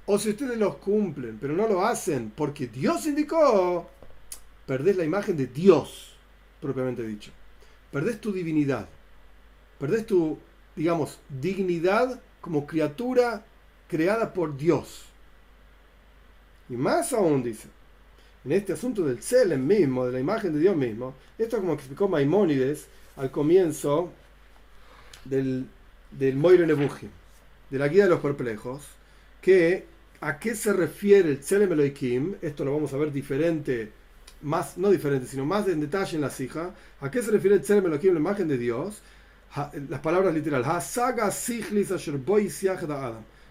o 0.06 0.18
si 0.18 0.30
ustedes 0.30 0.58
los 0.58 0.76
cumplen, 0.76 1.38
pero 1.40 1.54
no 1.54 1.68
lo 1.68 1.84
hacen 1.84 2.32
porque 2.34 2.66
Dios 2.66 3.06
indicó, 3.06 3.88
perdés 4.66 4.96
la 4.96 5.04
imagen 5.04 5.36
de 5.36 5.46
Dios, 5.46 6.16
propiamente 6.60 7.06
dicho. 7.06 7.30
Perdés 7.90 8.20
tu 8.20 8.32
divinidad. 8.32 8.88
Perdés 9.78 10.06
tu, 10.06 10.38
digamos, 10.74 11.20
dignidad 11.28 12.20
como 12.40 12.66
criatura 12.66 13.44
creada 13.88 14.32
por 14.32 14.56
Dios. 14.56 15.04
Y 16.72 16.76
más 16.76 17.12
aún 17.12 17.42
dice, 17.42 17.68
en 18.46 18.52
este 18.52 18.72
asunto 18.72 19.04
del 19.04 19.18
Tselem 19.18 19.66
mismo, 19.66 20.06
de 20.06 20.12
la 20.12 20.20
imagen 20.20 20.54
de 20.54 20.60
Dios 20.60 20.74
mismo, 20.74 21.14
esto 21.36 21.58
como 21.58 21.74
explicó 21.74 22.08
Maimónides 22.08 22.86
al 23.16 23.30
comienzo 23.30 24.10
del, 25.26 25.66
del 26.10 26.36
Moiro 26.36 26.66
Nebuchim, 26.66 27.10
de 27.68 27.78
la 27.78 27.88
guía 27.88 28.04
de 28.04 28.10
los 28.10 28.20
perplejos, 28.20 28.84
que 29.42 29.84
a 30.22 30.38
qué 30.38 30.54
se 30.54 30.72
refiere 30.72 31.28
el 31.28 31.40
Tselem 31.40 31.72
Elohim, 31.72 32.36
esto 32.40 32.64
lo 32.64 32.72
vamos 32.72 32.94
a 32.94 32.96
ver 32.96 33.12
diferente, 33.12 33.92
más, 34.40 34.78
no 34.78 34.90
diferente, 34.90 35.26
sino 35.26 35.44
más 35.44 35.68
en 35.68 35.78
detalle 35.78 36.16
en 36.16 36.22
la 36.22 36.30
sija, 36.30 36.74
a 37.02 37.10
qué 37.10 37.20
se 37.20 37.32
refiere 37.32 37.56
el 37.56 37.60
Tselem 37.60 37.84
Elohim, 37.84 38.14
la 38.14 38.20
imagen 38.20 38.48
de 38.48 38.56
Dios, 38.56 39.02
las 39.90 40.00
palabras 40.00 40.32
literal, 40.32 40.64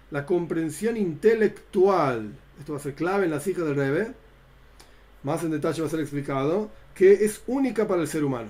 la 0.09 0.25
comprensión 0.25 0.97
intelectual, 0.97 2.31
esto 2.61 2.73
va 2.73 2.79
a 2.79 2.81
ser 2.81 2.93
clave 2.93 3.25
en 3.25 3.31
la 3.31 3.39
sija 3.39 3.63
del 3.63 3.75
Rebe, 3.75 4.13
más 5.23 5.43
en 5.43 5.51
detalle 5.51 5.81
va 5.81 5.87
a 5.87 5.91
ser 5.91 5.99
explicado, 5.99 6.69
que 6.95 7.25
es 7.25 7.41
única 7.47 7.87
para 7.87 8.01
el 8.01 8.07
ser 8.07 8.23
humano. 8.23 8.49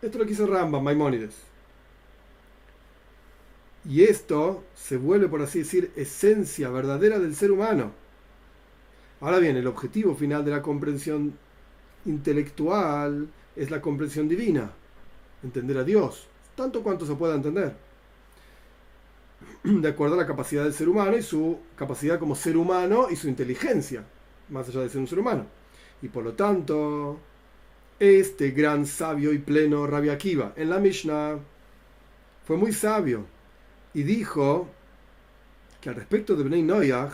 Esto 0.00 0.18
lo 0.18 0.26
quiso 0.26 0.46
Rambam, 0.46 0.82
Maimónides. 0.82 1.34
Y 3.84 4.04
esto 4.04 4.64
se 4.74 4.96
vuelve, 4.96 5.28
por 5.28 5.42
así 5.42 5.60
decir, 5.60 5.92
esencia 5.96 6.70
verdadera 6.70 7.18
del 7.18 7.36
ser 7.36 7.50
humano. 7.50 7.92
Ahora 9.20 9.38
bien, 9.38 9.56
el 9.56 9.66
objetivo 9.66 10.14
final 10.14 10.44
de 10.44 10.50
la 10.50 10.62
comprensión 10.62 11.34
intelectual 12.04 13.28
es 13.56 13.70
la 13.70 13.80
comprensión 13.80 14.28
divina, 14.28 14.70
entender 15.42 15.78
a 15.78 15.84
Dios, 15.84 16.28
tanto 16.54 16.82
cuanto 16.82 17.06
se 17.06 17.14
pueda 17.14 17.34
entender, 17.34 17.74
de 19.64 19.88
acuerdo 19.88 20.14
a 20.14 20.18
la 20.18 20.26
capacidad 20.26 20.64
del 20.64 20.72
ser 20.72 20.88
humano 20.88 21.16
y 21.16 21.22
su 21.22 21.58
capacidad 21.76 22.18
como 22.18 22.34
ser 22.34 22.56
humano 22.56 23.08
y 23.10 23.16
su 23.16 23.28
inteligencia, 23.28 24.04
más 24.48 24.68
allá 24.68 24.80
de 24.80 24.88
ser 24.88 25.00
un 25.00 25.06
ser 25.06 25.18
humano. 25.18 25.46
Y 26.02 26.08
por 26.08 26.24
lo 26.24 26.34
tanto, 26.34 27.18
este 27.98 28.50
gran 28.50 28.86
sabio 28.86 29.32
y 29.32 29.38
pleno 29.38 29.86
Rabbi 29.86 30.10
Akiva 30.10 30.52
en 30.56 30.70
la 30.70 30.78
Mishnah 30.78 31.38
fue 32.46 32.56
muy 32.56 32.72
sabio 32.72 33.26
y 33.94 34.04
dijo 34.04 34.68
que 35.80 35.88
al 35.88 35.96
respecto 35.96 36.36
de 36.36 36.44
Bnei 36.44 36.62
Noyach 36.62 37.12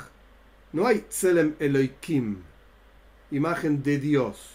no 0.72 0.87
hay 0.87 1.00
Tselem 1.00 1.54
Elohim, 1.58 2.38
imagen 3.30 3.82
de 3.82 3.98
Dios, 3.98 4.50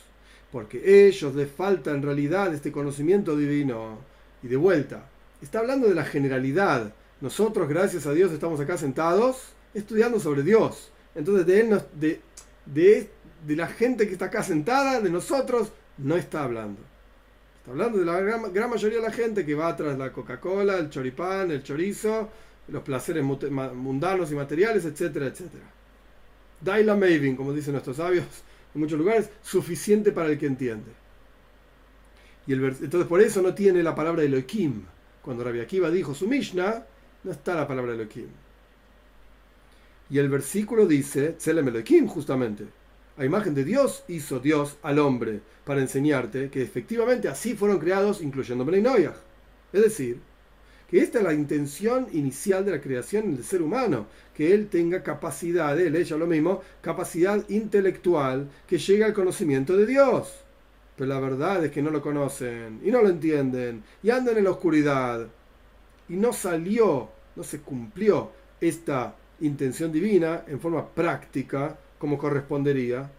porque 0.51 1.07
ellos 1.07 1.33
les 1.35 1.49
falta 1.49 1.91
en 1.91 2.01
realidad 2.01 2.53
este 2.53 2.71
conocimiento 2.71 3.35
divino. 3.35 3.99
Y 4.41 4.47
de 4.47 4.57
vuelta, 4.57 5.09
está 5.41 5.59
hablando 5.59 5.87
de 5.87 5.95
la 5.95 6.05
generalidad. 6.05 6.93
Nosotros, 7.21 7.67
gracias 7.67 8.05
a 8.05 8.13
Dios, 8.13 8.31
estamos 8.31 8.59
acá 8.59 8.77
sentados 8.77 9.53
estudiando 9.73 10.19
sobre 10.19 10.43
Dios. 10.43 10.91
Entonces, 11.15 11.45
de, 11.45 11.59
él, 11.59 11.81
de, 11.99 12.21
de 12.65 13.09
de 13.45 13.55
la 13.55 13.67
gente 13.67 14.07
que 14.07 14.13
está 14.13 14.25
acá 14.25 14.43
sentada, 14.43 14.99
de 14.99 15.09
nosotros, 15.09 15.71
no 15.97 16.15
está 16.15 16.43
hablando. 16.43 16.81
Está 17.59 17.71
hablando 17.71 17.99
de 17.99 18.05
la 18.05 18.19
gran, 18.19 18.69
mayoría 18.69 18.99
de 18.99 19.03
la 19.03 19.11
gente 19.11 19.45
que 19.45 19.55
va 19.55 19.75
tras 19.75 19.97
la 19.97 20.11
Coca-Cola, 20.11 20.77
el 20.77 20.89
choripán, 20.89 21.51
el 21.51 21.63
chorizo, 21.63 22.29
los 22.67 22.83
placeres 22.83 23.23
mundanos 23.23 24.31
y 24.31 24.35
materiales, 24.35 24.85
etcétera, 24.85 25.27
etcétera. 25.27 25.65
Daila 26.61 26.95
Mavin, 26.95 27.35
como 27.35 27.53
dicen 27.53 27.73
nuestros 27.73 27.97
sabios 27.97 28.25
en 28.73 28.81
muchos 28.81 28.99
lugares, 28.99 29.29
suficiente 29.41 30.11
para 30.11 30.29
el 30.29 30.37
que 30.37 30.45
entiende. 30.45 30.91
Y 32.45 32.53
el, 32.53 32.63
entonces 32.63 33.07
por 33.07 33.21
eso 33.21 33.41
no 33.41 33.53
tiene 33.53 33.81
la 33.83 33.95
palabra 33.95 34.23
Elohim. 34.23 34.83
Cuando 35.21 35.43
Rabbi 35.43 35.59
Akiva 35.59 35.89
dijo 35.89 36.13
su 36.13 36.27
Mishnah, 36.27 36.85
no 37.23 37.31
está 37.31 37.55
la 37.55 37.67
palabra 37.67 37.93
Elohim. 37.93 38.27
Y 40.09 40.17
el 40.17 40.29
versículo 40.29 40.87
dice, 40.87 41.33
Tselem 41.33 41.67
Elohim 41.67 42.07
justamente, 42.07 42.65
a 43.17 43.25
imagen 43.25 43.53
de 43.53 43.63
Dios 43.63 44.03
hizo 44.07 44.39
Dios 44.39 44.77
al 44.81 44.97
hombre 44.97 45.41
para 45.65 45.81
enseñarte 45.81 46.49
que 46.49 46.61
efectivamente 46.61 47.27
así 47.27 47.53
fueron 47.53 47.77
creados, 47.77 48.21
incluyendo 48.21 48.65
Benay 48.65 49.09
Es 49.73 49.81
decir, 49.81 50.19
que 50.89 50.99
esta 51.01 51.19
es 51.19 51.23
la 51.23 51.33
intención 51.33 52.07
inicial 52.13 52.65
de 52.65 52.71
la 52.71 52.81
creación 52.81 53.35
del 53.35 53.43
ser 53.43 53.61
humano, 53.61 54.07
que 54.33 54.53
él 54.53 54.67
tenga 54.69 55.03
capacidad, 55.03 55.79
él, 55.79 55.95
ella 55.95 56.17
lo 56.17 56.25
mismo, 56.25 56.61
capacidad 56.81 57.47
intelectual 57.49 58.49
que 58.65 58.77
llegue 58.77 59.03
al 59.03 59.13
conocimiento 59.13 59.77
de 59.77 59.85
Dios. 59.85 60.33
Pero 60.95 61.09
la 61.09 61.19
verdad 61.19 61.65
es 61.65 61.71
que 61.71 61.81
no 61.81 61.91
lo 61.91 62.01
conocen 62.01 62.79
y 62.83 62.89
no 62.89 63.01
lo 63.01 63.09
entienden 63.09 63.83
y 64.01 64.09
andan 64.09 64.37
en 64.37 64.45
la 64.45 64.51
oscuridad. 64.51 65.27
Y 66.09 66.15
no 66.15 66.33
salió, 66.33 67.09
no 67.35 67.43
se 67.43 67.61
cumplió 67.61 68.31
esta 68.59 69.15
intención 69.41 69.91
divina 69.91 70.43
en 70.47 70.59
forma 70.59 70.87
práctica 70.87 71.77
como 71.97 72.17
correspondería, 72.17 73.09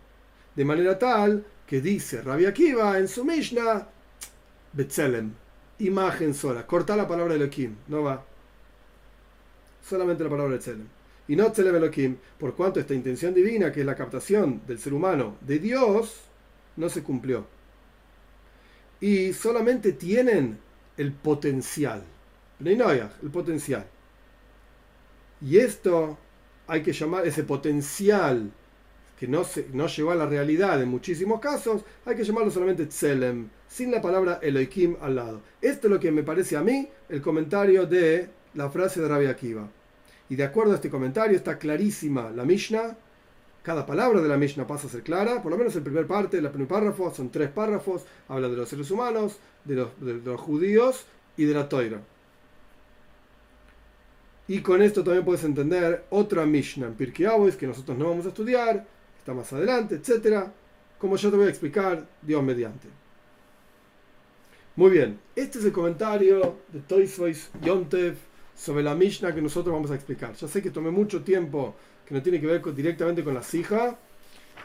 de 0.54 0.64
manera 0.64 0.98
tal 0.98 1.44
que 1.66 1.80
dice 1.80 2.22
Rabbi 2.22 2.46
Akiva 2.46 2.98
en 2.98 3.06
su 3.06 3.24
Mishnah, 3.24 3.86
Betzelem, 4.72 5.32
imagen 5.78 6.34
sola, 6.34 6.66
corta 6.66 6.96
la 6.96 7.06
palabra 7.06 7.34
Elohim, 7.34 7.76
no 7.88 8.02
va. 8.02 8.24
Solamente 9.86 10.24
la 10.24 10.30
palabra 10.30 10.52
Betzelem. 10.52 10.86
Y 11.28 11.36
no 11.36 11.52
Tzelem 11.52 11.76
Elohim, 11.76 12.16
por 12.38 12.54
cuanto 12.54 12.80
esta 12.80 12.94
intención 12.94 13.32
divina, 13.32 13.70
que 13.70 13.80
es 13.80 13.86
la 13.86 13.94
captación 13.94 14.62
del 14.66 14.78
ser 14.78 14.92
humano 14.94 15.36
de 15.40 15.58
Dios, 15.58 16.22
no 16.76 16.88
se 16.88 17.02
cumplió. 17.02 17.46
Y 19.00 19.32
solamente 19.32 19.92
tienen 19.92 20.58
el 20.96 21.12
potencial. 21.12 22.02
El 22.64 23.30
potencial. 23.30 23.86
Y 25.40 25.56
esto 25.56 26.18
hay 26.66 26.82
que 26.82 26.92
llamar 26.92 27.26
ese 27.26 27.42
potencial 27.44 28.50
que 29.18 29.26
no, 29.26 29.44
se, 29.44 29.66
no 29.72 29.86
llegó 29.86 30.12
a 30.12 30.14
la 30.14 30.26
realidad 30.26 30.80
en 30.80 30.88
muchísimos 30.88 31.40
casos, 31.40 31.82
hay 32.06 32.16
que 32.16 32.24
llamarlo 32.24 32.50
solamente 32.50 32.86
Tselem, 32.86 33.48
sin 33.68 33.90
la 33.90 34.00
palabra 34.00 34.38
Elohim 34.42 34.96
al 35.00 35.16
lado. 35.16 35.40
Esto 35.60 35.88
es 35.88 35.92
lo 35.92 36.00
que 36.00 36.10
me 36.10 36.22
parece 36.22 36.56
a 36.56 36.62
mí 36.62 36.88
el 37.08 37.20
comentario 37.20 37.86
de 37.86 38.30
la 38.54 38.70
frase 38.70 39.00
de 39.00 39.08
Rabbi 39.08 39.26
Akiva. 39.26 39.68
Y 40.30 40.36
de 40.36 40.44
acuerdo 40.44 40.72
a 40.72 40.76
este 40.76 40.88
comentario 40.88 41.36
está 41.36 41.58
clarísima 41.58 42.30
la 42.30 42.44
Mishnah, 42.44 42.96
cada 43.62 43.84
palabra 43.84 44.22
de 44.22 44.28
la 44.28 44.38
Mishnah 44.38 44.66
pasa 44.66 44.86
a 44.86 44.90
ser 44.90 45.02
clara, 45.02 45.42
por 45.42 45.52
lo 45.52 45.58
menos 45.58 45.76
el 45.76 45.82
primer 45.82 46.06
parte, 46.06 46.38
el 46.38 46.48
primer 46.48 46.68
párrafo, 46.68 47.12
son 47.12 47.30
tres 47.30 47.50
párrafos, 47.50 48.06
habla 48.28 48.48
de 48.48 48.56
los 48.56 48.68
seres 48.68 48.90
humanos, 48.90 49.38
de 49.66 49.74
los, 49.74 50.00
de 50.00 50.14
los 50.14 50.40
judíos 50.40 51.04
y 51.36 51.44
de 51.44 51.54
la 51.54 51.68
toira. 51.68 52.00
Y 54.50 54.62
con 54.62 54.82
esto 54.82 55.04
también 55.04 55.24
puedes 55.24 55.44
entender 55.44 56.06
otra 56.10 56.44
Mishnah 56.44 56.88
en 56.88 56.94
Pirkei 56.94 57.28
que 57.56 57.68
nosotros 57.68 57.96
no 57.96 58.08
vamos 58.08 58.26
a 58.26 58.30
estudiar, 58.30 58.84
está 59.16 59.32
más 59.32 59.52
adelante, 59.52 59.94
etcétera, 59.94 60.52
como 60.98 61.14
yo 61.14 61.30
te 61.30 61.36
voy 61.36 61.46
a 61.46 61.50
explicar, 61.50 62.04
Dios 62.20 62.42
mediante. 62.42 62.88
Muy 64.74 64.90
bien, 64.90 65.20
este 65.36 65.60
es 65.60 65.66
el 65.66 65.70
comentario 65.70 66.56
de 66.66 66.80
Toysvoice 66.80 67.50
Yontev 67.62 68.16
sobre 68.56 68.82
la 68.82 68.96
Mishnah 68.96 69.32
que 69.32 69.40
nosotros 69.40 69.72
vamos 69.72 69.92
a 69.92 69.94
explicar. 69.94 70.34
Ya 70.34 70.48
sé 70.48 70.60
que 70.60 70.72
tomé 70.72 70.90
mucho 70.90 71.22
tiempo 71.22 71.76
que 72.04 72.12
no 72.12 72.20
tiene 72.20 72.40
que 72.40 72.48
ver 72.48 72.74
directamente 72.74 73.22
con 73.22 73.34
la 73.34 73.44
Sija. 73.44 73.96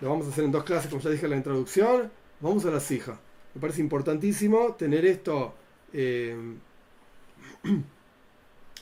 Lo 0.02 0.10
vamos 0.10 0.26
a 0.26 0.30
hacer 0.30 0.46
en 0.46 0.52
dos 0.52 0.64
clases, 0.64 0.90
como 0.90 1.04
ya 1.04 1.12
dije 1.12 1.26
en 1.26 1.30
la 1.30 1.38
introducción. 1.38 2.12
Vamos 2.40 2.66
a 2.66 2.72
la 2.72 2.80
Sija. 2.80 3.20
Me 3.54 3.62
parece 3.62 3.82
importantísimo 3.82 4.74
tener 4.74 5.06
esto. 5.06 5.54
Eh, 5.94 6.36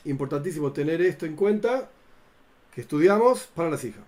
importantísimo 0.04 0.72
tener 0.72 1.00
esto 1.02 1.26
en 1.26 1.36
cuenta 1.36 1.88
que 2.74 2.80
estudiamos 2.80 3.48
para 3.54 3.70
la 3.70 3.78
Sija. 3.78 4.00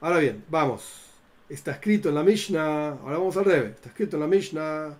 Ahora 0.00 0.18
bien, 0.18 0.44
vamos. 0.48 1.06
Está 1.48 1.72
escrito 1.72 2.08
en 2.08 2.14
la 2.14 2.22
Mishnah, 2.22 2.90
ahora 2.90 3.18
vamos 3.18 3.36
al 3.36 3.44
revés, 3.44 3.74
está 3.74 3.88
escrito 3.88 4.16
en 4.16 4.20
la 4.20 4.28
Mishnah, 4.28 4.96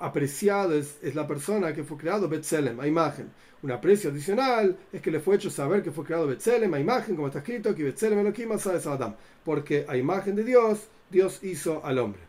apreciado 0.00 0.74
es, 0.74 0.98
la 1.14 1.26
persona 1.26 1.72
que 1.72 1.84
fue 1.84 1.96
creado 1.96 2.28
Betzelem, 2.28 2.78
a 2.80 2.86
imagen. 2.86 3.30
Un 3.62 3.70
aprecio 3.70 4.10
adicional 4.10 4.76
es 4.92 5.00
que 5.00 5.12
le 5.12 5.20
fue 5.20 5.36
hecho 5.36 5.48
saber 5.48 5.82
que 5.82 5.92
fue 5.92 6.04
creado 6.04 6.26
Betzelem, 6.26 6.74
a 6.74 6.80
imagen, 6.80 7.14
como 7.14 7.28
está 7.28 7.38
escrito, 7.38 7.74
que 7.74 7.84
Betzelem 7.84 8.18
Elohim 8.18 8.50
Adam, 8.52 9.14
porque 9.44 9.86
a 9.88 9.96
imagen 9.96 10.34
de 10.34 10.42
Dios, 10.42 10.88
Dios 11.08 11.42
hizo 11.44 11.84
al 11.84 11.98
hombre. 11.98 12.20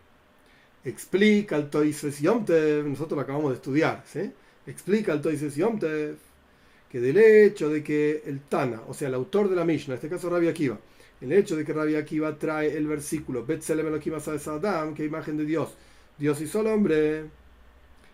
Explica 0.85 1.55
el 1.55 1.69
Toises 1.69 2.19
Yomtev, 2.19 2.85
nosotros 2.85 3.17
lo 3.17 3.21
acabamos 3.21 3.49
de 3.49 3.55
estudiar, 3.55 4.03
¿sí? 4.05 4.31
Explica 4.67 5.13
el 5.13 5.21
Toises 5.21 5.55
Yomtev 5.55 6.17
que 6.93 6.99
del 6.99 7.17
hecho 7.17 7.69
de 7.69 7.81
que 7.81 8.21
el 8.27 8.41
Tana, 8.41 8.83
o 8.87 8.93
sea, 8.93 9.07
el 9.07 9.15
autor 9.15 9.49
de 9.49 9.55
la 9.55 9.65
Mishnah, 9.65 9.95
en 9.95 9.97
este 9.97 10.09
caso 10.09 10.29
Rabbi 10.29 10.47
Akiva, 10.47 10.77
el 11.21 11.31
hecho 11.31 11.55
de 11.55 11.65
que 11.65 11.73
Rabbi 11.73 11.95
Akiva 11.95 12.37
trae 12.37 12.77
el 12.77 12.85
versículo 12.85 13.47
Adam, 13.47 14.93
que 14.93 15.03
imagen 15.03 15.35
de 15.35 15.43
Dios, 15.43 15.73
Dios 16.19 16.39
hizo 16.39 16.59
al 16.59 16.67
hombre, 16.67 17.23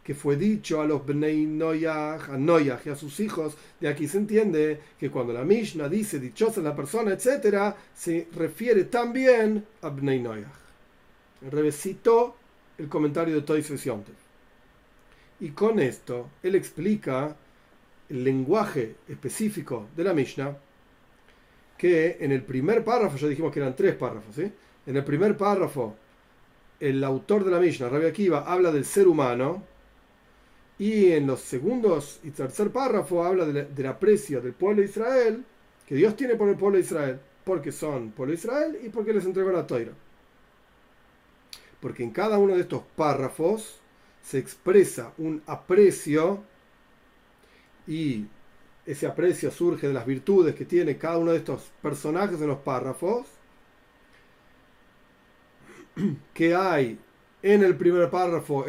que 0.01 0.15
fue 0.15 0.37
dicho 0.37 0.79
a 0.79 0.85
los 0.85 1.05
Bnei 1.05 1.43
a 1.87 2.37
Noyach 2.37 2.85
y 2.85 2.89
a 2.89 2.95
sus 2.95 3.19
hijos, 3.19 3.57
de 3.81 3.89
aquí 3.89 4.07
se 4.07 4.19
entiende 4.19 4.79
que 4.97 5.11
cuando 5.11 5.33
la 5.33 5.43
Mishnah 5.43 5.89
dice 5.89 6.17
dichosa 6.17 6.61
la 6.61 6.73
persona, 6.73 7.11
etc., 7.11 7.75
se 7.93 8.29
refiere 8.33 8.85
también 8.85 9.65
a 9.81 9.89
Bnei 9.89 10.21
Noyach. 10.21 10.47
Revesito 11.51 12.37
el 12.77 12.87
comentario 12.87 13.35
de 13.35 13.41
Toy 13.41 13.61
Y 15.41 15.49
con 15.49 15.81
esto, 15.81 16.29
él 16.43 16.55
explica 16.55 17.35
el 18.09 18.23
lenguaje 18.23 18.95
específico 19.07 19.87
de 19.95 20.03
la 20.03 20.13
Mishnah, 20.13 20.57
que 21.77 22.17
en 22.19 22.31
el 22.31 22.43
primer 22.43 22.83
párrafo, 22.83 23.17
ya 23.17 23.27
dijimos 23.27 23.53
que 23.53 23.59
eran 23.59 23.75
tres 23.75 23.95
párrafos, 23.95 24.37
en 24.37 24.95
el 24.95 25.03
primer 25.03 25.37
párrafo, 25.37 25.95
el 26.79 27.03
autor 27.03 27.43
de 27.43 27.51
la 27.51 27.59
Mishnah, 27.59 27.89
Rabbi 27.89 28.05
Akiva, 28.05 28.43
habla 28.51 28.71
del 28.71 28.85
ser 28.85 29.07
humano, 29.07 29.63
y 30.79 31.11
en 31.11 31.27
los 31.27 31.41
segundos 31.41 32.21
y 32.23 32.31
tercer 32.31 32.71
párrafo 32.71 33.23
habla 33.23 33.45
del 33.45 33.85
aprecio 33.85 34.41
del 34.41 34.53
pueblo 34.53 34.81
de 34.81 34.87
Israel, 34.87 35.43
que 35.85 35.95
Dios 35.95 36.15
tiene 36.15 36.35
por 36.35 36.47
el 36.47 36.55
pueblo 36.55 36.77
de 36.77 36.85
Israel, 36.85 37.19
porque 37.43 37.71
son 37.71 38.11
pueblo 38.11 38.31
de 38.31 38.39
Israel 38.39 38.79
y 38.83 38.89
porque 38.89 39.13
les 39.13 39.25
entregó 39.25 39.51
la 39.51 39.67
toira. 39.67 39.91
Porque 41.81 42.03
en 42.03 42.11
cada 42.11 42.37
uno 42.37 42.55
de 42.55 42.61
estos 42.61 42.83
párrafos 42.95 43.79
se 44.21 44.37
expresa 44.37 45.13
un 45.17 45.41
aprecio 45.47 46.43
y 47.89 48.27
ese 48.85 49.07
aprecio 49.07 49.49
surge 49.49 49.87
de 49.87 49.93
las 49.93 50.05
virtudes 50.05 50.53
que 50.53 50.63
tiene 50.63 50.97
cada 50.97 51.17
uno 51.17 51.31
de 51.31 51.37
estos 51.37 51.71
personajes 51.81 52.39
en 52.39 52.47
los 52.47 52.59
párrafos, 52.59 53.25
que 56.33 56.53
hay 56.53 56.99
en 57.41 57.63
el 57.63 57.75
primer 57.75 58.07
párrafo 58.11 58.63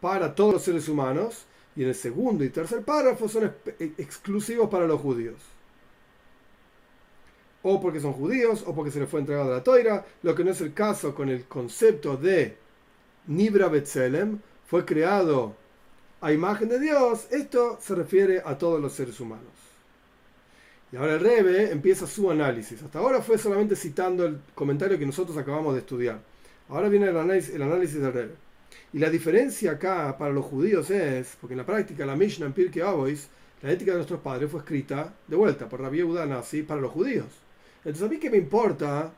para 0.00 0.34
todos 0.34 0.54
los 0.54 0.62
seres 0.62 0.88
humanos 0.88 1.46
y 1.76 1.82
en 1.82 1.90
el 1.90 1.94
segundo 1.94 2.42
y 2.42 2.50
tercer 2.50 2.82
párrafo 2.82 3.28
son 3.28 3.44
e-, 3.44 3.92
exclusivos 3.98 4.68
para 4.68 4.86
los 4.86 5.00
judíos. 5.00 5.40
O 7.62 7.80
porque 7.80 8.00
son 8.00 8.14
judíos 8.14 8.64
o 8.66 8.74
porque 8.74 8.90
se 8.90 8.98
les 8.98 9.08
fue 9.08 9.20
entregado 9.20 9.52
la 9.52 9.62
toira, 9.62 10.04
lo 10.22 10.34
que 10.34 10.42
no 10.42 10.50
es 10.50 10.60
el 10.60 10.74
caso 10.74 11.14
con 11.14 11.28
el 11.28 11.44
concepto 11.44 12.16
de 12.16 12.56
Nibra 13.28 13.68
Betzelem, 13.68 14.40
fue 14.66 14.84
creado 14.84 15.54
a 16.26 16.32
imagen 16.32 16.68
de 16.68 16.80
Dios, 16.80 17.28
esto 17.30 17.78
se 17.80 17.94
refiere 17.94 18.42
a 18.44 18.58
todos 18.58 18.80
los 18.80 18.92
seres 18.92 19.20
humanos. 19.20 19.46
Y 20.90 20.96
ahora 20.96 21.14
el 21.14 21.20
Rebe 21.20 21.70
empieza 21.70 22.04
su 22.04 22.28
análisis. 22.28 22.82
Hasta 22.82 22.98
ahora 22.98 23.22
fue 23.22 23.38
solamente 23.38 23.76
citando 23.76 24.26
el 24.26 24.40
comentario 24.52 24.98
que 24.98 25.06
nosotros 25.06 25.38
acabamos 25.38 25.74
de 25.74 25.80
estudiar. 25.80 26.18
Ahora 26.68 26.88
viene 26.88 27.06
el 27.06 27.16
análisis, 27.16 27.54
el 27.54 27.62
análisis 27.62 28.00
del 28.00 28.12
Rebe. 28.12 28.34
Y 28.92 28.98
la 28.98 29.08
diferencia 29.08 29.70
acá 29.70 30.18
para 30.18 30.32
los 30.32 30.44
judíos 30.44 30.90
es, 30.90 31.36
porque 31.40 31.54
en 31.54 31.58
la 31.58 31.66
práctica 31.66 32.04
la 32.04 32.16
Mishnah 32.16 32.46
en 32.46 32.52
Pirkei 32.54 32.82
Avos, 32.82 33.28
la 33.62 33.70
ética 33.70 33.92
de 33.92 33.98
nuestros 33.98 34.18
padres 34.18 34.50
fue 34.50 34.58
escrita 34.58 35.14
de 35.28 35.36
vuelta 35.36 35.68
por 35.68 35.80
Rabbi 35.80 35.98
Yehuda 35.98 36.26
Nasi 36.26 36.64
para 36.64 36.80
los 36.80 36.90
judíos. 36.90 37.28
Entonces 37.84 38.02
a 38.02 38.10
mí 38.10 38.18
que 38.18 38.30
me 38.30 38.38
importa 38.38 39.12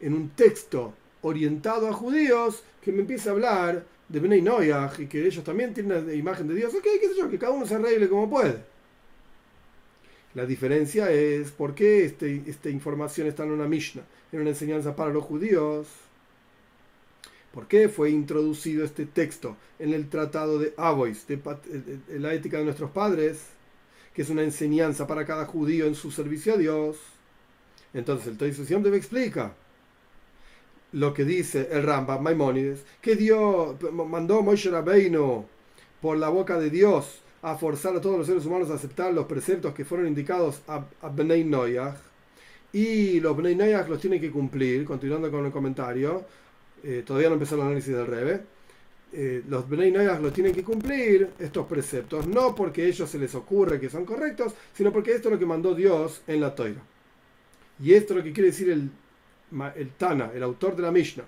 en 0.00 0.12
un 0.12 0.30
texto 0.30 0.92
orientado 1.22 1.86
a 1.86 1.92
judíos 1.92 2.64
que 2.82 2.90
me 2.90 3.02
empiece 3.02 3.28
a 3.28 3.32
hablar 3.32 3.84
de 4.08 4.20
Bnei 4.20 4.40
Noyach 4.40 4.98
y 5.00 5.06
que 5.06 5.26
ellos 5.26 5.44
también 5.44 5.74
tienen 5.74 6.06
la 6.06 6.14
imagen 6.14 6.48
de 6.48 6.54
Dios, 6.54 6.74
ok, 6.74 6.82
qué 7.00 7.08
sé 7.08 7.16
yo, 7.16 7.28
que 7.28 7.38
cada 7.38 7.52
uno 7.52 7.66
se 7.66 7.74
arregle 7.74 8.08
como 8.08 8.28
puede. 8.28 8.56
La 10.34 10.46
diferencia 10.46 11.10
es 11.10 11.50
por 11.50 11.74
qué 11.74 12.04
este, 12.04 12.42
esta 12.46 12.70
información 12.70 13.26
está 13.26 13.44
en 13.44 13.50
una 13.50 13.66
Mishnah, 13.66 14.02
en 14.32 14.40
una 14.40 14.50
enseñanza 14.50 14.94
para 14.94 15.10
los 15.10 15.24
judíos. 15.24 15.88
¿Por 17.52 17.66
qué 17.66 17.88
fue 17.88 18.10
introducido 18.10 18.84
este 18.84 19.06
texto 19.06 19.56
en 19.78 19.94
el 19.94 20.08
tratado 20.08 20.58
de 20.58 20.74
Avois, 20.76 21.26
de, 21.26 21.40
la 22.18 22.34
ética 22.34 22.58
de 22.58 22.64
nuestros 22.64 22.90
padres, 22.90 23.40
que 24.14 24.22
es 24.22 24.30
una 24.30 24.42
enseñanza 24.42 25.06
para 25.06 25.24
cada 25.26 25.46
judío 25.46 25.86
en 25.86 25.94
su 25.94 26.10
servicio 26.10 26.54
a 26.54 26.56
Dios? 26.56 26.96
Entonces 27.94 28.28
el 28.28 28.36
Toisesión 28.36 28.82
debe 28.82 28.98
explicar 28.98 29.54
lo 30.92 31.12
que 31.12 31.24
dice 31.24 31.68
el 31.70 31.82
Rambam 31.82 32.22
Maimónides, 32.22 32.84
que 33.00 33.16
Dios 33.16 33.76
mandó 33.92 34.38
a 34.38 34.42
Moshe 34.42 34.70
por 36.00 36.16
la 36.16 36.28
boca 36.28 36.58
de 36.58 36.70
Dios 36.70 37.20
a 37.42 37.56
forzar 37.56 37.96
a 37.96 38.00
todos 38.00 38.18
los 38.18 38.26
seres 38.26 38.46
humanos 38.46 38.70
a 38.70 38.74
aceptar 38.74 39.12
los 39.12 39.26
preceptos 39.26 39.74
que 39.74 39.84
fueron 39.84 40.06
indicados 40.06 40.60
a, 40.66 40.84
a 41.02 41.08
Bnei 41.08 41.44
y 42.72 43.20
los 43.20 43.36
Bnei 43.36 43.54
Noyach 43.54 43.88
los 43.88 44.00
tienen 44.00 44.20
que 44.20 44.30
cumplir, 44.30 44.84
continuando 44.84 45.30
con 45.30 45.46
el 45.46 45.52
comentario, 45.52 46.24
eh, 46.82 47.02
todavía 47.04 47.28
no 47.28 47.34
empezó 47.34 47.54
el 47.54 47.62
análisis 47.62 47.94
del 47.94 48.06
Rebe, 48.06 48.40
eh, 49.12 49.42
los 49.48 49.68
Bnei 49.68 49.90
Noyach 49.90 50.20
los 50.20 50.32
tienen 50.32 50.54
que 50.54 50.62
cumplir 50.62 51.30
estos 51.38 51.66
preceptos, 51.66 52.26
no 52.26 52.54
porque 52.54 52.82
a 52.82 52.86
ellos 52.86 53.08
se 53.08 53.18
les 53.18 53.34
ocurre 53.34 53.80
que 53.80 53.88
son 53.88 54.04
correctos, 54.04 54.54
sino 54.74 54.92
porque 54.92 55.12
esto 55.12 55.28
es 55.28 55.32
lo 55.32 55.38
que 55.38 55.46
mandó 55.46 55.74
Dios 55.74 56.22
en 56.26 56.40
la 56.40 56.54
Toira. 56.54 56.82
Y 57.82 57.94
esto 57.94 58.12
es 58.12 58.18
lo 58.18 58.24
que 58.24 58.32
quiere 58.32 58.50
decir 58.50 58.70
el 58.70 58.90
el 59.76 59.90
Tana, 59.92 60.30
el 60.34 60.42
autor 60.42 60.76
de 60.76 60.82
la 60.82 60.90
Mishnah, 60.90 61.24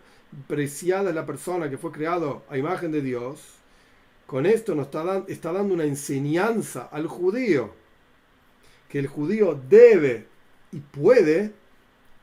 preciada 0.46 1.10
es 1.10 1.14
la 1.14 1.26
persona 1.26 1.68
que 1.68 1.78
fue 1.78 1.92
creado 1.92 2.42
a 2.48 2.56
imagen 2.56 2.92
de 2.92 3.02
Dios, 3.02 3.40
con 4.26 4.46
esto 4.46 4.74
nos 4.74 4.86
está, 4.86 5.24
está 5.26 5.52
dando 5.52 5.74
una 5.74 5.84
enseñanza 5.84 6.88
al 6.92 7.06
judío, 7.06 7.70
que 8.88 8.98
el 8.98 9.06
judío 9.06 9.60
debe 9.68 10.26
y 10.72 10.78
puede 10.78 11.52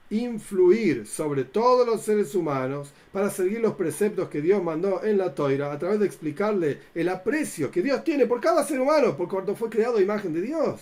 influir 0.10 1.06
sobre 1.06 1.44
todos 1.44 1.86
los 1.86 2.02
seres 2.02 2.34
humanos 2.34 2.94
para 3.12 3.30
seguir 3.30 3.60
los 3.60 3.74
preceptos 3.76 4.30
que 4.30 4.42
Dios 4.42 4.64
mandó 4.64 5.04
en 5.04 5.18
la 5.18 5.36
toira 5.36 5.72
a 5.72 5.80
través 5.80 6.00
de 6.00 6.06
explicarle 6.06 6.80
el 6.96 7.10
aprecio 7.10 7.72
que 7.72 7.82
Dios 7.82 8.04
tiene 8.04 8.26
por 8.26 8.40
cada 8.40 8.64
ser 8.64 8.80
humano, 8.80 9.18
por 9.18 9.28
cuanto 9.28 9.56
fue 9.56 9.70
creado 9.70 9.98
a 9.98 10.02
imagen 10.02 10.34
de 10.34 10.42
Dios. 10.42 10.82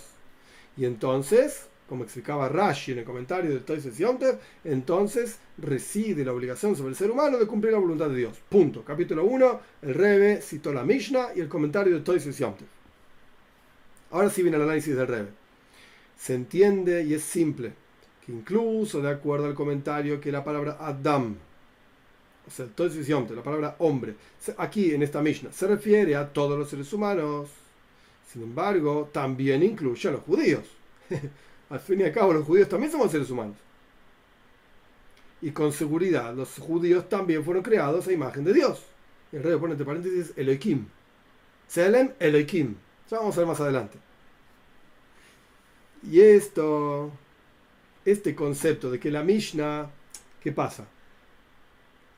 Y 0.78 0.86
entonces 0.86 1.67
como 1.87 2.03
explicaba 2.03 2.49
Rashi 2.49 2.93
en 2.93 2.99
el 2.99 3.05
comentario 3.05 3.51
de 3.51 3.59
Toises 3.59 3.97
Yomtev, 3.97 4.39
entonces 4.63 5.39
reside 5.57 6.25
la 6.25 6.33
obligación 6.33 6.75
sobre 6.75 6.89
el 6.89 6.95
ser 6.95 7.11
humano 7.11 7.37
de 7.37 7.45
cumplir 7.45 7.73
la 7.73 7.79
voluntad 7.79 8.09
de 8.09 8.17
Dios. 8.17 8.37
Punto. 8.49 8.83
Capítulo 8.83 9.23
1, 9.25 9.59
el 9.83 9.93
Rebe 9.93 10.41
citó 10.41 10.73
la 10.73 10.83
Mishnah 10.83 11.29
y 11.35 11.41
el 11.41 11.47
comentario 11.47 11.93
de 11.93 12.01
Toises 12.01 12.37
Yomtev. 12.37 12.67
Ahora 14.11 14.29
sí 14.29 14.41
viene 14.41 14.57
el 14.57 14.63
análisis 14.63 14.95
del 14.95 15.07
Rebe. 15.07 15.29
Se 16.17 16.33
entiende 16.33 17.03
y 17.03 17.13
es 17.13 17.23
simple 17.23 17.73
que 18.25 18.31
incluso 18.31 19.01
de 19.01 19.09
acuerdo 19.09 19.45
al 19.45 19.53
comentario 19.53 20.19
que 20.19 20.31
la 20.31 20.43
palabra 20.43 20.77
Adam, 20.79 21.35
o 22.47 22.51
sea, 22.51 22.65
Toises 22.65 23.05
Yomtev, 23.05 23.35
la 23.35 23.43
palabra 23.43 23.75
hombre, 23.79 24.15
aquí 24.57 24.93
en 24.93 25.03
esta 25.03 25.21
Mishnah, 25.21 25.51
se 25.51 25.67
refiere 25.67 26.15
a 26.15 26.31
todos 26.31 26.57
los 26.57 26.69
seres 26.69 26.91
humanos. 26.93 27.49
Sin 28.31 28.41
embargo, 28.41 29.09
también 29.13 29.61
incluye 29.61 30.09
a 30.09 30.13
los 30.13 30.21
judíos. 30.21 30.63
Al 31.69 31.80
fin 31.80 32.01
y 32.01 32.04
al 32.04 32.12
cabo, 32.12 32.34
los 32.34 32.45
judíos 32.45 32.69
también 32.69 32.91
somos 32.91 33.12
seres 33.12 33.30
humanos. 33.30 33.58
Y 35.41 35.51
con 35.51 35.71
seguridad, 35.71 36.34
los 36.34 36.58
judíos 36.58 37.10
también 37.10 37.43
fueron 37.43 37.63
creados 37.63 38.08
a 38.08 38.12
imagen 38.12 38.43
de 38.43 38.54
Dios. 38.54 38.84
El 39.32 39.43
rey 39.43 39.58
pone 39.58 39.73
entre 39.73 39.86
paréntesis 39.86 40.34
Elohim. 40.38 40.86
Selem 41.67 42.12
Elohim. 42.19 42.75
Ya 43.10 43.17
vamos 43.17 43.36
a 43.36 43.39
ver 43.39 43.47
más 43.47 43.60
adelante. 43.60 43.97
Y 46.10 46.21
esto, 46.21 47.12
este 48.06 48.36
concepto 48.36 48.91
de 48.91 48.99
que 48.99 49.12
la 49.12 49.23
Mishnah, 49.23 49.89
¿qué 50.41 50.51
pasa? 50.51 50.88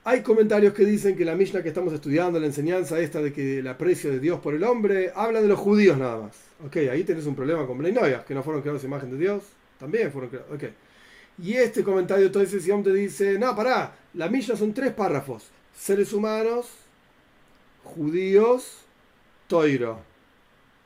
Hay 0.08 0.22
comentarios 0.22 0.74
que 0.74 0.86
dicen 0.86 1.18
que 1.18 1.26
la 1.26 1.36
Mishnah 1.36 1.62
que 1.62 1.68
estamos 1.68 1.92
estudiando, 1.92 2.40
la 2.40 2.46
enseñanza 2.46 2.98
esta 2.98 3.22
de 3.22 3.34
que 3.34 3.60
el 3.60 3.68
aprecio 3.68 4.10
de 4.10 4.22
Dios 4.22 4.40
por 4.40 4.54
el 4.54 4.64
hombre, 4.64 5.12
habla 5.14 5.42
de 5.42 5.50
los 5.50 5.60
judíos 5.60 5.98
nada 5.98 6.22
más. 6.22 6.32
Ok, 6.66 6.78
ahí 6.90 7.04
tenés 7.04 7.26
un 7.26 7.36
problema 7.36 7.68
con 7.68 7.78
Noyas, 7.78 8.24
que 8.24 8.34
no 8.34 8.42
fueron 8.42 8.62
creados 8.62 8.82
a 8.84 8.86
imagen 8.86 9.12
de 9.12 9.18
Dios, 9.18 9.44
también 9.78 10.10
fueron 10.14 10.30
creados. 10.30 10.50
Ok. 10.54 10.64
Y 11.44 11.56
este 11.56 11.84
comentario 11.84 12.32
todo 12.32 12.42
ese 12.42 12.58
te 12.58 12.94
dice, 12.94 13.38
no, 13.38 13.54
pará, 13.54 13.98
la 14.14 14.30
Mishnah 14.30 14.56
son 14.56 14.74
tres 14.74 14.94
párrafos. 14.94 15.50
Seres 15.78 16.14
humanos, 16.14 16.70
judíos, 17.84 18.78
toiro. 19.48 20.00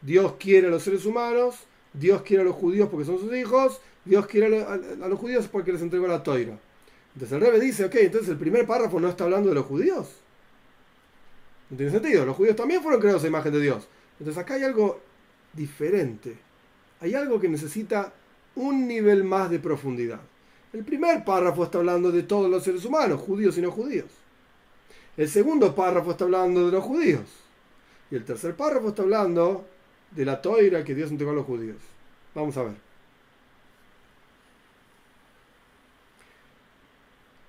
Dios 0.02 0.34
quiere 0.40 0.66
a 0.66 0.72
los 0.72 0.82
seres 0.82 1.06
humanos, 1.06 1.58
Dios 1.94 2.24
quiere 2.24 2.42
a 2.42 2.46
los 2.46 2.56
judíos 2.56 2.90
porque 2.90 3.06
son 3.06 3.20
sus 3.20 3.36
hijos, 3.36 3.82
Dios 4.04 4.26
quiere 4.26 4.64
a, 4.64 4.78
los 5.08 5.20
judíos 5.20 5.48
porque 5.48 5.74
les 5.74 5.84
entregó 5.84 6.08
la 6.08 6.24
toiro. 6.24 6.58
Entonces 7.14 7.36
el 7.36 7.42
Rebe 7.42 7.60
dice, 7.60 7.86
ok, 7.86 7.96
entonces 7.96 8.30
el 8.30 8.38
primer 8.38 8.66
párrafo 8.66 9.00
no 9.00 9.10
está 9.10 9.26
hablando 9.26 9.50
de 9.50 9.56
los 9.56 9.66
judíos. 9.66 10.08
No 11.70 11.78
tiene 11.78 11.92
sentido, 11.92 12.26
los 12.26 12.36
judíos 12.36 12.56
también 12.56 12.82
fueron 12.82 13.00
creados 13.00 13.24
a 13.24 13.28
imagen 13.28 13.54
de 13.54 13.62
Dios. 13.62 13.88
Entonces 14.20 14.42
acá 14.42 14.56
hay 14.56 14.64
algo 14.64 15.00
diferente. 15.54 16.38
Hay 17.00 17.16
algo 17.16 17.40
que 17.40 17.50
necesita 17.50 18.14
un 18.56 18.88
nivel 18.88 19.24
más 19.24 19.50
de 19.50 19.60
profundidad. 19.60 20.20
El 20.74 20.84
primer 20.84 21.26
párrafo 21.26 21.64
está 21.64 21.80
hablando 21.80 22.12
de 22.12 22.24
todos 22.24 22.50
los 22.50 22.64
seres 22.64 22.86
humanos, 22.86 23.20
judíos 23.22 23.58
y 23.58 23.62
no 23.62 23.72
judíos. 23.72 24.10
El 25.18 25.28
segundo 25.28 25.76
párrafo 25.76 26.12
está 26.12 26.24
hablando 26.24 26.66
de 26.66 26.72
los 26.72 26.84
judíos. 26.84 27.26
Y 28.10 28.16
el 28.16 28.24
tercer 28.24 28.56
párrafo 28.56 28.90
está 28.90 29.02
hablando 29.02 29.66
de 30.12 30.26
la 30.26 30.42
toira 30.42 30.84
que 30.84 30.96
Dios 30.96 31.12
entregó 31.12 31.32
a 31.32 31.36
los 31.36 31.46
judíos. 31.46 31.78
Vamos 32.36 32.56
a 32.58 32.64
ver. 32.64 32.91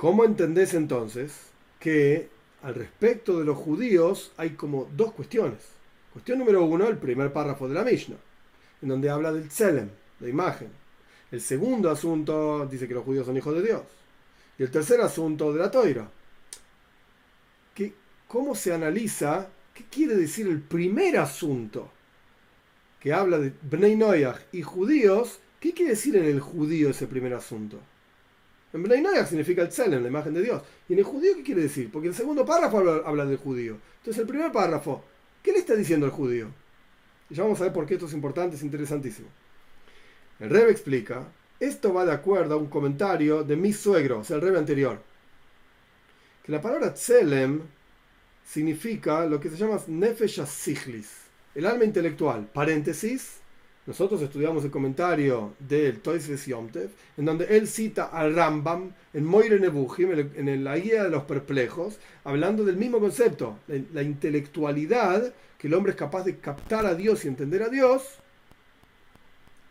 ¿Cómo 0.02 0.24
entendés 0.24 0.74
entonces 0.74 1.32
que 1.78 2.28
al 2.64 2.74
respecto 2.74 3.38
de 3.38 3.44
los 3.44 3.56
judíos 3.56 4.32
hay 4.36 4.50
como 4.56 4.90
dos 4.96 5.12
cuestiones? 5.12 5.60
Cuestión 6.12 6.40
número 6.40 6.64
uno, 6.64 6.88
el 6.88 6.96
primer 6.96 7.32
párrafo 7.32 7.68
de 7.68 7.74
la 7.74 7.84
Mishnah, 7.84 8.16
en 8.82 8.88
donde 8.88 9.08
habla 9.08 9.32
del 9.32 9.46
Tselem, 9.46 9.90
la 10.18 10.28
imagen. 10.28 10.70
El 11.30 11.40
segundo 11.40 11.88
asunto 11.88 12.66
dice 12.66 12.88
que 12.88 12.94
los 12.94 13.04
judíos 13.04 13.26
son 13.26 13.36
hijos 13.36 13.54
de 13.54 13.62
Dios. 13.62 13.82
Y 14.58 14.64
el 14.64 14.72
tercer 14.72 15.00
asunto 15.00 15.52
de 15.52 15.60
la 15.60 15.70
Toira. 15.70 16.10
¿Cómo 18.26 18.56
se 18.56 18.74
analiza? 18.74 19.46
¿Qué 19.72 19.84
quiere 19.84 20.16
decir 20.16 20.48
el 20.48 20.62
primer 20.62 21.16
asunto? 21.16 21.92
Que 22.98 23.12
habla 23.12 23.38
de 23.38 23.52
Bnei 23.62 23.94
Noyach 23.94 24.40
y 24.50 24.62
judíos. 24.62 25.38
¿Qué 25.60 25.72
quiere 25.72 25.92
decir 25.92 26.16
en 26.16 26.24
el 26.24 26.40
judío 26.40 26.90
ese 26.90 27.06
primer 27.06 27.34
asunto? 27.34 27.78
En 28.72 28.82
Bnei 28.82 29.02
Noyach 29.02 29.28
significa 29.28 29.62
el 29.62 29.68
Tselem, 29.68 30.02
la 30.02 30.08
imagen 30.08 30.32
de 30.32 30.42
Dios. 30.42 30.62
¿Y 30.88 30.94
en 30.94 31.00
el 31.00 31.04
judío 31.04 31.37
qué 31.37 31.42
quiere 31.42 31.62
decir? 31.62 31.90
Porque 31.92 32.08
el 32.08 32.14
segundo 32.14 32.44
párrafo 32.44 32.78
habla, 32.78 33.26
del 33.26 33.37
judío. 33.37 33.76
Entonces 33.98 34.20
el 34.20 34.26
primer 34.26 34.50
párrafo, 34.50 35.04
¿qué 35.42 35.52
le 35.52 35.58
está 35.58 35.74
diciendo 35.74 36.06
el 36.06 36.12
judío? 36.12 36.48
Y 37.28 37.35
ya 37.35 37.42
vamos 37.42 37.61
a 37.61 37.64
ver 37.64 37.72
por 37.72 37.87
qué 37.87 37.94
esto 37.94 38.06
es 38.06 38.14
importante, 38.14 38.56
es 38.56 38.62
interesantísimo. 38.62 39.28
El 40.40 40.50
Rebe 40.50 40.72
explica, 40.72 41.26
esto 41.61 41.92
va 41.92 42.04
de 42.04 42.12
acuerdo 42.12 42.54
a 42.54 42.58
un 42.58 42.66
comentario 42.66 43.44
de 43.44 43.56
mi 43.56 43.72
suegro, 43.72 44.20
o 44.20 44.24
sea, 44.24 44.37
el 44.37 44.42
Rebe 44.42 44.58
anterior. 44.58 45.00
Que 46.42 46.50
la 46.50 46.61
palabra 46.61 46.94
Tselem 46.94 47.61
significa 48.44 49.26
lo 49.26 49.38
que 49.38 49.50
se 49.50 49.56
llama 49.56 49.80
Nefesh 49.87 50.44
Siglis, 50.46 51.11
el 51.54 51.66
alma 51.66 51.85
intelectual. 51.85 52.46
Paréntesis, 52.52 53.41
nosotros 53.84 54.22
estudiamos 54.22 54.64
el 54.64 54.70
comentario 54.70 55.54
del 55.58 55.98
Toys 56.00 56.46
Yomtev, 56.46 56.90
en 57.16 57.24
donde 57.24 57.56
él 57.56 57.66
cita 57.66 58.04
al 58.06 58.34
Rambam 58.34 58.92
en 59.12 59.24
Moire 59.24 59.58
Nebuchim, 59.58 60.10
en 60.12 60.64
la 60.64 60.78
guía 60.78 61.02
de 61.04 61.10
los 61.10 61.24
perplejos, 61.24 61.98
hablando 62.22 62.64
del 62.64 62.76
mismo 62.76 63.00
concepto, 63.00 63.58
la 63.66 64.02
intelectualidad, 64.02 65.34
que 65.58 65.66
el 65.66 65.74
hombre 65.74 65.90
es 65.90 65.96
capaz 65.96 66.22
de 66.24 66.36
captar 66.36 66.86
a 66.86 66.94
Dios 66.94 67.24
y 67.24 67.28
entender 67.28 67.62
a 67.64 67.68
Dios. 67.68 68.18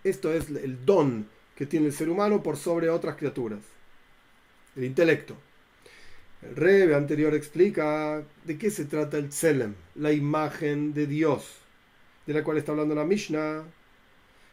Esto 0.03 0.33
es 0.33 0.49
el 0.49 0.85
don 0.85 1.27
que 1.55 1.65
tiene 1.65 1.87
el 1.87 1.93
ser 1.93 2.09
humano 2.09 2.43
por 2.43 2.57
sobre 2.57 2.89
otras 2.89 3.15
criaturas, 3.15 3.59
el 4.75 4.83
intelecto. 4.83 5.37
El 6.41 6.55
Rebe 6.55 6.95
anterior 6.95 7.33
explica 7.35 8.23
de 8.43 8.57
qué 8.57 8.71
se 8.71 8.85
trata 8.85 9.17
el 9.17 9.29
Tselem, 9.29 9.75
la 9.95 10.11
imagen 10.11 10.93
de 10.93 11.05
Dios, 11.07 11.45
de 12.25 12.33
la 12.33 12.43
cual 12.43 12.57
está 12.57 12.71
hablando 12.71 12.95
la 12.95 13.05
Mishnah. 13.05 13.63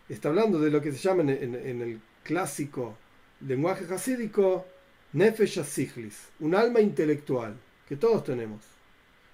Está 0.08 0.28
hablando 0.28 0.58
de 0.58 0.70
lo 0.70 0.80
que 0.80 0.92
se 0.92 0.98
llama 0.98 1.22
en, 1.22 1.54
el 1.54 2.00
clásico 2.22 2.96
lenguaje 3.40 3.92
hasídico 3.92 4.66
Nefesh 5.12 5.62
Siglis, 5.64 6.28
un 6.40 6.54
alma 6.54 6.80
intelectual 6.80 7.56
que 7.86 7.96
todos 7.96 8.24
tenemos. 8.24 8.62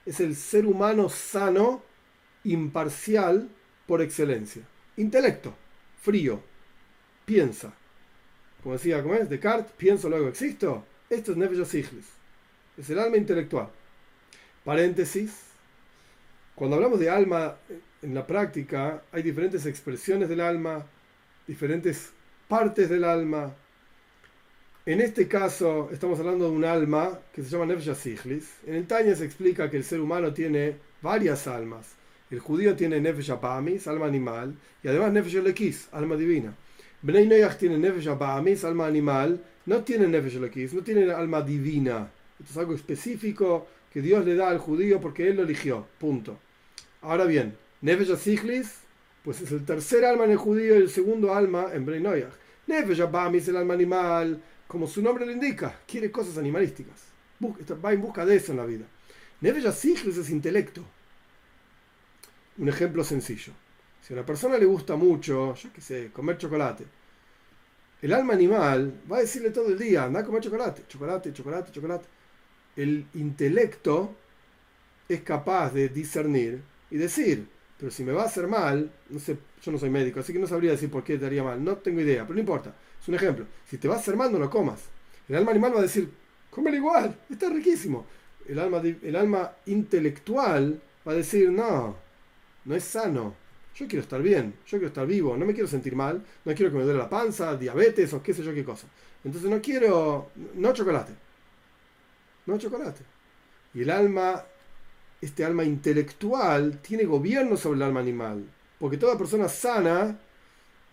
Es 0.05 0.21
el 0.21 0.37
ser 0.37 0.67
humano 0.67 1.09
sano, 1.09 1.83
imparcial 2.45 3.49
por 3.87 4.03
excelencia. 4.03 4.63
Intelecto, 4.97 5.55
frío, 6.01 6.41
piensa. 7.25 7.73
Como 8.63 8.75
decía, 8.75 9.03
¿cómo 9.03 9.15
es? 9.15 9.29
Descartes, 9.29 9.73
pienso, 9.77 10.09
luego 10.09 10.29
existo. 10.29 10.85
Esto 11.09 11.33
es 11.33 11.39
Nefesh 11.39 11.65
Siglis 11.65 12.15
es 12.77 12.91
el 12.91 12.99
alma 12.99 13.17
intelectual. 13.17 13.69
Paréntesis. 14.65 15.33
Cuando 16.55 16.77
hablamos 16.77 17.01
de 17.01 17.11
alma 17.11 17.57
en 18.05 18.15
la 18.15 18.27
práctica, 18.27 19.03
hay 19.11 19.23
diferentes 19.23 19.65
expresiones 19.65 20.29
del 20.29 20.41
alma, 20.41 20.85
diferentes 21.47 22.11
partes 22.47 22.91
del 22.91 23.05
alma. 23.05 23.55
En 24.85 25.01
este 25.01 25.27
caso, 25.27 25.89
estamos 25.91 26.19
hablando 26.19 26.45
de 26.45 26.57
un 26.57 26.65
alma 26.65 27.19
que 27.33 27.43
se 27.43 27.49
llama 27.49 27.65
Nefesh 27.65 27.95
Siglis. 27.95 28.59
En 28.67 28.75
el 28.75 28.87
Tanya 28.87 29.17
se 29.17 29.25
explica 29.25 29.71
que 29.71 29.79
el 29.79 29.85
ser 29.85 30.01
humano 30.01 30.35
tiene 30.35 30.77
varias 31.01 31.47
almas. 31.47 31.95
El 32.31 32.41
judío 32.41 32.77
tiene 32.77 33.01
Nefesh 33.01 33.31
Apamis, 33.31 33.87
alma 33.87 34.07
animal, 34.07 34.55
y 34.83 34.89
además 34.89 35.13
Nefesh 35.13 35.43
Lekis, 35.43 35.89
alma 35.93 36.17
divina. 36.17 36.55
Bnei 37.01 37.27
Noyach 37.27 37.57
tiene 37.57 37.79
Nefesh 37.79 38.09
Apamis, 38.09 38.65
alma 38.65 38.87
animal, 38.87 39.43
no 39.65 39.83
tiene 39.83 40.07
Nefesh 40.09 40.35
Lekis, 40.35 40.75
no 40.75 40.83
tiene 40.83 41.11
alma 41.11 41.41
divina. 41.41 42.11
Esto 42.39 42.53
es 42.53 42.57
algo 42.59 42.75
específico 42.75 43.67
que 43.91 44.03
Dios 44.03 44.27
le 44.27 44.35
da 44.35 44.51
al 44.51 44.59
judío 44.59 45.01
porque 45.01 45.29
él 45.29 45.37
lo 45.37 45.45
eligió. 45.45 45.87
Punto. 45.99 46.39
Ahora 47.01 47.25
bien, 47.25 47.57
Nefesh 47.85 48.17
Siglis, 48.17 48.79
pues 49.23 49.43
es 49.43 49.53
el 49.53 49.67
tercer 49.67 50.07
alma 50.07 50.25
en 50.25 50.31
el 50.31 50.39
judío 50.39 50.75
y 50.75 50.79
el 50.79 50.89
segundo 50.89 51.35
alma 51.35 51.67
en 51.75 51.85
Bnei 51.85 52.01
Noyach. 52.01 52.33
Nefesh 52.67 53.01
es 53.35 53.49
el 53.49 53.57
alma 53.57 53.75
animal, 53.75 54.43
como 54.67 54.87
su 54.87 55.03
nombre 55.03 55.27
lo 55.27 55.33
indica, 55.33 55.81
quiere 55.87 56.11
cosas 56.11 56.39
animalísticas. 56.39 57.13
Va 57.85 57.93
en 57.93 58.01
busca 58.01 58.25
de 58.25 58.37
eso 58.37 58.53
en 58.53 58.59
la 58.59 58.65
vida. 58.65 58.87
Nefesh 59.43 59.71
Siglis 59.73 60.17
es 60.17 60.31
intelecto. 60.31 60.83
Un 62.57 62.71
ejemplo 62.71 63.05
sencillo. 63.05 63.53
Si 64.01 64.15
a 64.15 64.17
una 64.17 64.25
persona 64.25 64.57
le 64.57 64.65
gusta 64.65 64.97
mucho, 64.97 65.55
yo 65.55 65.73
qué 65.75 65.83
sé, 65.83 66.11
comer 66.11 66.39
chocolate, 66.39 66.87
el 68.01 68.15
alma 68.15 68.33
animal 68.33 69.03
va 69.11 69.19
a 69.19 69.21
decirle 69.21 69.51
todo 69.51 69.69
el 69.69 69.79
día, 69.79 70.05
anda 70.05 70.21
a 70.21 70.25
comer 70.25 70.43
chocolate, 70.43 70.85
chocolate, 70.89 71.35
chocolate, 71.35 71.71
chocolate 71.71 72.07
el 72.77 73.07
intelecto 73.15 74.15
es 75.07 75.21
capaz 75.21 75.71
de 75.71 75.89
discernir 75.91 76.63
y 76.91 76.97
decir, 76.97 77.47
pero 77.85 77.93
si 77.93 78.03
me 78.03 78.13
va 78.13 78.23
a 78.23 78.25
hacer 78.25 78.47
mal, 78.47 78.91
no 79.11 79.19
sé, 79.19 79.37
yo 79.63 79.71
no 79.71 79.77
soy 79.77 79.91
médico, 79.91 80.21
así 80.21 80.33
que 80.33 80.39
no 80.39 80.47
sabría 80.47 80.71
decir 80.71 80.91
por 80.91 81.05
qué 81.05 81.19
te 81.19 81.27
haría 81.27 81.45
mal, 81.45 81.63
no 81.63 81.77
tengo 81.77 82.01
idea, 82.01 82.23
pero 82.23 82.33
no 82.33 82.41
importa, 82.41 82.75
es 82.99 83.07
un 83.09 83.15
ejemplo, 83.15 83.45
si 83.69 83.77
te 83.77 83.87
va 83.89 83.97
a 83.97 83.99
hacer 83.99 84.17
mal 84.17 84.33
no 84.33 84.39
lo 84.39 84.49
comas. 84.49 84.81
El 85.29 85.37
alma 85.37 85.51
animal 85.51 85.75
va 85.75 85.81
a 85.81 85.83
decir, 85.83 86.09
cómelo 86.49 86.79
igual, 86.79 87.15
está 87.29 87.51
riquísimo. 87.51 88.07
El 88.49 88.59
alma, 88.59 88.81
el 88.81 89.15
alma 89.15 89.53
intelectual 89.67 90.81
va 91.07 91.13
a 91.13 91.15
decir, 91.15 91.51
no, 91.51 91.95
no 92.65 92.75
es 92.75 92.85
sano, 92.85 93.35
yo 93.75 93.87
quiero 93.87 94.01
estar 94.01 94.23
bien, 94.23 94.55
yo 94.65 94.79
quiero 94.79 94.87
estar 94.87 95.07
vivo, 95.07 95.37
no 95.37 95.45
me 95.45 95.53
quiero 95.53 95.69
sentir 95.69 95.95
mal, 95.95 96.25
no 96.43 96.55
quiero 96.55 96.73
que 96.73 96.79
me 96.79 96.85
duele 96.85 96.99
la 96.99 97.11
panza, 97.11 97.55
diabetes 97.55 98.15
o 98.15 98.23
qué 98.23 98.33
sé 98.33 98.43
yo 98.43 98.55
qué 98.55 98.65
cosa. 98.65 98.87
Entonces 99.23 99.51
no 99.51 99.61
quiero, 99.61 100.31
no 100.55 100.73
chocolate 100.73 101.13
no 102.47 102.59
chocolate. 102.59 103.03
Y 103.75 103.83
el 103.83 103.91
alma, 103.91 104.45
este 105.25 105.45
alma 105.45 105.65
intelectual, 105.65 106.79
tiene 106.81 107.05
gobierno 107.05 107.57
sobre 107.57 107.77
el 107.77 107.83
alma 107.83 108.01
animal. 108.01 108.45
Porque 108.79 108.97
toda 108.97 109.19
persona 109.19 109.49
sana 109.49 110.19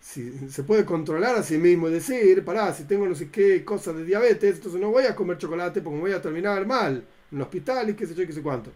si, 0.02 0.50
se 0.50 0.64
puede 0.64 0.84
controlar 0.84 1.36
a 1.36 1.42
sí 1.42 1.56
mismo 1.58 1.88
y 1.88 1.92
decir, 1.92 2.44
pará, 2.44 2.74
si 2.74 2.84
tengo 2.84 3.06
no 3.06 3.14
sé 3.14 3.30
qué 3.30 3.64
cosa 3.64 3.92
de 3.92 4.04
diabetes, 4.04 4.56
entonces 4.56 4.80
no 4.80 4.90
voy 4.90 5.04
a 5.04 5.14
comer 5.14 5.38
chocolate 5.38 5.80
porque 5.80 5.96
me 5.96 6.02
voy 6.02 6.12
a 6.12 6.20
terminar 6.20 6.66
mal 6.66 7.04
en 7.30 7.38
el 7.38 7.42
hospital 7.42 7.90
y 7.90 7.94
qué 7.94 8.06
sé 8.06 8.14
yo, 8.14 8.26
qué 8.26 8.32
sé 8.32 8.42
cuánto. 8.42 8.72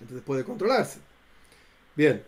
Entonces 0.00 0.24
puede 0.24 0.44
controlarse. 0.44 0.98
Bien, 1.94 2.22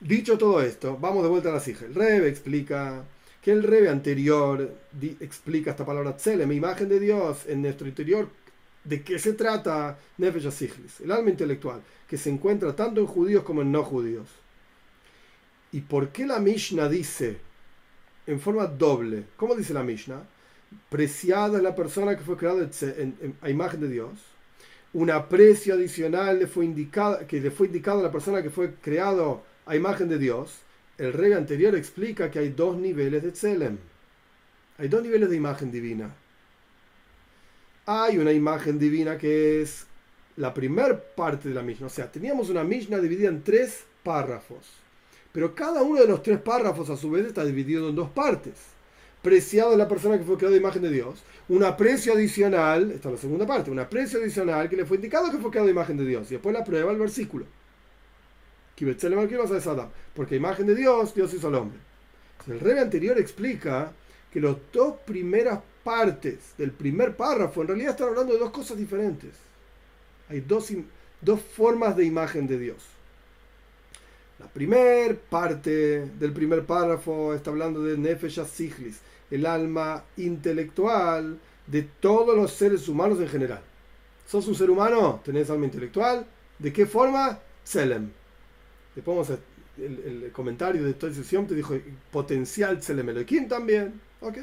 dicho 0.00 0.38
todo 0.38 0.62
esto, 0.62 0.96
vamos 0.96 1.24
de 1.24 1.28
vuelta 1.28 1.50
a 1.50 1.52
la 1.52 1.58
hijas. 1.58 1.82
El 1.82 1.94
Rebe 1.94 2.28
explica 2.28 3.02
que 3.42 3.50
el 3.50 3.64
Rebe 3.64 3.88
anterior 3.88 4.72
explica 5.20 5.72
esta 5.72 5.84
palabra 5.84 6.16
Tselem, 6.16 6.52
imagen 6.52 6.88
de 6.88 7.00
Dios 7.00 7.44
en 7.46 7.60
nuestro 7.62 7.88
interior. 7.88 8.28
¿De 8.84 9.02
qué 9.02 9.18
se 9.18 9.32
trata 9.32 9.98
Nefesh 10.18 10.50
Siglis? 10.50 11.00
El 11.00 11.10
alma 11.10 11.30
intelectual, 11.30 11.80
que 12.08 12.18
se 12.18 12.30
encuentra 12.30 12.76
tanto 12.76 13.00
en 13.00 13.06
judíos 13.06 13.42
como 13.42 13.62
en 13.62 13.72
no 13.72 13.82
judíos. 13.82 14.28
¿Y 15.72 15.80
por 15.80 16.10
qué 16.10 16.26
la 16.26 16.38
Mishnah 16.38 16.88
dice 16.88 17.38
en 18.26 18.40
forma 18.40 18.66
doble? 18.66 19.24
¿Cómo 19.36 19.54
dice 19.54 19.74
la 19.74 19.82
Mishnah? 19.82 20.22
Preciada 20.90 21.56
es 21.56 21.62
la 21.62 21.74
persona 21.74 22.16
que 22.16 22.22
fue 22.22 22.36
creada 22.36 22.68
a 23.40 23.50
imagen 23.50 23.80
de 23.80 23.88
Dios. 23.88 24.12
Un 24.92 25.10
aprecio 25.10 25.74
adicional 25.74 26.38
le 26.38 26.46
fue 26.46 26.64
indicado, 26.64 27.26
que 27.26 27.40
le 27.40 27.50
fue 27.50 27.66
indicado 27.66 28.00
a 28.00 28.02
la 28.04 28.12
persona 28.12 28.42
que 28.42 28.50
fue 28.50 28.74
creado 28.74 29.42
a 29.66 29.74
imagen 29.74 30.08
de 30.08 30.18
Dios 30.18 30.64
el 30.96 31.12
rey 31.12 31.32
anterior 31.32 31.74
explica 31.74 32.30
que 32.30 32.38
hay 32.38 32.50
dos 32.50 32.76
niveles 32.76 33.22
de 33.22 33.32
Tselem. 33.32 33.78
Hay 34.78 34.88
dos 34.88 35.02
niveles 35.02 35.28
de 35.28 35.36
imagen 35.36 35.72
divina. 35.72 36.14
Hay 37.86 38.18
una 38.18 38.32
imagen 38.32 38.78
divina 38.78 39.18
que 39.18 39.60
es 39.60 39.86
la 40.36 40.54
primera 40.54 40.98
parte 40.98 41.48
de 41.48 41.54
la 41.54 41.62
Mishnah. 41.62 41.86
O 41.86 41.90
sea, 41.90 42.10
teníamos 42.10 42.48
una 42.48 42.64
Mishnah 42.64 42.98
dividida 42.98 43.28
en 43.28 43.42
tres 43.42 43.84
párrafos. 44.02 44.72
Pero 45.32 45.54
cada 45.54 45.82
uno 45.82 46.00
de 46.00 46.06
los 46.06 46.22
tres 46.22 46.40
párrafos 46.40 46.88
a 46.90 46.96
su 46.96 47.10
vez 47.10 47.26
está 47.26 47.44
dividido 47.44 47.88
en 47.88 47.96
dos 47.96 48.08
partes. 48.10 48.54
Preciado 49.20 49.72
de 49.72 49.76
la 49.76 49.88
persona 49.88 50.16
que 50.16 50.24
fue 50.24 50.36
creada 50.36 50.52
de 50.52 50.60
imagen 50.60 50.82
de 50.82 50.90
Dios. 50.90 51.22
Un 51.48 51.62
aprecio 51.64 52.14
adicional, 52.14 52.90
esta 52.92 53.08
es 53.08 53.14
la 53.16 53.20
segunda 53.20 53.46
parte, 53.46 53.70
un 53.70 53.78
aprecio 53.78 54.18
adicional 54.18 54.68
que 54.68 54.76
le 54.76 54.86
fue 54.86 54.96
indicado 54.96 55.30
que 55.30 55.38
fue 55.38 55.50
creado 55.50 55.66
de 55.66 55.72
imagen 55.72 55.96
de 55.96 56.06
Dios. 56.06 56.30
Y 56.30 56.34
después 56.34 56.54
la 56.54 56.64
prueba 56.64 56.90
el 56.92 56.98
versículo. 56.98 57.44
Porque 60.14 60.36
imagen 60.36 60.66
de 60.66 60.74
Dios, 60.74 61.14
Dios 61.14 61.34
hizo 61.34 61.48
al 61.48 61.54
hombre. 61.56 61.78
El 62.46 62.60
rey 62.60 62.78
anterior 62.78 63.18
explica 63.18 63.92
que 64.34 64.40
las 64.40 64.56
dos 64.72 64.96
primeras 65.06 65.60
partes 65.84 66.54
del 66.58 66.72
primer 66.72 67.16
párrafo 67.16 67.62
en 67.62 67.68
realidad 67.68 67.92
están 67.92 68.08
hablando 68.08 68.32
de 68.32 68.40
dos 68.40 68.50
cosas 68.50 68.76
diferentes. 68.76 69.30
Hay 70.28 70.40
dos, 70.40 70.72
dos 71.20 71.40
formas 71.40 71.96
de 71.96 72.04
imagen 72.04 72.48
de 72.48 72.58
Dios. 72.58 72.82
La 74.40 74.46
primera 74.46 75.14
parte 75.30 76.06
del 76.18 76.32
primer 76.32 76.66
párrafo 76.66 77.32
está 77.32 77.50
hablando 77.50 77.80
de 77.84 77.96
Nefesh 77.96 78.44
Siglis, 78.44 78.98
el 79.30 79.46
alma 79.46 80.02
intelectual 80.16 81.38
de 81.68 81.82
todos 81.82 82.36
los 82.36 82.52
seres 82.52 82.88
humanos 82.88 83.20
en 83.20 83.28
general. 83.28 83.62
¿Sos 84.26 84.48
un 84.48 84.56
ser 84.56 84.68
humano? 84.68 85.20
¿Tenés 85.24 85.48
alma 85.48 85.66
intelectual? 85.66 86.26
¿De 86.58 86.72
qué 86.72 86.86
forma? 86.86 87.38
Tselem. 87.62 88.10
Después 88.96 89.16
vamos 89.16 89.40
el, 89.78 90.30
comentario 90.32 90.84
de 90.84 90.90
esta 90.90 91.12
sesión 91.12 91.46
te 91.46 91.54
dijo 91.54 91.76
potencial 92.10 92.80
Tselem 92.80 93.08
Elohim 93.10 93.48
también. 93.48 94.00
¿Ok? 94.24 94.38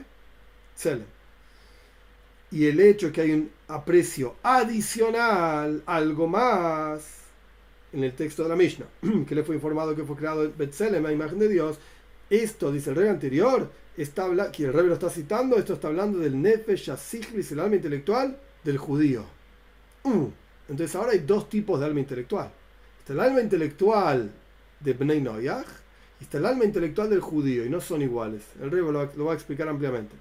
Tselem. 0.75 1.05
Y 2.51 2.67
el 2.67 2.79
hecho 2.79 3.11
que 3.11 3.21
hay 3.21 3.31
un 3.31 3.51
aprecio 3.67 4.35
adicional, 4.43 5.81
algo 5.85 6.27
más, 6.27 7.21
en 7.91 8.03
el 8.03 8.13
texto 8.13 8.43
de 8.43 8.49
la 8.49 8.55
Mishnah, 8.55 8.85
que 9.27 9.35
le 9.35 9.43
fue 9.43 9.55
informado 9.55 9.95
que 9.95 10.03
fue 10.03 10.15
creado 10.15 10.51
Betselem 10.55 11.05
a 11.05 11.11
imagen 11.11 11.39
de 11.39 11.47
Dios, 11.47 11.79
esto, 12.29 12.71
dice 12.71 12.91
el 12.91 12.95
rey 12.95 13.09
anterior, 13.09 13.71
está 13.97 14.51
que 14.51 14.65
el 14.65 14.73
rey 14.73 14.85
lo 14.85 14.93
está 14.93 15.09
citando, 15.09 15.57
esto 15.57 15.73
está 15.73 15.87
hablando 15.87 16.19
del 16.19 16.39
Nefesh 16.39 16.85
Yasichlis, 16.85 17.51
el 17.51 17.59
alma 17.59 17.75
intelectual 17.75 18.37
del 18.63 18.77
judío. 18.77 19.25
Uh, 20.03 20.29
entonces 20.69 20.95
ahora 20.95 21.11
hay 21.11 21.19
dos 21.19 21.49
tipos 21.49 21.79
de 21.79 21.87
alma 21.87 21.99
intelectual. 21.99 22.51
Está 22.99 23.13
el 23.13 23.19
alma 23.19 23.41
intelectual 23.41 24.31
de 24.79 24.93
Bnei 24.93 25.21
Noyach 25.21 25.80
está 26.23 26.37
el 26.37 26.45
alma 26.45 26.65
intelectual 26.65 27.09
del 27.09 27.19
judío, 27.19 27.65
y 27.65 27.69
no 27.69 27.81
son 27.81 28.01
iguales. 28.01 28.43
El 28.61 28.71
rey 28.71 28.81
lo, 28.81 29.25
va 29.25 29.31
a 29.31 29.35
explicar 29.35 29.67
ampliamente. 29.67 30.15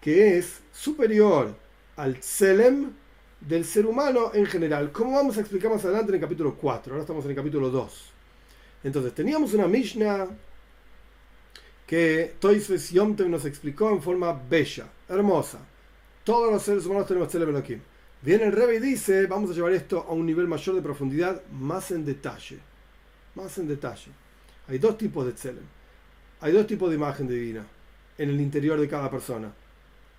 Que 0.00 0.38
es 0.38 0.60
superior 0.72 1.54
al 1.96 2.18
Tselem 2.18 2.92
del 3.40 3.64
ser 3.64 3.86
humano 3.86 4.32
en 4.34 4.46
general. 4.46 4.90
Como 4.90 5.12
vamos 5.12 5.36
a 5.36 5.40
explicar 5.40 5.70
más 5.70 5.84
adelante 5.84 6.10
en 6.10 6.16
el 6.16 6.20
capítulo 6.20 6.54
4. 6.54 6.92
Ahora 6.92 7.02
estamos 7.02 7.24
en 7.24 7.30
el 7.30 7.36
capítulo 7.36 7.70
2. 7.70 8.12
Entonces, 8.84 9.14
teníamos 9.14 9.54
una 9.54 9.66
Mishnah 9.66 10.26
que 11.86 12.34
Toisves 12.38 12.90
Yomtev 12.90 13.28
nos 13.28 13.44
explicó 13.44 13.90
en 13.90 14.02
forma 14.02 14.32
bella, 14.32 14.88
hermosa. 15.08 15.58
Todos 16.24 16.52
los 16.52 16.62
seres 16.62 16.84
humanos 16.84 17.06
tenemos 17.06 17.28
Tzelem 17.28 17.48
Elohim. 17.48 17.80
Viene 18.20 18.44
el 18.44 18.52
Rebbe 18.52 18.76
y 18.76 18.80
dice, 18.80 19.26
vamos 19.26 19.50
a 19.50 19.54
llevar 19.54 19.72
esto 19.72 20.04
a 20.08 20.12
un 20.12 20.26
nivel 20.26 20.48
mayor 20.48 20.74
de 20.74 20.82
profundidad, 20.82 21.42
más 21.52 21.90
en 21.92 22.04
detalle. 22.04 22.58
Más 23.34 23.56
en 23.58 23.68
detalle. 23.68 24.10
Hay 24.68 24.78
dos 24.78 24.98
tipos 24.98 25.24
de 25.24 25.32
Tzelem. 25.32 25.64
Hay 26.40 26.52
dos 26.52 26.66
tipos 26.66 26.90
de 26.90 26.96
imagen 26.96 27.26
divina 27.26 27.64
en 28.18 28.30
el 28.30 28.40
interior 28.40 28.78
de 28.78 28.88
cada 28.88 29.10
persona, 29.10 29.52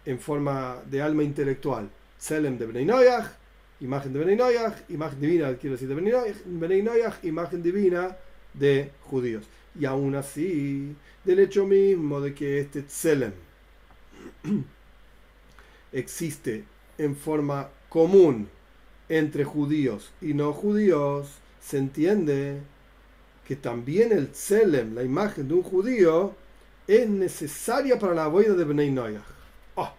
en 0.06 0.20
forma 0.20 0.78
de 0.90 1.02
alma 1.02 1.24
intelectual. 1.24 1.90
Tzelem 2.18 2.58
de 2.58 2.66
Bnei 2.66 2.86
Noyach, 2.86 3.28
imagen 3.80 4.12
de 4.12 4.20
Bnei 4.20 4.36
Noyach, 4.36 4.90
imagen 4.90 5.22
divina, 5.22 5.54
quiero 5.56 5.76
decir, 5.76 5.88
de 5.88 5.96
Bnei 5.96 6.82
Noyach, 6.82 7.24
imagen 7.24 7.62
divina 7.62 8.18
de 8.54 8.92
judíos. 9.02 9.46
Y 9.80 9.86
aún 9.86 10.16
así, 10.16 10.96
del 11.24 11.40
hecho 11.40 11.66
mismo 11.66 12.20
de 12.20 12.34
que 12.34 12.60
este 12.60 12.82
Tselem 12.82 13.34
existe 15.92 16.64
en 16.98 17.16
forma 17.16 17.70
común 17.88 18.50
entre 19.08 19.44
judíos 19.44 20.12
y 20.22 20.34
no 20.34 20.54
judíos, 20.54 21.38
se 21.62 21.78
entiende 21.78 22.62
que 23.50 23.56
también 23.56 24.12
el 24.12 24.30
Tselem, 24.30 24.94
la 24.94 25.02
imagen 25.02 25.48
de 25.48 25.56
un 25.56 25.64
judío, 25.64 26.36
es 26.86 27.10
necesaria 27.10 27.98
para 27.98 28.14
la 28.14 28.28
boda 28.28 28.54
de 28.54 28.64
Bnei 28.64 28.92
Noyach. 28.92 29.24
Oh, 29.74 29.92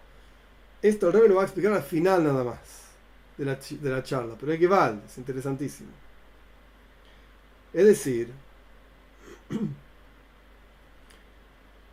esto 0.81 1.07
el 1.07 1.13
rey 1.13 1.27
lo 1.27 1.35
va 1.35 1.41
a 1.41 1.45
explicar 1.47 1.73
al 1.73 1.83
final 1.83 2.23
nada 2.23 2.45
más 2.45 2.59
de 3.37 3.43
la, 3.43 3.55
de 3.55 3.89
la 3.89 4.01
charla, 4.03 4.37
pero 4.39 4.53
es 4.53 4.57
que 4.57 4.67
vale, 4.67 4.99
es 5.05 5.17
interesantísimo. 5.17 5.89
Es 7.73 7.85
decir, 7.85 8.31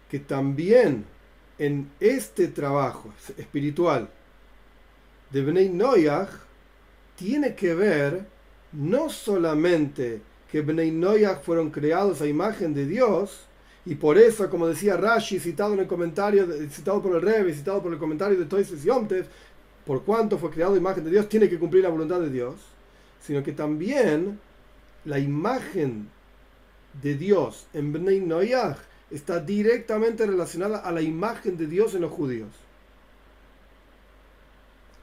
que 0.09 0.21
también 0.21 1.07
en 1.59 1.91
este 1.99 2.47
trabajo 2.47 3.13
espiritual 3.37 4.09
de 5.33 5.43
Bnei 5.43 5.71
Noyach 5.71 6.31
tiene 7.17 7.57
que 7.57 7.75
ver 7.75 8.29
no 8.71 9.11
solamente 9.11 10.23
que 10.51 10.63
Bnei 10.63 10.91
Noyach 10.91 11.43
fueron 11.43 11.71
creados 11.71 12.21
a 12.21 12.27
imagen 12.27 12.75
de 12.75 12.87
Dios, 12.87 13.47
y 13.85 13.95
por 13.95 14.19
eso, 14.19 14.49
como 14.51 14.67
decía 14.67 14.97
Rashi, 14.97 15.39
citado 15.39 15.75
en 15.75 15.81
el 15.81 15.87
comentario, 15.87 16.47
citado 16.71 17.03
por 17.03 17.15
el 17.15 17.23
Rebbe, 17.23 17.55
citado 17.55 17.83
por 17.83 17.93
el 17.93 17.99
comentario 17.99 18.39
de 18.39 18.45
Toises 18.45 18.83
Yomtev, 18.85 19.27
por 19.87 20.05
cuanto 20.05 20.37
fue 20.37 20.51
creado 20.51 20.75
a 20.75 20.79
imagen 20.79 21.05
de 21.05 21.11
Dios, 21.11 21.29
tiene 21.29 21.49
que 21.49 21.59
cumplir 21.59 21.85
la 21.85 21.89
voluntad 21.89 22.21
de 22.21 22.29
Dios, 22.29 22.57
sino 23.21 23.43
que 23.43 23.53
también 23.53 24.39
la 25.05 25.19
imagen 25.19 26.11
de 27.03 27.15
Dios 27.15 27.67
en 27.73 27.93
Bnei 27.93 28.21
Noyach 28.21 28.79
está 29.11 29.41
directamente 29.41 30.27
relacionada 30.27 30.79
a 30.79 30.93
la 30.93 31.01
imagen 31.01 31.57
de 31.57 31.67
Dios 31.67 31.95
en 31.95 32.03
los 32.03 32.13
judíos. 32.13 32.51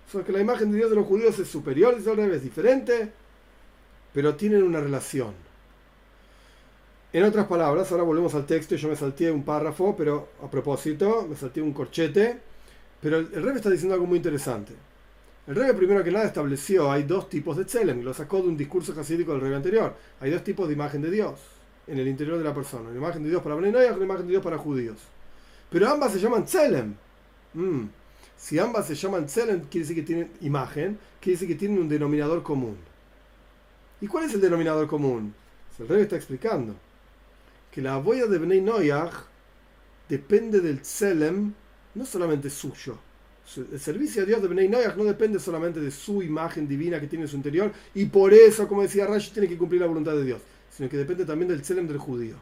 O 0.07 0.11
sea, 0.11 0.23
que 0.23 0.31
la 0.31 0.41
imagen 0.41 0.71
de 0.71 0.77
Dios 0.77 0.89
de 0.91 0.95
los 0.95 1.07
judíos 1.07 1.39
es 1.39 1.47
superior, 1.47 1.95
es 1.97 2.07
al 2.07 2.17
revés, 2.17 2.43
diferente, 2.43 3.11
pero 4.15 4.33
tienen 4.35 4.63
una 4.63 4.79
relación. 4.79 5.33
En 7.11 7.23
otras 7.25 7.47
palabras, 7.47 7.91
ahora 7.91 8.05
volvemos 8.05 8.33
al 8.33 8.45
texto, 8.45 8.77
yo 8.77 8.87
me 8.87 8.95
salté 8.95 9.29
un 9.29 9.43
párrafo, 9.43 9.93
pero 9.93 10.29
a 10.41 10.49
propósito, 10.49 11.27
me 11.29 11.35
salté 11.35 11.61
un 11.61 11.73
corchete, 11.73 12.39
pero 13.01 13.17
el, 13.17 13.29
el 13.33 13.47
está 13.57 13.69
diciendo 13.69 13.93
algo 13.93 14.07
muy 14.07 14.15
interesante. 14.15 14.73
El 15.47 15.55
rey 15.55 15.73
primero 15.73 16.01
que 16.01 16.11
nada 16.11 16.25
estableció, 16.25 16.89
hay 16.89 17.03
dos 17.03 17.29
tipos 17.29 17.57
de 17.57 17.65
tzelem, 17.65 18.03
lo 18.03 18.13
sacó 18.13 18.41
de 18.41 18.47
un 18.47 18.55
discurso 18.55 18.95
jasídico 18.95 19.33
del 19.33 19.41
rey 19.41 19.53
anterior. 19.53 19.93
Hay 20.21 20.31
dos 20.31 20.45
tipos 20.45 20.69
de 20.69 20.75
imagen 20.75 21.01
de 21.01 21.11
Dios 21.11 21.41
en 21.85 21.99
el 21.99 22.07
interior 22.07 22.37
de 22.37 22.45
la 22.45 22.53
persona. 22.53 22.89
Una 22.89 22.97
imagen 22.97 23.21
de 23.21 23.29
Dios 23.29 23.43
para 23.43 23.55
Bnei 23.55 23.71
y 23.71 23.91
una 23.91 24.05
imagen 24.05 24.27
de 24.27 24.31
Dios 24.31 24.43
para 24.43 24.57
judíos. 24.57 24.97
Pero 25.69 25.89
ambas 25.89 26.13
se 26.13 26.19
llaman 26.19 26.45
Tselem. 26.45 26.95
Mm. 27.53 27.83
Si 28.37 28.59
ambas 28.59 28.87
se 28.87 28.95
llaman 28.95 29.25
Tselem, 29.25 29.65
quiere 29.69 29.85
decir 29.85 29.95
que 29.97 30.03
tienen 30.03 30.31
imagen, 30.39 30.97
quiere 31.19 31.35
decir 31.35 31.49
que 31.49 31.55
tienen 31.55 31.79
un 31.79 31.89
denominador 31.89 32.41
común. 32.43 32.77
¿Y 34.05 34.07
cuál 34.07 34.25
es 34.25 34.35
el 34.35 34.41
denominador 34.41 34.85
común? 34.85 35.33
El 35.79 35.87
rey 35.87 36.03
está 36.03 36.15
explicando 36.15 36.75
que 37.71 37.81
la 37.81 37.97
boya 37.97 38.27
de 38.27 38.37
Bnei 38.37 38.61
Noyach 38.61 39.13
depende 40.07 40.61
del 40.61 40.81
Tselem, 40.81 41.51
no 41.95 42.05
solamente 42.05 42.51
suyo. 42.51 42.99
El 43.57 43.79
servicio 43.79 44.21
a 44.21 44.25
Dios 44.27 44.43
de 44.43 44.47
Bnei 44.47 44.69
Noyach 44.69 44.95
no 44.95 45.05
depende 45.05 45.39
solamente 45.39 45.79
de 45.79 45.89
su 45.89 46.21
imagen 46.21 46.67
divina 46.67 46.99
que 46.99 47.07
tiene 47.07 47.25
en 47.25 47.29
su 47.29 47.35
interior, 47.35 47.71
y 47.95 48.05
por 48.05 48.31
eso, 48.31 48.67
como 48.67 48.83
decía 48.83 49.07
Rashi, 49.07 49.31
tiene 49.31 49.47
que 49.47 49.57
cumplir 49.57 49.81
la 49.81 49.87
voluntad 49.87 50.11
de 50.11 50.23
Dios 50.23 50.41
sino 50.69 50.87
que 50.87 50.97
depende 50.97 51.25
también 51.25 51.49
del 51.49 51.63
Tselem 51.63 51.87
del 51.87 51.97
judío. 51.97 52.35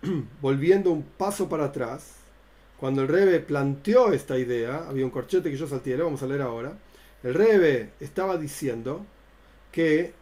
Volviendo 0.40 0.90
un 0.90 1.02
paso 1.02 1.50
para 1.50 1.66
atrás, 1.66 2.14
cuando 2.78 3.02
el 3.02 3.08
Rebe 3.08 3.40
planteó 3.40 4.10
esta 4.14 4.38
idea, 4.38 4.88
había 4.88 5.04
un 5.04 5.10
corchete 5.10 5.50
que 5.50 5.56
yo 5.58 5.66
salté, 5.66 5.94
vamos 5.96 6.22
a 6.22 6.26
leer 6.26 6.40
ahora, 6.40 6.78
el 7.24 7.34
Rebe 7.34 7.90
estaba 8.00 8.36
diciendo 8.36 9.04
que, 9.72 10.12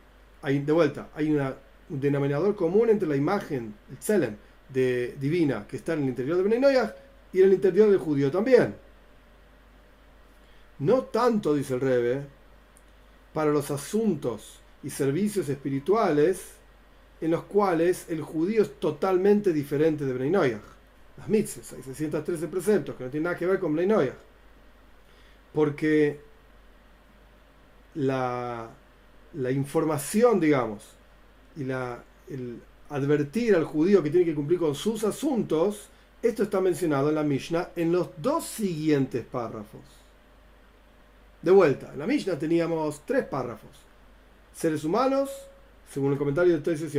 hay, 0.40 0.60
de 0.60 0.72
vuelta, 0.72 1.10
hay 1.14 1.30
un 1.30 2.00
denominador 2.00 2.54
común 2.54 2.88
entre 2.88 3.08
la 3.08 3.16
imagen, 3.16 3.74
el 3.90 3.98
Tselem, 3.98 4.36
de, 4.68 5.16
divina 5.20 5.66
que 5.68 5.76
está 5.76 5.92
en 5.94 6.04
el 6.04 6.08
interior 6.08 6.36
de 6.36 6.42
Benay 6.44 6.76
y 7.32 7.40
en 7.40 7.44
el 7.46 7.52
interior 7.52 7.90
del 7.90 7.98
judío 7.98 8.30
también. 8.30 8.74
No 10.78 11.02
tanto, 11.02 11.54
dice 11.54 11.74
el 11.74 11.80
Rebe, 11.80 12.22
para 13.34 13.50
los 13.50 13.70
asuntos 13.70 14.60
y 14.82 14.90
servicios 14.90 15.48
espirituales 15.48 16.52
en 17.20 17.32
los 17.32 17.44
cuales 17.44 18.06
el 18.08 18.22
judío 18.22 18.62
es 18.62 18.80
totalmente 18.80 19.52
diferente 19.52 20.04
de 20.04 20.12
Bnei 20.12 20.56
Las 21.16 21.28
mitzvahs, 21.28 21.72
hay 21.72 21.82
613 21.82 22.48
preceptos 22.48 22.96
que 22.96 23.04
no 23.04 23.10
tienen 23.10 23.24
nada 23.24 23.36
que 23.36 23.46
ver 23.46 23.58
con 23.58 23.74
Bnei 23.74 24.12
Porque 25.52 26.31
la, 27.94 28.70
la 29.34 29.50
información, 29.50 30.40
digamos, 30.40 30.82
y 31.56 31.64
la, 31.64 32.02
el 32.28 32.60
advertir 32.90 33.54
al 33.54 33.64
judío 33.64 34.02
que 34.02 34.10
tiene 34.10 34.26
que 34.26 34.34
cumplir 34.34 34.58
con 34.58 34.74
sus 34.74 35.04
asuntos, 35.04 35.88
esto 36.22 36.42
está 36.42 36.60
mencionado 36.60 37.08
en 37.08 37.14
la 37.14 37.22
Mishnah 37.22 37.70
en 37.74 37.92
los 37.92 38.10
dos 38.18 38.44
siguientes 38.44 39.24
párrafos. 39.24 39.80
De 41.40 41.50
vuelta, 41.50 41.90
en 41.92 41.98
la 41.98 42.06
Mishnah 42.06 42.38
teníamos 42.38 43.02
tres 43.04 43.24
párrafos. 43.24 43.70
Seres 44.54 44.84
humanos, 44.84 45.30
según 45.90 46.12
el 46.12 46.18
comentario 46.18 46.52
de 46.52 46.60
Toises 46.60 46.92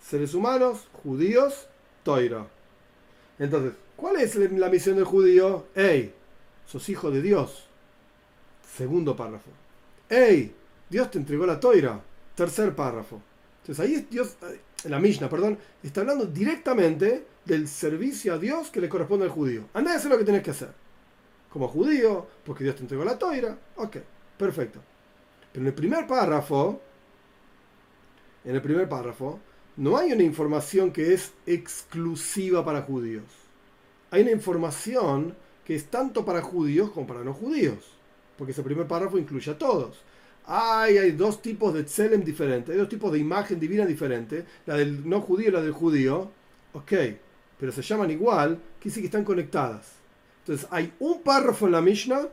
Seres 0.00 0.34
humanos, 0.34 0.88
judíos, 1.04 1.68
Toiro. 2.02 2.48
Entonces, 3.38 3.74
¿cuál 3.96 4.16
es 4.16 4.34
la 4.36 4.68
misión 4.68 4.96
del 4.96 5.04
judío? 5.04 5.66
¡Ey! 5.74 6.14
Sos 6.66 6.88
hijo 6.88 7.10
de 7.10 7.22
Dios. 7.22 7.66
Segundo 8.76 9.14
párrafo. 9.14 9.50
¡Ey! 10.08 10.54
Dios 10.88 11.10
te 11.10 11.18
entregó 11.18 11.46
la 11.46 11.58
toira. 11.58 12.00
Tercer 12.34 12.74
párrafo. 12.74 13.20
Entonces 13.62 13.84
ahí 13.84 14.06
Dios, 14.10 14.36
en 14.84 14.90
la 14.90 15.00
Mishnah, 15.00 15.28
perdón, 15.28 15.58
está 15.82 16.02
hablando 16.02 16.26
directamente 16.26 17.26
del 17.44 17.66
servicio 17.66 18.34
a 18.34 18.38
Dios 18.38 18.70
que 18.70 18.80
le 18.80 18.88
corresponde 18.88 19.24
al 19.24 19.30
judío. 19.30 19.64
Anda 19.74 19.92
a 19.92 19.96
hacer 19.96 20.10
lo 20.10 20.18
que 20.18 20.24
tenés 20.24 20.42
que 20.42 20.50
hacer 20.50 20.86
como 21.56 21.68
judío, 21.68 22.26
porque 22.44 22.64
Dios 22.64 22.76
te 22.76 22.82
entregó 22.82 23.02
la 23.02 23.18
toira. 23.18 23.56
Ok, 23.76 23.96
perfecto. 24.36 24.78
Pero 25.52 25.62
en 25.62 25.68
el 25.68 25.74
primer 25.74 26.06
párrafo, 26.06 26.82
en 28.44 28.54
el 28.54 28.60
primer 28.60 28.86
párrafo, 28.88 29.40
no 29.76 29.96
hay 29.96 30.12
una 30.12 30.22
información 30.22 30.92
que 30.92 31.14
es 31.14 31.32
exclusiva 31.46 32.62
para 32.62 32.82
judíos. 32.82 33.24
hay 34.10 34.20
una 34.22 34.32
información 34.32 35.34
que 35.64 35.74
es 35.74 35.86
tanto 35.86 36.26
para 36.26 36.42
judíos 36.42 36.90
como 36.90 37.06
para 37.06 37.24
no 37.24 37.32
judíos, 37.32 37.95
porque 38.36 38.52
ese 38.52 38.62
primer 38.62 38.86
párrafo 38.86 39.18
incluye 39.18 39.50
a 39.50 39.58
todos. 39.58 40.02
Hay, 40.46 40.98
hay 40.98 41.12
dos 41.12 41.42
tipos 41.42 41.74
de 41.74 41.84
tselem 41.84 42.22
diferentes, 42.22 42.72
hay 42.72 42.78
dos 42.78 42.88
tipos 42.88 43.12
de 43.12 43.18
imagen 43.18 43.58
divina 43.58 43.84
diferente, 43.84 44.44
la 44.66 44.76
del 44.76 45.08
no 45.08 45.20
judío 45.20 45.48
y 45.48 45.52
la 45.52 45.62
del 45.62 45.72
judío. 45.72 46.30
Ok, 46.72 46.92
pero 47.58 47.72
se 47.72 47.82
llaman 47.82 48.10
igual, 48.10 48.60
que 48.78 48.90
sí 48.90 49.00
que 49.00 49.06
están 49.06 49.24
conectadas. 49.24 49.92
Entonces 50.40 50.68
hay 50.70 50.92
un 51.00 51.22
párrafo 51.22 51.66
en 51.66 51.72
la 51.72 51.80
Mishnah 51.80 52.28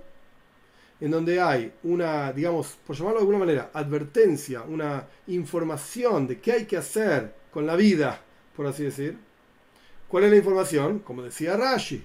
en 1.01 1.11
donde 1.11 1.41
hay 1.41 1.73
una, 1.83 2.31
digamos, 2.31 2.77
por 2.85 2.95
llamarlo 2.95 3.19
de 3.19 3.23
alguna 3.23 3.39
manera, 3.39 3.71
advertencia, 3.73 4.61
una 4.61 5.05
información 5.27 6.27
de 6.27 6.39
qué 6.39 6.51
hay 6.53 6.65
que 6.65 6.77
hacer 6.77 7.33
con 7.51 7.65
la 7.65 7.75
vida, 7.75 8.21
por 8.55 8.67
así 8.67 8.83
decir. 8.83 9.17
¿Cuál 10.07 10.25
es 10.25 10.31
la 10.31 10.37
información? 10.37 10.99
Como 10.99 11.23
decía 11.23 11.57
Rashi, 11.57 12.03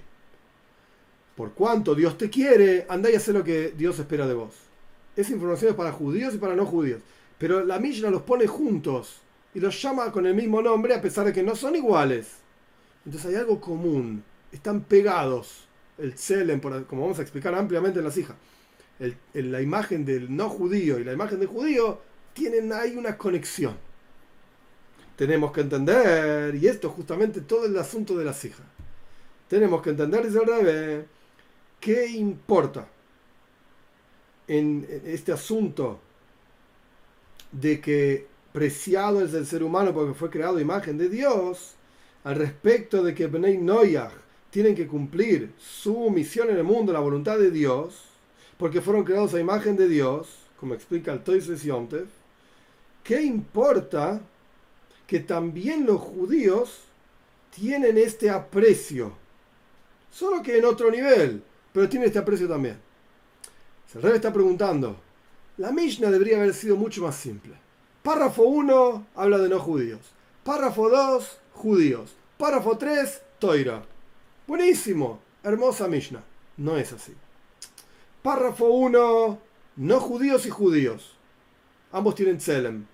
por 1.39 1.53
cuanto 1.53 1.95
Dios 1.95 2.17
te 2.17 2.29
quiere, 2.29 2.85
anda 2.89 3.09
y 3.09 3.15
haz 3.15 3.29
lo 3.29 3.45
que 3.45 3.71
Dios 3.71 3.97
espera 3.97 4.27
de 4.27 4.33
vos. 4.33 4.55
Esa 5.15 5.31
información 5.31 5.71
es 5.71 5.77
para 5.77 5.93
judíos 5.93 6.35
y 6.35 6.37
para 6.37 6.53
no 6.53 6.65
judíos. 6.65 6.99
Pero 7.37 7.63
la 7.63 7.79
Mishnah 7.79 8.09
los 8.09 8.23
pone 8.23 8.45
juntos 8.45 9.21
y 9.53 9.61
los 9.61 9.81
llama 9.81 10.11
con 10.11 10.25
el 10.25 10.33
mismo 10.33 10.61
nombre 10.61 10.93
a 10.93 11.01
pesar 11.01 11.25
de 11.25 11.31
que 11.31 11.41
no 11.41 11.55
son 11.55 11.77
iguales. 11.77 12.27
Entonces 13.05 13.29
hay 13.29 13.37
algo 13.37 13.61
común. 13.61 14.21
Están 14.51 14.81
pegados. 14.81 15.65
El 15.97 16.13
Tselem, 16.15 16.59
como 16.59 17.03
vamos 17.03 17.19
a 17.19 17.21
explicar 17.21 17.55
ampliamente 17.55 17.99
en 17.99 18.05
las 18.05 18.17
hijas. 18.17 18.35
la 19.33 19.61
imagen 19.61 20.03
del 20.03 20.35
no 20.35 20.49
judío 20.49 20.99
y 20.99 21.05
la 21.05 21.13
imagen 21.13 21.39
del 21.39 21.47
judío 21.47 22.01
tienen 22.33 22.73
ahí 22.73 22.97
una 22.97 23.17
conexión. 23.17 23.77
Tenemos 25.15 25.53
que 25.53 25.61
entender, 25.61 26.53
y 26.55 26.67
esto 26.67 26.89
justamente 26.89 27.39
todo 27.39 27.65
el 27.65 27.77
asunto 27.77 28.17
de 28.17 28.25
las 28.25 28.43
hijas. 28.43 28.67
Tenemos 29.47 29.81
que 29.81 29.91
entender, 29.91 30.25
dice 30.25 30.39
el 30.39 30.45
Rebe, 30.45 31.18
qué 31.79 32.07
importa 32.07 32.87
en 34.47 34.87
este 35.05 35.31
asunto 35.31 35.99
de 37.51 37.79
que 37.79 38.27
preciado 38.51 39.23
es 39.23 39.33
el 39.33 39.45
ser 39.45 39.63
humano 39.63 39.93
porque 39.93 40.13
fue 40.13 40.29
creado 40.29 40.59
imagen 40.59 40.97
de 40.97 41.09
Dios, 41.09 41.75
al 42.23 42.35
respecto 42.35 43.03
de 43.03 43.13
que 43.13 43.27
Bnei 43.27 43.57
Noyach 43.57 44.11
tienen 44.49 44.75
que 44.75 44.87
cumplir 44.87 45.53
su 45.57 46.09
misión 46.09 46.49
en 46.49 46.57
el 46.57 46.63
mundo, 46.63 46.91
la 46.91 46.99
voluntad 46.99 47.37
de 47.37 47.51
Dios, 47.51 48.03
porque 48.57 48.81
fueron 48.81 49.03
creados 49.03 49.33
a 49.33 49.39
imagen 49.39 49.77
de 49.77 49.87
Dios, 49.87 50.27
como 50.59 50.73
explica 50.73 51.13
el 51.13 51.23
Toises 51.23 51.63
Yomtev, 51.63 52.07
¿qué 53.03 53.21
importa 53.21 54.19
que 55.07 55.19
también 55.19 55.85
los 55.85 56.01
judíos 56.01 56.79
tienen 57.55 57.97
este 57.97 58.29
aprecio? 58.29 59.13
Solo 60.11 60.41
que 60.41 60.57
en 60.57 60.65
otro 60.65 60.91
nivel, 60.91 61.43
pero 61.73 61.89
tiene 61.89 62.05
este 62.05 62.19
aprecio 62.19 62.47
también. 62.47 62.79
El 63.95 64.01
rey 64.01 64.13
está 64.13 64.31
preguntando, 64.31 64.97
la 65.57 65.71
Mishnah 65.71 66.11
debería 66.11 66.37
haber 66.37 66.53
sido 66.53 66.75
mucho 66.75 67.01
más 67.01 67.15
simple. 67.15 67.53
Párrafo 68.03 68.43
1 68.43 69.07
habla 69.15 69.39
de 69.39 69.49
no 69.49 69.59
judíos. 69.59 69.99
Párrafo 70.43 70.89
2, 70.89 71.39
judíos. 71.53 72.15
Párrafo 72.37 72.77
3, 72.77 73.21
Toira. 73.39 73.83
Buenísimo, 74.47 75.19
hermosa 75.43 75.87
Mishnah. 75.87 76.23
No 76.57 76.77
es 76.77 76.93
así. 76.93 77.13
Párrafo 78.21 78.67
1, 78.67 79.39
no 79.75 79.99
judíos 79.99 80.45
y 80.45 80.49
judíos. 80.49 81.17
Ambos 81.91 82.15
tienen 82.15 82.37
Tselem. 82.37 82.85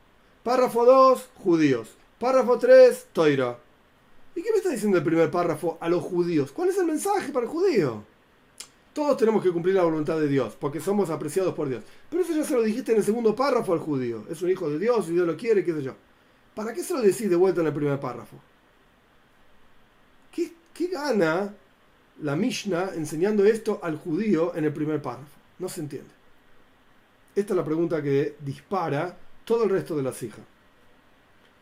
Párrafo 0.44 0.86
2, 0.86 1.30
judíos. 1.36 1.96
Párrafo 2.20 2.58
3, 2.58 3.10
Toira. 3.14 3.60
¿Y 4.36 4.42
qué 4.42 4.52
me 4.52 4.58
está 4.58 4.70
diciendo 4.70 4.98
el 4.98 5.04
primer 5.04 5.30
párrafo 5.30 5.78
a 5.80 5.88
los 5.88 6.04
judíos? 6.04 6.52
¿Cuál 6.52 6.70
es 6.70 6.78
el 6.78 6.86
mensaje 6.86 7.32
para 7.32 7.46
el 7.46 7.52
judío? 7.52 8.04
Todos 8.96 9.18
tenemos 9.18 9.44
que 9.44 9.52
cumplir 9.52 9.76
la 9.76 9.84
voluntad 9.84 10.18
de 10.18 10.30
Dios, 10.30 10.56
porque 10.58 10.80
somos 10.80 11.10
apreciados 11.10 11.54
por 11.54 11.68
Dios. 11.68 11.84
Pero 12.10 12.24
eso 12.24 12.32
ya 12.32 12.46
se 12.46 12.54
lo 12.54 12.62
dijiste 12.62 12.94
en 12.94 13.00
el 13.00 13.04
segundo 13.04 13.36
párrafo 13.36 13.74
al 13.74 13.80
judío. 13.80 14.24
Es 14.30 14.42
un 14.42 14.50
hijo 14.50 14.70
de 14.70 14.80
Dios 14.80 15.10
y 15.10 15.12
Dios 15.12 15.28
lo 15.28 15.36
quiere, 15.36 15.66
qué 15.66 15.74
sé 15.74 15.84
yo. 15.84 15.96
¿Para 16.56 16.74
qué 16.74 16.82
se 16.82 16.94
lo 16.94 17.02
decís 17.02 17.30
de 17.30 17.36
vuelta 17.36 17.60
en 17.60 17.68
el 17.68 17.74
primer 17.74 18.00
párrafo? 18.00 18.38
¿Qué, 20.32 20.54
qué 20.74 20.88
gana 20.88 21.54
la 22.22 22.38
Mishnah 22.38 22.92
enseñando 22.96 23.44
esto 23.44 23.82
al 23.84 23.98
judío 23.98 24.56
en 24.56 24.64
el 24.64 24.72
primer 24.72 25.02
párrafo? 25.02 25.38
No 25.60 25.68
se 25.68 25.82
entiende. 25.82 26.12
Esta 27.36 27.52
es 27.52 27.58
la 27.58 27.66
pregunta 27.66 28.02
que 28.02 28.38
dispara 28.40 29.18
todo 29.44 29.66
el 29.66 29.72
resto 29.72 29.98
de 29.98 30.04
la 30.04 30.12
hijas. 30.12 30.46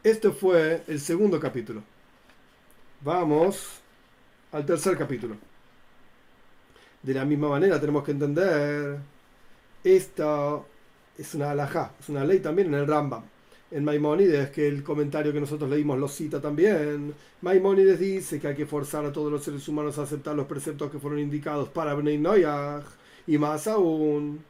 Este 0.03 0.29
fue 0.29 0.83
el 0.85 0.99
segundo 0.99 1.39
capítulo. 1.39 1.81
Vamos 3.01 3.81
al 4.51 4.67
tercer 4.67 4.95
capítulo. 4.95 5.35
De 7.03 7.13
la 7.13 7.25
misma 7.25 7.49
manera 7.49 7.79
tenemos 7.79 8.03
que 8.03 8.11
entender, 8.11 8.97
esta 9.83 10.59
es 11.17 11.35
una 11.35 11.51
alajá, 11.51 11.91
es 11.99 12.07
una 12.07 12.23
ley 12.23 12.39
también 12.39 12.69
en 12.69 12.75
el 12.75 12.87
Rambam. 12.87 13.23
En 13.71 13.83
Maimónides, 13.83 14.51
que 14.51 14.67
el 14.67 14.83
comentario 14.83 15.33
que 15.33 15.41
nosotros 15.41 15.69
leímos 15.69 15.99
lo 15.99 16.07
cita 16.07 16.39
también, 16.39 17.13
Maimónides 17.41 17.99
dice 17.99 18.39
que 18.39 18.47
hay 18.47 18.55
que 18.55 18.65
forzar 18.65 19.03
a 19.03 19.11
todos 19.11 19.31
los 19.31 19.43
seres 19.43 19.67
humanos 19.67 19.97
a 19.97 20.03
aceptar 20.03 20.35
los 20.35 20.47
preceptos 20.47 20.89
que 20.91 20.99
fueron 20.99 21.19
indicados 21.19 21.69
para 21.69 21.93
Bnei 21.93 22.17
Noyach, 22.17 22.85
y 23.27 23.37
más 23.37 23.67
aún, 23.67 24.43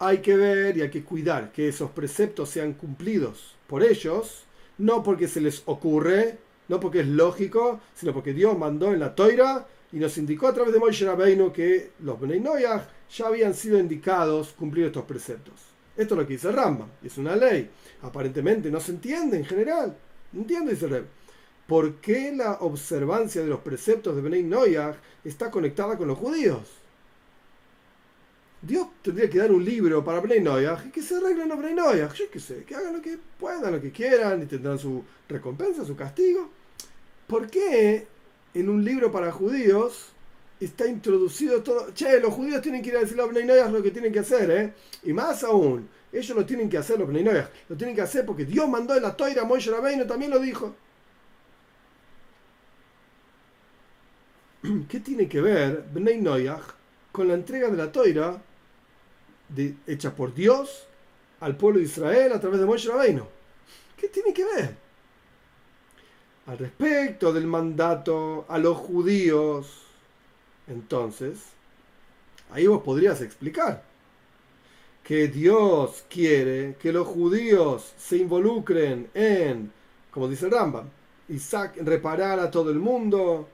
hay 0.00 0.18
que 0.18 0.36
ver 0.36 0.76
y 0.76 0.82
hay 0.82 0.90
que 0.90 1.04
cuidar 1.04 1.52
que 1.52 1.68
esos 1.68 1.90
preceptos 1.90 2.50
sean 2.50 2.72
cumplidos 2.72 3.54
por 3.68 3.82
ellos, 3.84 4.44
no 4.78 5.02
porque 5.02 5.28
se 5.28 5.40
les 5.40 5.62
ocurre, 5.66 6.38
no 6.68 6.80
porque 6.80 7.00
es 7.00 7.08
lógico, 7.08 7.80
sino 7.94 8.12
porque 8.12 8.32
Dios 8.32 8.58
mandó 8.58 8.92
en 8.92 9.00
la 9.00 9.14
toira 9.14 9.66
y 9.94 9.98
nos 9.98 10.18
indicó 10.18 10.48
a 10.48 10.52
través 10.52 10.72
de 10.72 10.80
Moshe 10.80 11.06
Rabbeinu 11.06 11.52
que 11.52 11.92
los 12.00 12.18
Bnei 12.18 12.40
Noyach 12.40 12.82
ya 13.16 13.28
habían 13.28 13.54
sido 13.54 13.78
indicados 13.78 14.52
cumplir 14.52 14.86
estos 14.86 15.04
preceptos. 15.04 15.54
Esto 15.96 16.14
es 16.14 16.20
lo 16.20 16.26
que 16.26 16.32
dice 16.32 16.50
Rambam, 16.50 16.88
es 17.00 17.16
una 17.16 17.36
ley. 17.36 17.70
Aparentemente 18.02 18.72
no 18.72 18.80
se 18.80 18.90
entiende 18.90 19.36
en 19.36 19.44
general. 19.44 19.96
No 20.32 20.40
entiende, 20.40 20.72
dice 20.72 20.88
Reb. 20.88 21.04
¿Por 21.68 21.94
qué 22.00 22.32
la 22.34 22.54
observancia 22.54 23.40
de 23.40 23.46
los 23.46 23.60
preceptos 23.60 24.16
de 24.16 24.22
Bnei 24.22 24.42
Noyach 24.42 24.96
está 25.22 25.48
conectada 25.48 25.96
con 25.96 26.08
los 26.08 26.18
judíos? 26.18 26.72
Dios 28.60 28.88
tendría 29.00 29.30
que 29.30 29.38
dar 29.38 29.52
un 29.52 29.64
libro 29.64 30.04
para 30.04 30.18
Bnei 30.18 30.40
Noyach 30.40 30.86
y 30.86 30.90
que 30.90 31.02
se 31.02 31.14
arreglen 31.14 31.48
los 31.48 31.58
Bnei 31.60 31.74
Noyach. 31.74 32.12
Yo 32.14 32.28
qué 32.32 32.40
sé, 32.40 32.64
que 32.64 32.74
hagan 32.74 32.94
lo 32.94 33.00
que 33.00 33.16
puedan, 33.38 33.72
lo 33.72 33.80
que 33.80 33.92
quieran 33.92 34.42
y 34.42 34.46
tendrán 34.46 34.76
su 34.76 35.04
recompensa, 35.28 35.84
su 35.84 35.94
castigo. 35.94 36.50
¿Por 37.28 37.48
qué 37.48 38.08
en 38.54 38.68
un 38.68 38.84
libro 38.84 39.10
para 39.10 39.32
judíos 39.32 40.14
está 40.60 40.86
introducido 40.86 41.62
todo. 41.62 41.92
Che, 41.92 42.20
los 42.20 42.32
judíos 42.32 42.62
tienen 42.62 42.82
que 42.82 42.90
ir 42.90 42.96
a 42.96 43.00
decirle 43.00 43.22
a 43.22 43.26
los 43.26 43.72
lo 43.72 43.82
que 43.82 43.90
tienen 43.90 44.12
que 44.12 44.20
hacer, 44.20 44.50
¿eh? 44.50 44.72
Y 45.02 45.12
más 45.12 45.42
aún, 45.44 45.88
ellos 46.12 46.36
lo 46.36 46.46
tienen 46.46 46.68
que 46.70 46.78
hacer, 46.78 46.98
los 46.98 47.08
Bnei 47.08 47.24
Lo 47.68 47.76
tienen 47.76 47.94
que 47.94 48.02
hacer 48.02 48.24
porque 48.24 48.44
Dios 48.44 48.68
mandó 48.68 48.94
en 48.96 49.02
la 49.02 49.16
toira 49.16 49.42
a 49.42 49.44
Moshe 49.44 49.70
Rabbeinu, 49.70 50.06
también 50.06 50.30
lo 50.30 50.38
dijo. 50.38 50.74
¿Qué 54.88 55.00
tiene 55.00 55.28
que 55.28 55.40
ver 55.40 55.84
Bnei 55.92 56.22
con 57.12 57.28
la 57.28 57.34
entrega 57.34 57.68
de 57.68 57.76
la 57.76 57.92
toira 57.92 58.40
hecha 59.86 60.14
por 60.14 60.34
Dios 60.34 60.86
al 61.40 61.56
pueblo 61.56 61.78
de 61.78 61.84
Israel 61.84 62.32
a 62.32 62.40
través 62.40 62.60
de 62.60 62.66
Moshe 62.66 62.88
Rabbeinu? 62.88 63.26
¿Qué 63.96 64.08
tiene 64.08 64.32
que 64.32 64.44
ver? 64.44 64.83
Al 66.46 66.58
respecto 66.58 67.32
del 67.32 67.46
mandato 67.46 68.44
a 68.48 68.58
los 68.58 68.76
judíos, 68.76 69.82
entonces, 70.66 71.38
ahí 72.50 72.66
vos 72.66 72.82
podrías 72.82 73.20
explicar 73.20 73.82
que 75.02 75.28
Dios 75.28 76.04
quiere 76.08 76.76
que 76.80 76.92
los 76.92 77.06
judíos 77.06 77.92
se 77.98 78.16
involucren 78.16 79.10
en, 79.12 79.70
como 80.10 80.28
dice 80.28 80.48
Rambam, 80.48 80.88
y 81.28 81.38
reparar 81.82 82.38
a 82.40 82.50
todo 82.50 82.70
el 82.70 82.78
mundo 82.78 83.48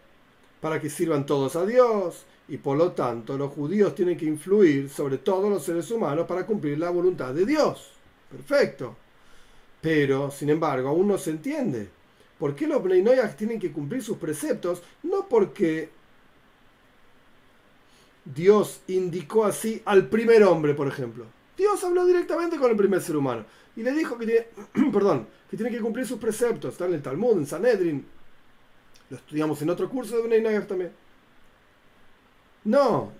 para 0.60 0.80
que 0.80 0.90
sirvan 0.90 1.26
todos 1.26 1.56
a 1.56 1.64
Dios 1.66 2.24
y 2.48 2.56
por 2.56 2.76
lo 2.76 2.92
tanto 2.92 3.38
los 3.38 3.52
judíos 3.52 3.94
tienen 3.94 4.16
que 4.16 4.26
influir 4.26 4.90
sobre 4.90 5.18
todos 5.18 5.48
los 5.50 5.64
seres 5.64 5.90
humanos 5.90 6.26
para 6.26 6.46
cumplir 6.46 6.78
la 6.78 6.90
voluntad 6.90 7.32
de 7.32 7.46
Dios. 7.46 7.92
Perfecto. 8.30 8.96
Pero, 9.80 10.30
sin 10.30 10.50
embargo, 10.50 10.88
aún 10.88 11.08
no 11.08 11.16
se 11.16 11.30
entiende 11.30 11.88
¿Por 12.40 12.56
qué 12.56 12.66
los 12.66 12.82
Bnei 12.82 13.04
tienen 13.36 13.60
que 13.60 13.70
cumplir 13.70 14.02
sus 14.02 14.16
preceptos? 14.16 14.82
No 15.02 15.28
porque 15.28 15.90
Dios 18.24 18.80
indicó 18.88 19.44
así 19.44 19.82
al 19.84 20.08
primer 20.08 20.42
hombre, 20.44 20.72
por 20.72 20.88
ejemplo. 20.88 21.26
Dios 21.54 21.84
habló 21.84 22.06
directamente 22.06 22.56
con 22.56 22.70
el 22.70 22.78
primer 22.78 23.02
ser 23.02 23.18
humano 23.18 23.44
y 23.76 23.82
le 23.82 23.92
dijo 23.92 24.16
que 24.16 24.24
tiene, 24.24 24.46
perdón, 24.90 25.28
que 25.50 25.58
tiene 25.58 25.70
que 25.70 25.82
cumplir 25.82 26.06
sus 26.06 26.18
preceptos. 26.18 26.72
Está 26.72 26.86
en 26.86 26.94
el 26.94 27.02
Talmud, 27.02 27.36
en 27.36 27.46
Sanedrin. 27.46 28.06
Lo 29.10 29.18
estudiamos 29.18 29.60
en 29.60 29.68
otro 29.68 29.90
curso 29.90 30.16
de 30.16 30.22
Bnei 30.22 30.66
también. 30.66 30.92
No, 32.64 33.12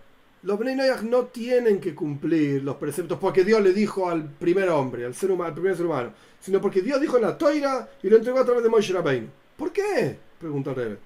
los 0.42 0.58
Bnei 0.58 0.76
no 1.04 1.26
tienen 1.26 1.80
que 1.80 1.94
cumplir 1.94 2.62
los 2.62 2.76
preceptos 2.76 3.18
porque 3.18 3.44
Dios 3.44 3.62
le 3.62 3.72
dijo 3.72 4.08
al 4.08 4.24
primer 4.24 4.70
hombre, 4.70 5.04
al, 5.04 5.14
ser 5.14 5.30
humano, 5.30 5.48
al 5.48 5.54
primer 5.54 5.76
ser 5.76 5.86
humano, 5.86 6.12
sino 6.40 6.60
porque 6.60 6.80
Dios 6.80 7.00
dijo 7.00 7.16
en 7.16 7.22
la 7.24 7.36
toira 7.36 7.90
y 8.02 8.08
lo 8.08 8.16
entregó 8.16 8.38
a 8.38 8.44
través 8.44 8.62
de 8.62 8.70
Moshe 8.70 8.92
Rabbeinu. 8.92 9.28
¿Por 9.56 9.72
qué? 9.72 10.16
Pregunta 10.38 10.72
Rebe. 10.72 10.96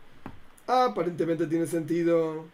aparentemente 0.66 1.46
tiene 1.48 1.66
sentido 1.66 2.44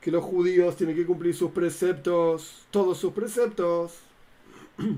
que 0.00 0.12
los 0.12 0.24
judíos 0.24 0.76
tienen 0.76 0.94
que 0.94 1.04
cumplir 1.04 1.34
sus 1.34 1.50
preceptos, 1.50 2.66
todos 2.70 2.96
sus 2.96 3.12
preceptos, 3.12 3.94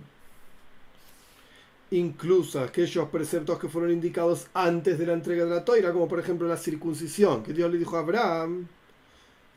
incluso 1.90 2.61
aquellos 2.61 3.09
preceptos 3.09 3.59
que 3.59 3.68
fueron 3.68 3.90
indicados 3.90 4.47
antes 4.53 4.99
de 4.99 5.07
la 5.07 5.14
entrega 5.14 5.45
de 5.45 5.51
la 5.51 5.64
toira, 5.64 5.93
como 5.93 6.07
por 6.07 6.20
ejemplo 6.20 6.47
la 6.47 6.59
circuncisión, 6.59 7.43
que 7.43 7.55
Dios 7.55 7.72
le 7.72 7.78
dijo 7.78 7.97
a 7.97 8.01
Abraham. 8.01 8.68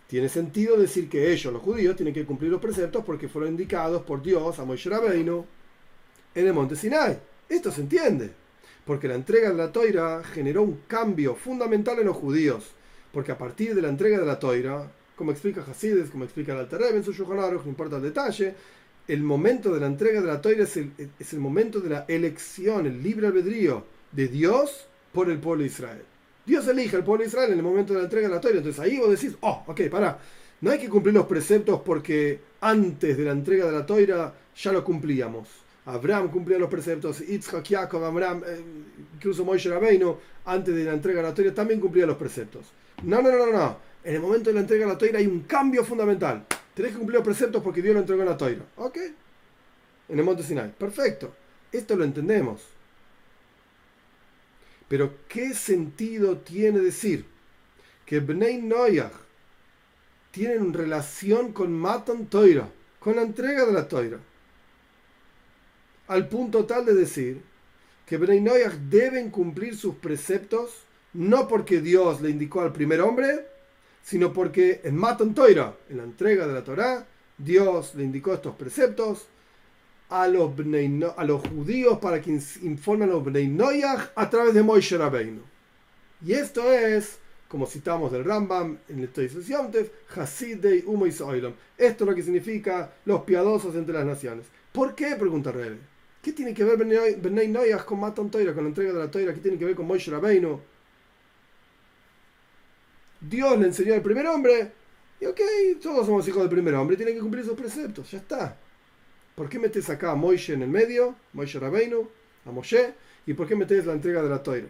Tiene 0.07 0.29
sentido 0.29 0.77
decir 0.77 1.09
que 1.09 1.31
ellos, 1.31 1.51
los 1.51 1.61
judíos, 1.61 1.95
tienen 1.95 2.13
que 2.13 2.25
cumplir 2.25 2.51
los 2.51 2.61
preceptos 2.61 3.03
porque 3.03 3.27
fueron 3.27 3.51
indicados 3.51 4.03
por 4.03 4.21
Dios 4.21 4.59
a 4.59 4.65
Moisés 4.65 4.91
Rabbeinu 4.91 5.45
en 6.35 6.47
el 6.47 6.53
monte 6.53 6.75
Sinai. 6.75 7.19
Esto 7.49 7.71
se 7.71 7.81
entiende, 7.81 8.31
porque 8.85 9.07
la 9.07 9.15
entrega 9.15 9.49
de 9.49 9.55
la 9.55 9.71
toira 9.71 10.23
generó 10.23 10.61
un 10.61 10.81
cambio 10.87 11.35
fundamental 11.35 11.97
en 11.99 12.05
los 12.05 12.15
judíos, 12.15 12.65
porque 13.11 13.31
a 13.31 13.37
partir 13.37 13.73
de 13.73 13.81
la 13.81 13.89
entrega 13.89 14.19
de 14.19 14.25
la 14.25 14.37
toira, 14.37 14.91
como 15.15 15.31
explica 15.31 15.61
Hasides, 15.61 16.11
como 16.11 16.23
explica 16.23 16.53
el 16.53 16.59
Alter 16.59 16.81
en 16.93 17.03
su 17.03 17.11
Shulchan 17.11 17.37
no 17.37 17.63
importa 17.65 17.97
el 17.97 18.03
detalle, 18.03 18.53
el 19.07 19.23
momento 19.23 19.73
de 19.73 19.79
la 19.79 19.87
entrega 19.87 20.21
de 20.21 20.27
la 20.27 20.41
toira 20.41 20.63
es 20.63 20.77
el, 20.77 20.91
es 21.19 21.33
el 21.33 21.39
momento 21.39 21.79
de 21.79 21.89
la 21.89 22.05
elección, 22.07 22.85
el 22.85 23.01
libre 23.01 23.27
albedrío 23.27 23.85
de 24.11 24.27
Dios 24.27 24.87
por 25.13 25.29
el 25.29 25.39
pueblo 25.39 25.63
de 25.63 25.69
Israel. 25.69 26.14
Dios 26.45 26.67
elige 26.67 26.95
al 26.95 27.03
pueblo 27.03 27.23
de 27.23 27.29
Israel 27.29 27.51
en 27.51 27.57
el 27.57 27.63
momento 27.63 27.93
de 27.93 27.99
la 27.99 28.05
entrega 28.05 28.27
de 28.27 28.35
la 28.35 28.41
toira. 28.41 28.57
Entonces 28.57 28.79
ahí 28.79 28.99
vos 28.99 29.09
decís, 29.09 29.35
oh, 29.41 29.63
ok, 29.67 29.81
pará, 29.89 30.19
no 30.61 30.71
hay 30.71 30.79
que 30.79 30.89
cumplir 30.89 31.13
los 31.13 31.25
preceptos 31.25 31.81
porque 31.81 32.39
antes 32.61 33.17
de 33.17 33.23
la 33.23 33.31
entrega 33.31 33.65
de 33.65 33.71
la 33.71 33.85
toira 33.85 34.33
ya 34.55 34.71
lo 34.71 34.83
cumplíamos. 34.83 35.47
Abraham 35.85 36.29
cumplía 36.29 36.57
los 36.57 36.69
preceptos, 36.69 37.19
Yitzhak, 37.19 37.67
Jacob, 37.67 38.03
Abraham, 38.03 38.41
eh, 38.47 38.59
incluso 39.15 39.45
Moisés 39.45 39.71
Rabbeinu, 39.71 40.17
antes 40.45 40.75
de 40.75 40.83
la 40.83 40.93
entrega 40.93 41.21
de 41.21 41.27
la 41.27 41.33
toira 41.33 41.53
también 41.53 41.79
cumplía 41.79 42.05
los 42.05 42.17
preceptos. 42.17 42.65
No, 43.03 43.21
no, 43.21 43.31
no, 43.31 43.45
no, 43.45 43.51
no. 43.51 43.77
En 44.03 44.15
el 44.15 44.21
momento 44.21 44.49
de 44.49 44.55
la 44.55 44.61
entrega 44.61 44.85
de 44.85 44.93
la 44.93 44.97
toira 44.97 45.19
hay 45.19 45.27
un 45.27 45.41
cambio 45.41 45.83
fundamental. 45.83 46.45
Tenés 46.73 46.91
que 46.91 46.97
cumplir 46.97 47.15
los 47.15 47.25
preceptos 47.25 47.61
porque 47.61 47.81
Dios 47.81 47.93
lo 47.93 48.01
entregó 48.01 48.21
en 48.21 48.29
la 48.29 48.37
toira. 48.37 48.61
¿Ok? 48.77 48.97
En 50.09 50.19
el 50.19 50.25
monte 50.25 50.43
Sinai. 50.43 50.71
Perfecto. 50.77 51.33
Esto 51.71 51.95
lo 51.95 52.03
entendemos. 52.03 52.61
Pero 54.87 55.13
¿qué 55.27 55.53
sentido 55.53 56.37
tiene 56.37 56.79
decir 56.79 57.25
que 58.05 58.19
Bnei 58.19 58.61
Noyach 58.61 59.13
tienen 60.31 60.73
relación 60.73 61.53
con 61.53 61.73
Matan 61.73 62.27
Toira, 62.27 62.69
con 62.99 63.15
la 63.15 63.23
entrega 63.23 63.65
de 63.65 63.73
la 63.73 63.87
Toira? 63.87 64.19
Al 66.07 66.27
punto 66.27 66.65
tal 66.65 66.85
de 66.85 66.93
decir 66.93 67.41
que 68.05 68.17
Bnei 68.17 68.41
Noyach 68.41 68.73
deben 68.73 69.31
cumplir 69.31 69.75
sus 69.75 69.95
preceptos 69.95 70.71
no 71.13 71.47
porque 71.47 71.81
Dios 71.81 72.21
le 72.21 72.29
indicó 72.29 72.61
al 72.61 72.73
primer 72.73 73.01
hombre, 73.01 73.47
sino 74.03 74.33
porque 74.33 74.81
en 74.83 74.95
Matan 74.95 75.33
Toira, 75.33 75.73
en 75.89 75.97
la 75.97 76.03
entrega 76.03 76.45
de 76.45 76.53
la 76.53 76.63
Torá, 76.63 77.07
Dios 77.37 77.95
le 77.95 78.03
indicó 78.03 78.33
estos 78.33 78.55
preceptos 78.55 79.27
a 80.09 80.27
los, 80.27 80.51
a 81.17 81.23
los 81.23 81.47
judíos 81.47 81.97
para 81.99 82.21
que 82.21 82.39
informen 82.61 83.09
a 83.09 83.13
los 83.13 83.23
Bnei 83.23 83.47
Noyach 83.47 84.11
a 84.15 84.29
través 84.29 84.53
de 84.53 84.63
Moishe 84.63 84.97
Rabbeinu. 84.97 85.41
Y 86.25 86.33
esto 86.33 86.71
es, 86.71 87.17
como 87.47 87.65
citamos 87.65 88.11
del 88.11 88.23
Rambam 88.23 88.77
en 88.89 88.99
el 88.99 89.11
Yomtev, 89.11 89.91
Hasidei 90.15 90.83
Umo 90.85 91.05
Esto 91.05 91.53
es 91.77 92.01
lo 92.01 92.15
que 92.15 92.23
significa 92.23 92.93
los 93.05 93.21
piadosos 93.21 93.75
entre 93.75 93.93
las 93.93 94.05
naciones. 94.05 94.45
¿Por 94.71 94.95
qué? 94.95 95.15
Pregunta 95.15 95.51
Rebe. 95.51 95.77
¿Qué 96.21 96.33
tiene 96.33 96.53
que 96.53 96.63
ver 96.63 96.77
Bnei 96.77 97.53
con 97.85 97.99
Matan 97.99 98.31
Toira, 98.31 98.53
con 98.53 98.63
la 98.63 98.69
entrega 98.69 98.93
de 98.93 98.99
la 98.99 99.11
Toira? 99.11 99.33
¿Qué 99.33 99.41
tiene 99.41 99.57
que 99.57 99.65
ver 99.65 99.75
con 99.75 99.85
Moishe 99.85 100.11
Rabbeinu? 100.11 100.59
Dios 103.21 103.59
le 103.59 103.67
enseñó 103.67 103.93
al 103.93 104.01
primer 104.01 104.27
hombre, 104.27 104.71
y 105.19 105.25
ok, 105.25 105.39
todos 105.81 106.05
somos 106.05 106.27
hijos 106.27 106.41
del 106.41 106.49
primer 106.49 106.75
hombre, 106.75 106.95
tienen 106.95 107.15
que 107.15 107.21
cumplir 107.21 107.43
esos 107.43 107.57
preceptos, 107.57 108.11
ya 108.11 108.19
está. 108.19 108.57
¿Por 109.35 109.49
qué 109.49 109.59
metes 109.59 109.89
acá 109.89 110.11
a 110.11 110.15
Moishe 110.15 110.53
en 110.53 110.61
el 110.61 110.69
medio, 110.69 111.15
Moishe 111.33 111.59
Rabbeinu, 111.59 112.09
a 112.45 112.51
Moshe, 112.51 112.93
y 113.25 113.33
por 113.33 113.47
qué 113.47 113.55
metes 113.55 113.85
la 113.85 113.93
entrega 113.93 114.21
de 114.21 114.29
la 114.29 114.41
toira? 114.41 114.67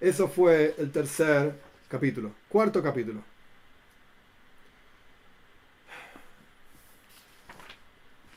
Eso 0.00 0.28
fue 0.28 0.74
el 0.78 0.92
tercer 0.92 1.54
capítulo, 1.88 2.32
cuarto 2.48 2.82
capítulo. 2.82 3.22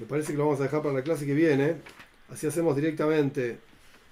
Me 0.02 0.08
parece 0.08 0.32
que 0.32 0.38
lo 0.40 0.46
vamos 0.46 0.60
a 0.60 0.64
dejar 0.64 0.82
para 0.82 0.96
la 0.96 1.04
clase 1.04 1.28
que 1.28 1.36
viene. 1.36 1.76
Así 2.30 2.48
hacemos 2.48 2.76
directamente 2.76 3.60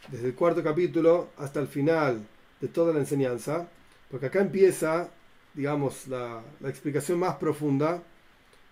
desde 0.10 0.28
el 0.28 0.36
cuarto 0.36 0.64
capítulo 0.64 1.30
hasta 1.38 1.60
el 1.60 1.68
final 1.68 2.24
de 2.62 2.68
toda 2.68 2.94
la 2.94 3.00
enseñanza. 3.00 3.68
Porque 4.12 4.28
acá 4.28 4.40
empieza, 4.40 5.10
digamos, 5.56 6.08
la, 6.08 6.44
explicación 6.64 7.18
más 7.18 7.38
profunda 7.38 8.04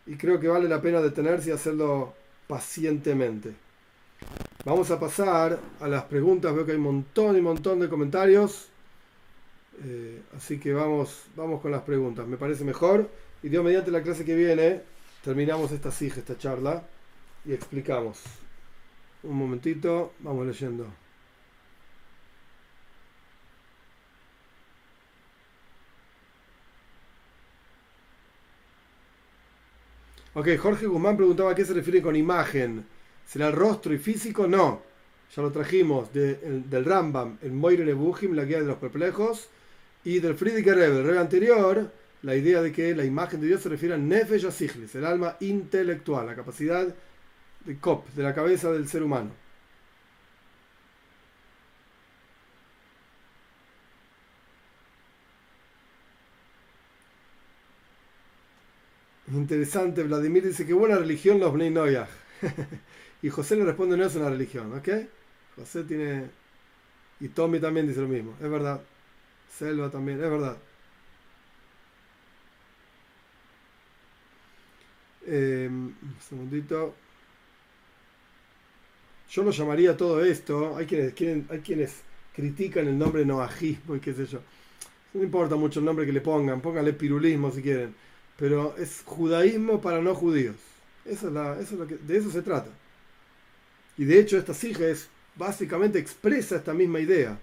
y 0.08 0.16
creo 0.16 0.40
que 0.40 0.48
vale 0.48 0.68
la 0.68 0.82
pena 0.82 1.02
detenerse 1.02 1.50
y 1.50 1.54
hacerlo 1.54 2.14
pacientemente. 2.48 3.54
Vamos 4.66 4.90
a 4.92 5.00
pasar 5.00 5.60
a 5.80 5.88
las 5.88 6.04
preguntas, 6.06 6.54
veo 6.56 6.66
que 6.66 6.72
hay 6.72 6.78
un 6.78 6.84
montón 6.84 7.38
y 7.38 7.42
montón 7.42 7.80
de 7.80 7.90
comentarios, 7.90 8.70
eh, 9.84 10.22
así 10.36 10.60
que 10.60 10.74
vamos, 10.74 11.26
vamos 11.36 11.62
con 11.62 11.72
las 11.72 11.82
preguntas, 11.82 12.28
me 12.28 12.38
parece 12.38 12.64
mejor. 12.64 13.10
Y 13.44 13.50
Dios 13.50 13.64
mediante 13.64 13.92
la 13.92 14.02
clase 14.02 14.26
que 14.26 14.36
viene 14.36 14.82
terminamos 15.24 15.72
esta 15.72 15.92
sija, 15.92 16.20
esta 16.20 16.38
charla 16.38 16.84
y 17.46 17.54
explicamos. 17.54 18.22
Un 19.24 19.36
momentito, 19.36 20.14
vamos 20.20 20.48
leyendo. 20.48 20.88
Ok, 30.38 30.50
Jorge 30.60 30.86
Guzmán 30.86 31.18
preguntaba 31.18 31.50
a 31.50 31.56
qué 31.56 31.66
se 31.66 31.74
refiere 31.74 32.00
con 32.00 32.16
imagen. 32.16 32.86
¿Será 33.26 33.48
el 33.48 33.54
rostro 33.54 33.92
y 33.92 33.98
físico? 33.98 34.46
No. 34.46 34.84
Ya 35.36 35.42
lo 35.42 35.52
trajimos 35.52 36.14
del 36.14 36.86
Rambam, 36.86 37.40
el 37.42 37.54
Moire 37.54 37.84
Nebuchim, 37.84 38.36
la 38.36 38.46
guía 38.46 38.60
de 38.60 38.68
los 38.68 38.78
perplejos, 38.78 39.50
y 40.04 40.20
del 40.20 40.36
Friedrich 40.36 40.68
Rebbe, 40.68 41.00
el 41.00 41.18
anterior, 41.18 41.92
la 42.22 42.36
idea 42.36 42.62
de 42.62 42.72
que 42.72 42.94
la 42.94 43.04
imagen 43.04 43.42
de 43.42 43.48
Dios 43.48 43.64
se 43.64 43.70
refiere 43.70 43.96
a 43.96 43.98
Nefesh 43.98 44.46
Asichlis, 44.46 44.94
el 44.94 45.06
alma 45.06 45.38
intelectual, 45.40 46.28
la 46.28 46.36
capacidad 46.36 46.86
de 47.66 47.78
Kop, 47.80 48.08
de 48.10 48.22
la 48.22 48.36
cabeza 48.36 48.72
del 48.72 48.88
ser 48.88 49.02
humano. 49.02 49.32
Interesante, 59.34 60.04
Vladimir 60.04 60.46
dice 60.46 60.66
que 60.66 60.74
buena 60.74 60.98
religión 60.98 61.40
los 61.40 61.54
Bnei 61.54 61.74
y 63.22 63.30
José 63.30 63.58
le 63.58 63.66
responde, 63.66 63.98
no 63.98 64.06
es 64.06 64.16
una 64.16 64.30
religión, 64.30 64.74
¿ok? 64.74 64.90
José 65.56 65.84
tiene... 65.84 66.30
Y 67.20 67.30
Tommy 67.30 67.60
también 67.60 67.88
dice 67.88 68.00
lo 68.02 68.08
mismo, 68.08 68.36
es 68.42 68.50
verdad. 68.50 68.82
Selva 69.58 69.90
también, 69.90 70.24
es 70.24 70.30
verdad. 70.30 70.58
Eh, 75.26 75.68
un 75.70 76.16
segundito. 76.22 76.96
Yo 79.30 79.44
lo 79.44 79.52
llamaría 79.52 79.98
todo 79.98 80.24
esto. 80.24 80.78
Hay 80.78 80.86
quienes, 80.86 81.14
quieren, 81.14 81.48
hay 81.50 81.60
quienes 81.60 82.02
critican 82.34 82.88
el 82.88 82.98
nombre 82.98 83.26
noajismo 83.26 83.96
y 83.96 84.00
qué 84.00 84.14
sé 84.14 84.26
yo. 84.28 84.40
No 85.14 85.24
importa 85.24 85.56
mucho 85.56 85.80
el 85.80 85.86
nombre 85.86 86.06
que 86.06 86.14
le 86.14 86.22
pongan. 86.22 86.62
Pónganle 86.62 86.94
pirulismo 86.94 87.52
si 87.52 87.62
quieren 87.64 87.96
pero 88.38 88.76
es 88.78 89.02
judaísmo 89.06 89.82
para 89.82 90.02
no 90.02 90.16
judíos. 90.16 90.56
Eso 91.06 91.28
es 91.28 91.34
la, 91.34 91.60
es 91.60 91.72
lo 91.72 91.88
que, 91.88 91.96
de 91.96 92.18
eso 92.18 92.30
se 92.32 92.42
trata. 92.42 92.70
Y 93.98 94.06
de 94.06 94.20
hecho 94.20 94.38
esta 94.38 94.54
sija 94.54 94.86
es 94.86 95.10
básicamente 95.36 96.00
expresa 96.00 96.56
esta 96.56 96.74
misma 96.74 97.00
idea. 97.00 97.40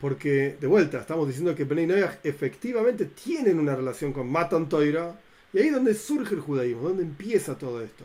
Porque, 0.00 0.56
de 0.60 0.66
vuelta, 0.66 1.00
estamos 1.00 1.26
diciendo 1.26 1.54
que 1.54 1.64
Bnei 1.64 1.86
Noyaj 1.86 2.18
efectivamente 2.22 3.06
tienen 3.06 3.58
una 3.58 3.74
relación 3.74 4.12
con 4.12 4.30
Matan 4.30 4.68
Toira, 4.68 5.20
y 5.52 5.58
ahí 5.58 5.66
es 5.68 5.74
donde 5.74 5.94
surge 5.94 6.34
el 6.34 6.40
judaísmo, 6.40 6.88
donde 6.88 7.02
empieza 7.02 7.58
todo 7.58 7.82
esto. 7.82 8.04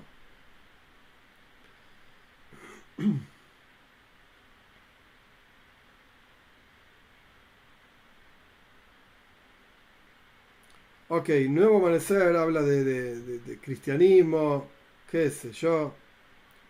Ok, 11.10 11.30
Nuevo 11.50 11.78
Amanecer 11.78 12.36
habla 12.36 12.62
de, 12.62 13.60
cristianismo, 13.62 14.68
qué 15.12 15.30
sé 15.30 15.52
yo. 15.52 15.94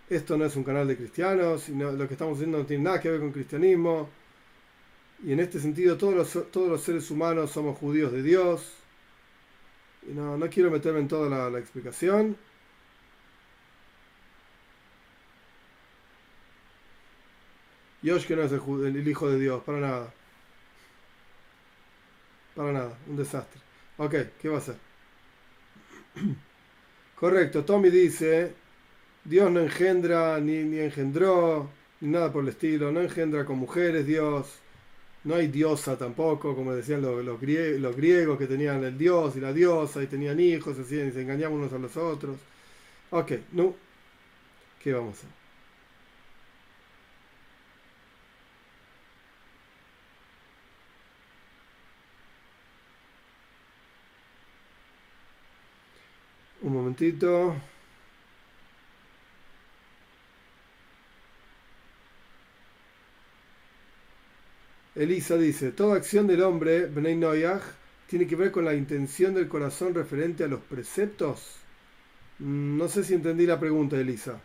Esto 0.10 0.38
no 0.38 0.46
es 0.46 0.56
un 0.56 0.64
canal 0.64 0.88
de 0.88 0.98
cristianos, 0.98 1.62
sino 1.64 1.92
lo 1.92 2.08
que 2.08 2.14
estamos 2.16 2.38
haciendo 2.38 2.58
no 2.60 2.66
tiene 2.66 2.84
nada 2.84 3.00
que 3.00 3.10
ver 3.12 3.20
con 3.20 3.32
cristianismo. 3.32 4.10
Y 5.24 5.34
en 5.34 5.40
este 5.40 5.60
sentido 5.60 5.98
todos 5.98 6.16
los, 6.16 6.52
todos 6.52 6.70
los 6.70 6.82
seres 6.84 7.10
humanos 7.12 7.52
somos 7.52 7.78
judíos 7.78 8.12
de 8.12 8.24
Dios. 8.24 8.74
Y 10.08 10.14
no, 10.14 10.38
no 10.38 10.50
quiero 10.50 10.72
meterme 10.72 11.00
en 11.00 11.08
toda 11.08 11.50
la, 11.50 11.60
explicación. 11.60 12.38
Dios 18.02 18.26
que 18.26 18.36
no 18.36 18.44
es 18.44 18.52
el 18.52 19.08
hijo 19.08 19.30
de 19.30 19.40
Dios, 19.40 19.64
para 19.64 19.80
nada. 19.80 20.14
para 22.56 22.74
nada, 22.74 22.98
un 23.08 23.16
desastre. 23.18 23.73
Ok, 23.98 24.16
¿qué 24.40 24.50
va 24.50 24.56
a 24.56 24.60
hacer? 24.60 24.76
Correcto, 27.16 27.66
Tommy 27.66 27.90
dice, 27.90 28.54
Dios 29.24 29.52
no 29.52 29.62
engendra, 29.62 30.40
ni, 30.40 30.64
ni 30.64 30.80
engendró, 30.80 31.70
ni 32.02 32.10
nada 32.10 32.32
por 32.32 32.44
el 32.44 32.50
estilo, 32.50 32.92
no 32.92 33.02
engendra 33.02 33.46
con 33.46 33.58
mujeres 33.60 34.06
Dios, 34.06 34.62
no 35.24 35.36
hay 35.36 35.48
diosa 35.48 35.98
tampoco, 35.98 36.56
como 36.56 36.74
decían 36.76 37.02
los, 37.02 37.24
los, 37.26 37.40
griegos, 37.40 38.38
que 38.38 38.48
tenían 38.48 38.84
el 38.84 38.98
dios 38.98 39.36
y 39.38 39.40
la 39.42 39.54
diosa 39.54 40.04
y 40.04 40.08
tenían 40.08 40.40
hijos, 40.40 40.78
y 40.80 40.84
se 40.86 41.22
engañaban 41.22 41.58
unos 41.58 41.74
a 41.74 41.80
los 41.80 41.96
otros. 41.98 42.38
Ok, 43.12 43.34
no. 43.54 43.76
¿Qué 44.82 44.94
vamos 44.94 45.16
a 45.16 45.20
hacer? 45.20 45.30
Un 56.64 56.74
momentito. 56.94 57.56
Elisa 64.96 65.38
dice, 65.38 65.72
toda 65.72 65.96
acción 65.96 66.28
del 66.28 66.44
hombre, 66.44 66.86
Bnei 66.86 67.16
Noyach, 67.16 67.64
tiene 68.08 68.28
que 68.28 68.36
ver 68.36 68.52
con 68.52 68.64
la 68.66 68.76
intención 68.76 69.34
del 69.34 69.48
corazón 69.48 69.96
referente 69.96 70.44
a 70.44 70.48
los 70.48 70.62
preceptos. 70.62 71.56
Mm, 72.40 72.78
no 72.78 72.88
sé 72.88 73.04
si 73.04 73.16
entendí 73.16 73.48
la 73.48 73.60
pregunta, 73.60 73.98
Elisa. 73.98 74.40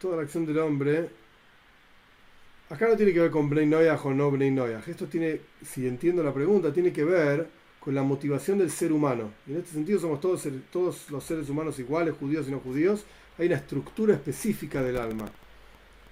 Toda 0.00 0.16
la 0.16 0.22
acción 0.22 0.44
del 0.44 0.58
hombre. 0.58 1.08
Acá 2.68 2.88
no 2.88 2.96
tiene 2.96 3.12
que 3.14 3.20
ver 3.20 3.30
con 3.30 3.48
Bnei 3.48 3.66
Noyach 3.66 4.04
o 4.04 4.12
no 4.12 4.30
Bnei 4.30 4.50
Noyach. 4.50 4.86
Esto 4.86 5.06
tiene, 5.06 5.40
si 5.64 5.86
entiendo 5.88 6.22
la 6.22 6.34
pregunta, 6.34 6.72
tiene 6.72 6.92
que 6.92 7.04
ver 7.04 7.59
con 7.80 7.94
la 7.94 8.02
motivación 8.02 8.58
del 8.58 8.70
ser 8.70 8.92
humano. 8.92 9.32
Y 9.46 9.52
en 9.52 9.58
este 9.58 9.72
sentido 9.72 9.98
somos 9.98 10.20
todos, 10.20 10.46
todos 10.70 11.10
los 11.10 11.24
seres 11.24 11.48
humanos 11.48 11.78
iguales, 11.78 12.14
judíos 12.18 12.46
y 12.46 12.50
no 12.50 12.60
judíos. 12.60 13.04
Hay 13.38 13.46
una 13.46 13.56
estructura 13.56 14.14
específica 14.14 14.82
del 14.82 14.98
alma, 14.98 15.26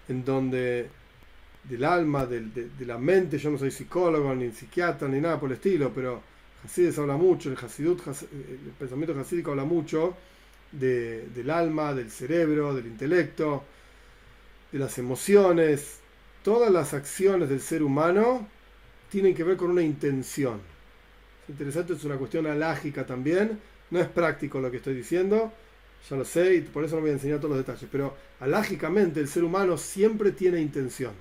en 0.09 0.25
donde 0.25 0.89
del 1.69 1.85
alma, 1.85 2.27
de, 2.27 2.71
la 2.81 2.99
mente. 2.99 3.39
Yo 3.39 3.51
no 3.51 3.59
soy 3.59 3.71
psicólogo, 3.71 4.35
ni 4.35 4.51
psiquiatra, 4.51 5.09
ni 5.09 5.21
nada 5.21 5.39
por 5.39 5.51
el 5.51 5.57
estilo, 5.57 5.93
pero 5.95 6.23
Hasides 6.65 6.99
habla 6.99 7.17
mucho, 7.17 7.51
el, 7.51 7.57
Hasidut, 7.57 8.01
el 8.07 8.73
pensamiento 8.79 9.19
hasídico 9.19 9.51
habla 9.51 9.65
mucho 9.65 10.17
del 10.73 11.51
alma, 11.51 11.95
del 11.95 12.11
cerebro, 12.11 12.75
del 12.75 12.87
intelecto, 12.87 13.65
de 14.73 14.79
las 14.79 14.99
emociones. 14.99 16.01
Todas 16.43 16.71
las 16.71 16.95
acciones 16.95 17.49
del 17.49 17.61
ser 17.61 17.83
humano 17.83 18.47
tienen 19.11 19.35
que 19.35 19.45
ver 19.45 19.57
con 19.57 19.71
una 19.71 19.83
intención. 19.83 20.61
Es 21.49 21.53
interesante, 21.53 21.95
es 21.95 22.05
una 22.05 22.17
cuestión 22.17 22.47
alágica 22.47 23.07
también. 23.07 23.59
No 23.91 23.99
es 23.99 24.07
práctico 24.07 24.61
lo 24.61 24.71
que 24.71 24.77
estoy 24.77 24.93
diciendo, 24.93 25.51
ya 26.09 26.17
lo 26.17 26.25
sé 26.25 26.57
y 26.57 26.61
por 26.61 26.85
eso 26.85 26.97
no 26.97 27.01
voy 27.01 27.11
a 27.11 27.15
enseñar 27.15 27.39
todos 27.39 27.57
los 27.57 27.67
detalles, 27.67 27.89
pero 27.91 28.15
alágicamente 28.39 29.19
el 29.19 29.29
ser 29.29 29.45
humano 29.45 29.79
siempre 29.79 30.33
tiene 30.33 30.61
intención. 30.61 31.13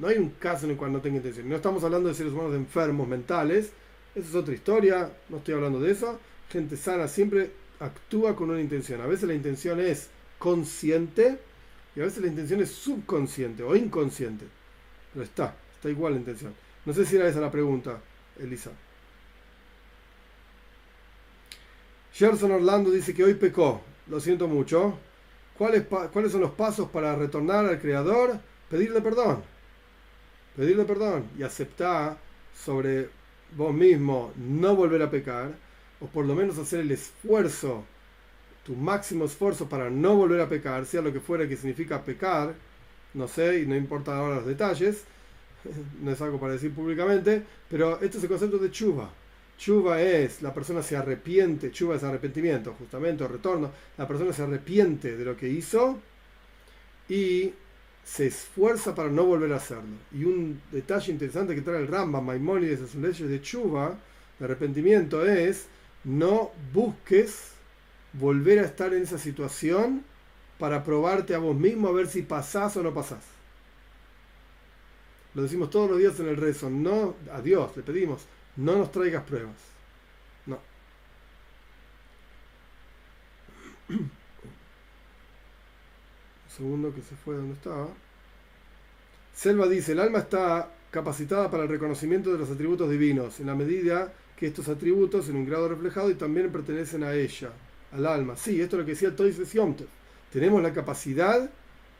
No 0.00 0.08
hay 0.08 0.18
un 0.18 0.30
caso 0.30 0.66
en 0.66 0.72
el 0.72 0.76
cual 0.76 0.92
no 0.92 1.00
tenga 1.00 1.18
intención. 1.18 1.48
No 1.48 1.56
estamos 1.56 1.84
hablando 1.84 2.08
de 2.08 2.14
seres 2.14 2.32
humanos 2.32 2.54
enfermos 2.54 3.06
mentales. 3.08 3.70
Esa 4.14 4.28
es 4.28 4.34
otra 4.34 4.54
historia. 4.54 5.10
No 5.28 5.38
estoy 5.38 5.54
hablando 5.54 5.80
de 5.80 5.92
eso. 5.92 6.18
Gente 6.50 6.76
sana 6.76 7.08
siempre 7.08 7.50
actúa 7.78 8.36
con 8.36 8.50
una 8.50 8.60
intención. 8.60 9.00
A 9.00 9.06
veces 9.06 9.28
la 9.28 9.34
intención 9.34 9.80
es 9.80 10.08
consciente 10.38 11.38
y 11.94 12.00
a 12.00 12.04
veces 12.04 12.20
la 12.22 12.28
intención 12.28 12.60
es 12.60 12.72
subconsciente 12.72 13.62
o 13.62 13.74
inconsciente. 13.74 14.44
Pero 15.14 15.24
está, 15.24 15.54
está 15.76 15.88
igual 15.88 16.12
la 16.12 16.18
intención. 16.18 16.52
No 16.84 16.92
sé 16.92 17.06
si 17.06 17.16
era 17.16 17.28
esa 17.28 17.40
la 17.40 17.50
pregunta, 17.50 17.98
Elisa. 18.38 18.72
Gerson 22.16 22.52
Orlando 22.52 22.90
dice 22.90 23.14
que 23.14 23.24
hoy 23.24 23.34
pecó. 23.34 23.80
Lo 24.08 24.20
siento 24.20 24.48
mucho. 24.48 24.98
¿Cuáles, 25.56 25.84
¿Cuáles 26.12 26.32
son 26.32 26.40
los 26.40 26.52
pasos 26.52 26.88
para 26.90 27.16
retornar 27.16 27.66
al 27.66 27.80
Creador? 27.80 28.38
Pedirle 28.68 29.00
perdón 29.00 29.42
pedirle 30.56 30.84
perdón 30.84 31.28
y 31.38 31.42
aceptar 31.42 32.16
sobre 32.64 33.10
vos 33.56 33.74
mismo 33.74 34.32
no 34.36 34.74
volver 34.74 35.02
a 35.02 35.10
pecar, 35.10 35.54
o 36.00 36.06
por 36.06 36.24
lo 36.24 36.34
menos 36.34 36.58
hacer 36.58 36.80
el 36.80 36.90
esfuerzo, 36.90 37.84
tu 38.64 38.74
máximo 38.74 39.26
esfuerzo 39.26 39.68
para 39.68 39.90
no 39.90 40.16
volver 40.16 40.40
a 40.40 40.48
pecar, 40.48 40.86
sea 40.86 41.02
lo 41.02 41.12
que 41.12 41.20
fuera 41.20 41.46
que 41.46 41.56
significa 41.56 42.02
pecar, 42.02 42.54
no 43.14 43.28
sé, 43.28 43.60
y 43.60 43.66
no 43.66 43.76
importa 43.76 44.16
ahora 44.16 44.36
los 44.36 44.46
detalles, 44.46 45.04
no 46.00 46.10
es 46.10 46.20
algo 46.20 46.40
para 46.40 46.54
decir 46.54 46.72
públicamente, 46.72 47.44
pero 47.68 48.00
este 48.00 48.18
es 48.18 48.24
el 48.24 48.30
concepto 48.30 48.58
de 48.58 48.70
chuva. 48.70 49.10
Chuva 49.58 50.02
es, 50.02 50.42
la 50.42 50.52
persona 50.52 50.82
se 50.82 50.96
arrepiente, 50.96 51.70
chuva 51.70 51.96
es 51.96 52.04
arrepentimiento, 52.04 52.74
justamente, 52.78 53.24
o 53.24 53.28
retorno, 53.28 53.70
la 53.96 54.06
persona 54.06 54.32
se 54.32 54.42
arrepiente 54.42 55.16
de 55.16 55.24
lo 55.24 55.36
que 55.36 55.48
hizo 55.48 55.98
y 57.08 57.52
se 58.04 58.26
esfuerza 58.26 58.94
para 58.94 59.10
no 59.10 59.24
volver 59.24 59.52
a 59.52 59.56
hacerlo. 59.56 59.96
Y 60.12 60.24
un 60.24 60.60
detalle 60.70 61.10
interesante 61.10 61.54
que 61.54 61.62
trae 61.62 61.80
el 61.80 61.88
Rambam, 61.88 62.24
Maimónides, 62.24 62.80
en 62.80 62.88
sus 62.88 63.00
leyes 63.00 63.28
de 63.28 63.40
chuva, 63.40 63.96
de 64.38 64.44
arrepentimiento, 64.44 65.26
es 65.26 65.66
no 66.04 66.52
busques 66.72 67.52
volver 68.12 68.60
a 68.60 68.62
estar 68.62 68.92
en 68.94 69.02
esa 69.02 69.18
situación 69.18 70.04
para 70.58 70.84
probarte 70.84 71.34
a 71.34 71.38
vos 71.38 71.56
mismo 71.56 71.88
a 71.88 71.92
ver 71.92 72.06
si 72.06 72.22
pasás 72.22 72.76
o 72.76 72.82
no 72.82 72.94
pasás. 72.94 73.24
Lo 75.34 75.42
decimos 75.42 75.68
todos 75.70 75.90
los 75.90 75.98
días 75.98 76.18
en 76.20 76.28
el 76.28 76.36
rezo, 76.36 76.70
no, 76.70 77.14
a 77.32 77.42
Dios 77.42 77.76
le 77.76 77.82
pedimos, 77.82 78.22
no 78.56 78.76
nos 78.76 78.90
traigas 78.92 79.24
pruebas. 79.24 79.54
No. 80.46 80.58
segundo 86.56 86.94
que 86.94 87.02
se 87.02 87.14
fue 87.16 87.36
donde 87.36 87.54
estaba. 87.54 87.88
Selva 89.34 89.68
dice, 89.68 89.92
el 89.92 90.00
alma 90.00 90.20
está 90.20 90.70
capacitada 90.90 91.50
para 91.50 91.64
el 91.64 91.68
reconocimiento 91.68 92.32
de 92.32 92.38
los 92.38 92.50
atributos 92.50 92.88
divinos, 92.88 93.38
en 93.40 93.46
la 93.48 93.54
medida 93.54 94.12
que 94.34 94.46
estos 94.46 94.68
atributos, 94.68 95.28
en 95.28 95.36
un 95.36 95.46
grado 95.46 95.68
reflejado, 95.68 96.10
y 96.10 96.14
también 96.14 96.50
pertenecen 96.50 97.04
a 97.04 97.14
ella, 97.14 97.50
al 97.92 98.06
alma. 98.06 98.36
Sí, 98.36 98.60
esto 98.60 98.76
es 98.76 98.80
lo 98.80 98.86
que 98.86 98.92
decía 98.92 99.14
Toys 99.14 99.52
Yomtev. 99.52 99.88
Tenemos 100.32 100.62
la 100.62 100.72
capacidad 100.72 101.50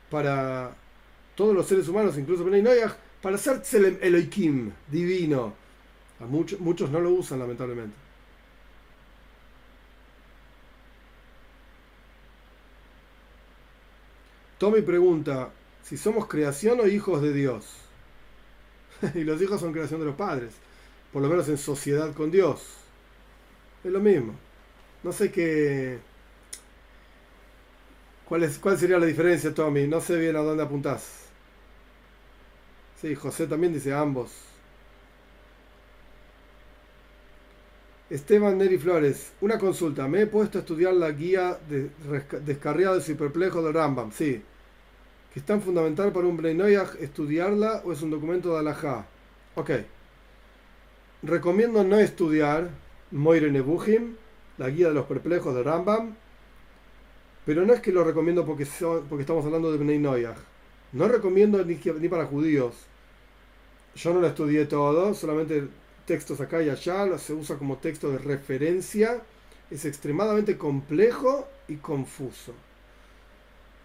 para 0.09 0.75
todos 1.35 1.55
los 1.55 1.67
seres 1.67 1.87
humanos, 1.87 2.17
incluso 2.17 2.43
para 3.21 3.37
ser 3.37 3.61
Elohim, 4.01 4.71
divino. 4.91 5.66
Muchos, 6.19 6.89
no 6.89 6.99
lo 6.99 7.11
usan, 7.11 7.39
lamentablemente. 7.39 7.95
Tommy 14.57 14.81
pregunta 14.81 15.51
si 15.83 15.97
somos 15.97 16.27
creación 16.27 16.79
o 16.79 16.87
hijos 16.87 17.21
de 17.21 17.33
Dios. 17.33 17.65
y 19.13 19.23
los 19.23 19.39
hijos 19.41 19.61
son 19.61 19.71
creación 19.71 19.99
de 19.99 20.07
los 20.07 20.15
padres, 20.15 20.53
por 21.13 21.21
lo 21.21 21.29
menos 21.29 21.47
en 21.49 21.57
sociedad 21.57 22.13
con 22.13 22.31
Dios. 22.31 22.63
Es 23.83 23.91
lo 23.91 23.99
mismo. 23.99 24.33
No 25.03 25.11
sé 25.11 25.31
qué... 25.31 25.99
¿Cuál, 28.27 28.51
¿Cuál 28.59 28.77
sería 28.77 28.97
la 28.97 29.05
diferencia, 29.05 29.53
Tommy? 29.53 29.87
No 29.87 30.01
sé 30.01 30.17
bien 30.17 30.35
a 30.35 30.39
dónde 30.39 30.63
apuntás. 30.63 31.27
Sí, 32.99 33.13
José 33.13 33.45
también 33.47 33.73
dice 33.73 33.93
ambos. 33.93 34.31
Esteban 38.09 38.57
Neri 38.57 38.77
Flores, 38.77 39.33
una 39.41 39.57
consulta. 39.57 40.07
Me 40.07 40.21
he 40.21 40.27
puesto 40.27 40.57
a 40.57 40.61
estudiar 40.61 40.93
la 40.93 41.11
guía 41.11 41.59
de 41.69 41.89
descarriados 42.45 43.09
y 43.09 43.15
perplejos 43.15 43.63
del 43.63 43.73
Rambam. 43.73 44.11
Sí. 44.11 44.41
¿Que 45.33 45.39
es 45.39 45.45
tan 45.45 45.61
fundamental 45.61 46.13
para 46.13 46.27
un 46.27 46.37
Breinoyach 46.37 46.95
estudiarla 47.01 47.81
o 47.83 47.91
es 47.91 48.01
un 48.01 48.09
documento 48.09 48.53
de 48.53 48.59
Alajá? 48.59 49.05
Ok. 49.55 49.71
Recomiendo 51.21 51.83
no 51.83 51.99
estudiar 51.99 52.69
Moire 53.11 53.51
Nebuchim, 53.51 54.15
la 54.57 54.69
guía 54.69 54.87
de 54.87 54.93
los 54.93 55.05
perplejos 55.05 55.53
del 55.53 55.65
Rambam. 55.65 56.15
Pero 57.45 57.65
no 57.65 57.73
es 57.73 57.81
que 57.81 57.91
lo 57.91 58.05
recomiendo 58.05 58.45
porque, 58.45 58.63
estamos 58.63 59.45
hablando 59.45 59.71
de 59.71 59.77
Bnei 59.77 59.99
No 59.99 61.07
recomiendo 61.09 61.63
ni, 61.65 61.75
ni 61.99 62.07
para 62.07 62.25
judíos. 62.25 62.73
Yo 63.95 64.13
no 64.13 64.21
lo 64.21 64.27
estudié 64.27 64.65
todo, 64.65 65.13
solamente 65.13 65.67
textos 66.07 66.41
acá 66.41 66.63
y 66.63 66.69
allá, 66.69 67.17
se 67.19 67.33
usa 67.33 67.57
como 67.57 67.77
texto 67.77 68.09
de 68.09 68.17
referencia, 68.17 69.21
es 69.69 69.85
extremadamente 69.85 70.57
complejo 70.57 71.47
y 71.67 71.75
confuso. 71.75 72.53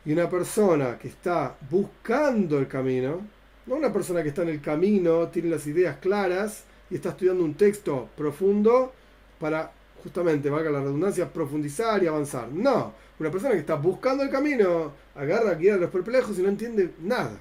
Y 0.05 0.13
una 0.13 0.31
persona 0.31 0.99
que 0.99 1.09
está 1.09 1.57
buscando 1.69 2.59
el 2.59 2.69
camino, 2.69 3.21
no 3.67 3.75
una 3.75 3.93
persona 3.93 4.23
que 4.23 4.31
está 4.31 4.43
en 4.43 4.49
el 4.49 4.61
camino, 4.63 5.29
tiene 5.29 5.51
las 5.51 5.67
ideas 5.67 5.99
claras 5.99 6.65
y 6.89 6.95
está 6.95 7.11
estudiando 7.11 7.45
un 7.45 7.55
texto 7.55 8.09
profundo 8.17 8.93
para 9.39 9.71
justamente, 10.03 10.49
valga 10.49 10.71
la 10.71 10.81
redundancia, 10.81 11.33
profundizar 11.33 12.03
y 12.03 12.07
avanzar. 12.07 12.49
No, 12.49 12.95
una 13.19 13.31
persona 13.31 13.53
que 13.53 13.61
está 13.61 13.75
buscando 13.75 14.23
el 14.23 14.31
camino, 14.31 14.93
agarra 15.15 15.55
guía 15.55 15.75
de 15.75 15.81
los 15.81 15.91
perplejos 15.91 16.39
y 16.39 16.43
no 16.43 16.49
entiende 16.49 16.95
nada. 17.01 17.39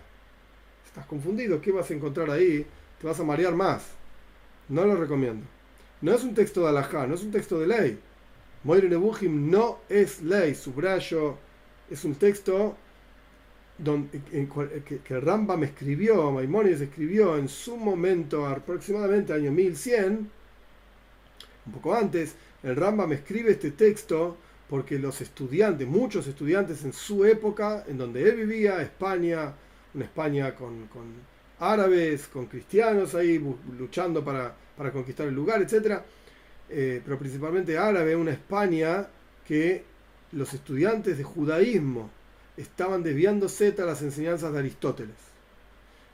Estás 0.86 1.06
confundido, 1.06 1.62
¿qué 1.62 1.72
vas 1.72 1.90
a 1.90 1.94
encontrar 1.94 2.30
ahí? 2.30 2.66
te 3.02 3.08
vas 3.08 3.20
a 3.20 3.24
marear 3.24 3.56
más. 3.56 3.84
No 4.70 4.86
lo 4.86 4.96
recomiendo. 4.96 5.46
No 6.02 6.14
es 6.14 6.24
un 6.24 6.34
texto 6.34 6.62
de 6.62 6.70
alajá, 6.70 7.06
no 7.06 7.16
es 7.16 7.24
un 7.24 7.32
texto 7.32 7.60
de 7.60 7.68
ley. 7.68 8.00
Moire 8.64 8.90
Nebuchim 8.90 9.50
no 9.50 9.80
es 9.90 10.22
ley, 10.22 10.56
subrayo, 10.56 11.38
es 11.90 12.06
un 12.06 12.16
texto 12.16 12.78
donde, 13.78 14.22
que, 14.22 15.00
que 15.00 15.20
Rambam 15.20 15.64
escribió, 15.64 16.32
Maimonides 16.32 16.82
escribió 16.82 17.38
en 17.38 17.50
su 17.50 17.76
momento, 17.76 18.46
aproximadamente 18.46 19.34
año 19.34 19.52
1100, 19.52 20.30
un 21.66 21.74
poco 21.74 21.96
antes, 21.96 22.36
el 22.64 22.76
Rambam 22.76 23.12
escribe 23.14 23.52
este 23.52 23.72
texto 23.72 24.38
porque 24.70 24.98
los 24.98 25.20
estudiantes, 25.22 25.88
muchos 25.88 26.28
estudiantes 26.28 26.86
en 26.86 26.94
su 26.94 27.26
época, 27.26 27.84
en 27.88 27.98
donde 27.98 28.24
él 28.24 28.38
vivía, 28.38 28.82
España, 28.82 29.54
una 29.94 30.06
España 30.06 30.56
con, 30.56 30.88
árabes, 31.62 32.28
con 32.28 32.48
cristianos 32.48 33.14
ahí 33.16 33.40
luchando 33.78 34.26
para, 34.26 34.56
conquistar 34.92 35.28
el 35.28 35.36
lugar, 35.36 35.62
etc. 35.62 36.02
Eh, 36.70 37.02
pero 37.06 37.20
principalmente 37.20 37.78
árabe, 37.78 38.16
una 38.16 38.32
España 38.32 39.08
que 39.48 39.84
los 40.32 40.54
estudiantes 40.54 41.18
de 41.18 41.24
judaísmo 41.24 42.10
estaban 42.58 43.04
desviándose 43.04 43.76
a 43.78 43.86
las 43.86 44.02
enseñanzas 44.02 44.52
de 44.52 44.60
Aristóteles. 44.60 45.16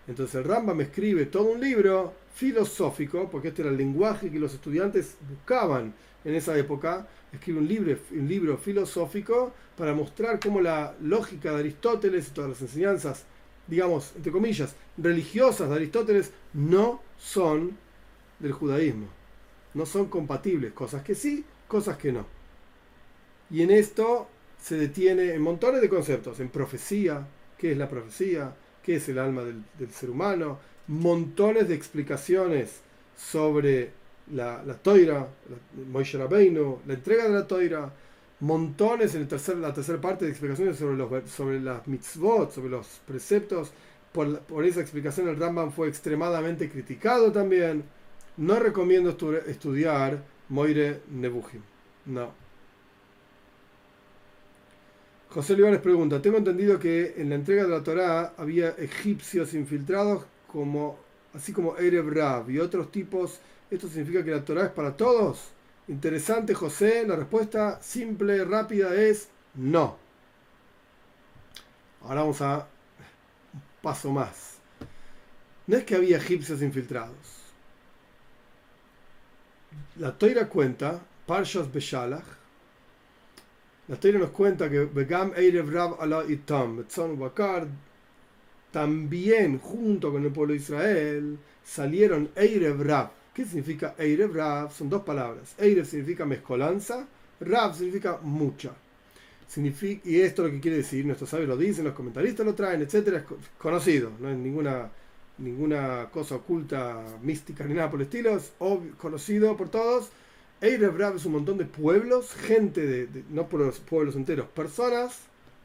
Entonces 0.08 0.36
el 0.36 0.44
Rambam 0.44 0.80
escribe 0.82 1.26
todo 1.26 1.52
un 1.52 1.62
libro 1.62 2.14
filosófico, 2.34 3.30
porque 3.30 3.50
este 3.50 3.62
era 3.62 3.72
el 3.72 3.78
lenguaje 3.78 4.30
que 4.30 4.40
los 4.40 4.54
estudiantes 4.54 5.16
buscaban 5.30 5.94
en 6.26 6.36
esa 6.36 6.58
época, 6.58 7.08
escribe 7.32 7.60
un 7.60 7.68
libro, 7.68 7.98
un 8.12 8.28
libro 8.28 8.58
filosófico 8.58 9.54
para 9.78 9.94
mostrar 9.94 10.40
cómo 10.40 10.60
la 10.60 10.94
lógica 11.02 11.52
de 11.52 11.60
Aristóteles 11.60 12.28
y 12.28 12.32
todas 12.32 12.50
las 12.50 12.62
enseñanzas, 12.62 13.26
digamos, 13.68 14.14
entre 14.16 14.32
comillas, 14.32 14.76
religiosas 14.98 15.70
de 15.70 15.76
Aristóteles, 15.76 16.32
no 16.54 17.02
son 17.18 17.78
del 18.40 18.52
judaísmo. 18.52 19.08
No 19.74 19.86
son 19.86 20.08
compatibles, 20.08 20.74
cosas 20.74 21.04
que 21.04 21.16
sí, 21.16 21.46
cosas 21.68 21.98
que 21.98 22.12
no. 22.12 22.26
Y 23.50 23.62
en 23.62 23.72
esto 23.72 24.28
se 24.60 24.76
detiene 24.76 25.34
en 25.34 25.42
montones 25.42 25.82
de 25.82 25.90
conceptos, 25.90 26.40
en 26.40 26.50
profecía, 26.50 27.28
qué 27.58 27.72
es 27.72 27.78
la 27.78 27.88
profecía, 27.88 28.56
qué 28.84 28.96
es 28.96 29.10
el 29.10 29.20
alma 29.20 29.44
del, 29.44 29.92
ser 29.92 30.10
humano, 30.10 30.60
montones 30.88 31.68
de 31.68 31.76
explicaciones 31.76 32.82
sobre 33.18 33.92
la, 34.34 34.64
la 34.64 34.74
Toira, 34.76 35.28
la, 35.94 36.04
Rabbeinu, 36.04 36.80
la 36.86 36.94
entrega 36.94 37.26
de 37.26 37.30
la 37.30 37.48
Toira, 37.48 37.94
montones 38.40 39.16
en 39.16 39.22
el 39.22 39.28
tercer, 39.28 39.58
la 39.58 39.74
tercera 39.74 40.00
parte 40.00 40.26
de 40.26 40.32
explicaciones 40.32 40.78
sobre, 40.78 40.96
los, 40.96 41.30
sobre 41.30 41.60
las 41.60 41.88
mitzvot, 41.88 42.52
sobre 42.52 42.70
los 42.70 42.88
preceptos. 43.06 43.72
Por, 44.12 44.66
esa 44.66 44.82
explicación 44.82 45.28
el 45.28 45.38
Rambam 45.38 45.72
fue 45.72 45.88
extremadamente 45.88 46.70
criticado 46.70 47.32
también. 47.32 47.84
No 48.38 48.60
recomiendo 48.60 49.16
estudiar 49.48 50.24
Moire 50.50 51.02
Nebuchim. 51.12 51.62
No. 52.06 52.32
José 55.30 55.54
Olivares 55.54 55.82
pregunta, 55.82 56.22
tengo 56.22 56.38
entendido 56.38 56.80
que 56.80 57.16
en 57.18 57.30
la 57.30 57.36
entrega 57.36 57.64
de 57.64 57.70
la 57.70 57.84
Torá 57.84 58.34
había 58.38 58.70
egipcios 58.70 59.54
infiltrados 59.54 60.26
como, 60.48 60.98
así 61.34 61.52
como 61.52 61.78
Erev 61.78 62.10
Rab 62.10 62.50
y 62.50 62.60
otros 62.60 62.92
tipos 62.92 63.42
¿Esto 63.70 63.88
significa 63.88 64.24
que 64.24 64.32
la 64.32 64.46
Torah 64.46 64.66
es 64.66 64.72
para 64.72 64.96
todos? 64.96 65.50
Interesante, 65.88 66.54
José. 66.54 67.06
La 67.08 67.16
respuesta 67.16 67.82
simple, 67.82 68.44
rápida 68.44 68.94
es 68.96 69.30
no. 69.56 69.98
Ahora 72.02 72.22
vamos 72.22 72.42
a 72.42 72.68
un 73.54 73.62
paso 73.82 74.12
más. 74.12 74.58
No 75.66 75.78
es 75.78 75.84
que 75.84 75.96
había 75.96 76.18
egipcios 76.18 76.62
infiltrados. 76.62 77.38
La 79.98 80.18
Toira 80.18 80.48
cuenta, 80.48 81.02
Parshas 81.26 81.72
Beshalach, 81.72 82.24
la 83.88 83.96
Toira 83.96 84.20
nos 84.20 84.32
cuenta 84.32 84.70
que 84.70 84.86
Begam 84.86 85.34
Eirev 85.36 85.72
Rab 85.72 86.02
Allah 86.02 86.24
Itam, 86.28 86.86
Bakar, 87.18 87.68
también 88.72 89.60
junto 89.60 90.12
con 90.12 90.24
el 90.24 90.32
pueblo 90.32 90.54
de 90.54 90.60
Israel 90.60 91.40
salieron 91.64 92.30
Eirev 92.36 92.82
Rab, 92.84 93.12
¿Qué 93.38 93.46
significa 93.46 93.94
Eirev 94.00 94.34
Rav? 94.34 94.74
Son 94.74 94.90
dos 94.90 95.04
palabras. 95.04 95.54
Eirev 95.60 95.86
significa 95.86 96.26
mezcolanza, 96.26 97.08
Rav 97.40 97.76
significa 97.76 98.18
mucha. 98.24 98.72
Significa, 99.48 100.10
y 100.10 100.22
esto 100.22 100.42
lo 100.42 100.50
que 100.50 100.60
quiere 100.60 100.78
decir, 100.78 101.06
nuestros 101.06 101.30
sabios 101.30 101.48
lo 101.48 101.56
dicen, 101.56 101.86
los 101.86 101.94
comentaristas 101.94 102.44
lo 102.44 102.56
traen, 102.56 102.82
etcétera, 102.82 103.20
es 103.20 103.26
conocido, 103.60 104.12
no 104.20 104.32
es 104.32 104.38
ninguna, 104.40 104.90
ninguna 105.38 106.10
cosa 106.12 106.38
oculta, 106.38 107.06
mística 107.22 107.64
ni 107.66 107.76
nada 107.76 107.92
por 107.92 108.00
el 108.00 108.08
estilo, 108.08 108.36
es 108.36 108.54
conocido 108.98 109.56
por 109.56 109.70
todos. 109.70 110.10
Eirev 110.60 110.98
Rav 110.98 111.18
es 111.18 111.26
un 111.28 111.34
montón 111.34 111.60
de 111.60 111.66
pueblos, 111.66 112.34
gente 112.34 112.88
de, 112.88 113.24
no 113.30 113.48
pueblos, 113.48 113.80
pueblos 113.82 114.16
enteros, 114.16 114.48
personas 114.48 115.20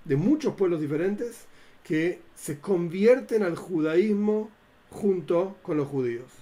de 0.04 0.16
muchos 0.16 0.56
pueblos 0.56 0.78
diferentes 0.78 1.46
que 1.84 2.20
se 2.36 2.58
convierten 2.58 3.42
al 3.42 3.56
judaísmo 3.56 4.50
junto 4.90 5.56
con 5.62 5.78
los 5.78 5.88
judíos. 5.88 6.41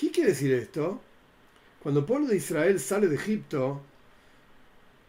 ¿Qué 0.00 0.10
quiere 0.10 0.30
decir 0.30 0.50
esto? 0.54 0.98
Cuando 1.82 2.00
el 2.00 2.06
pueblo 2.06 2.28
de 2.28 2.36
Israel 2.36 2.80
sale 2.80 3.06
de 3.06 3.16
Egipto, 3.16 3.82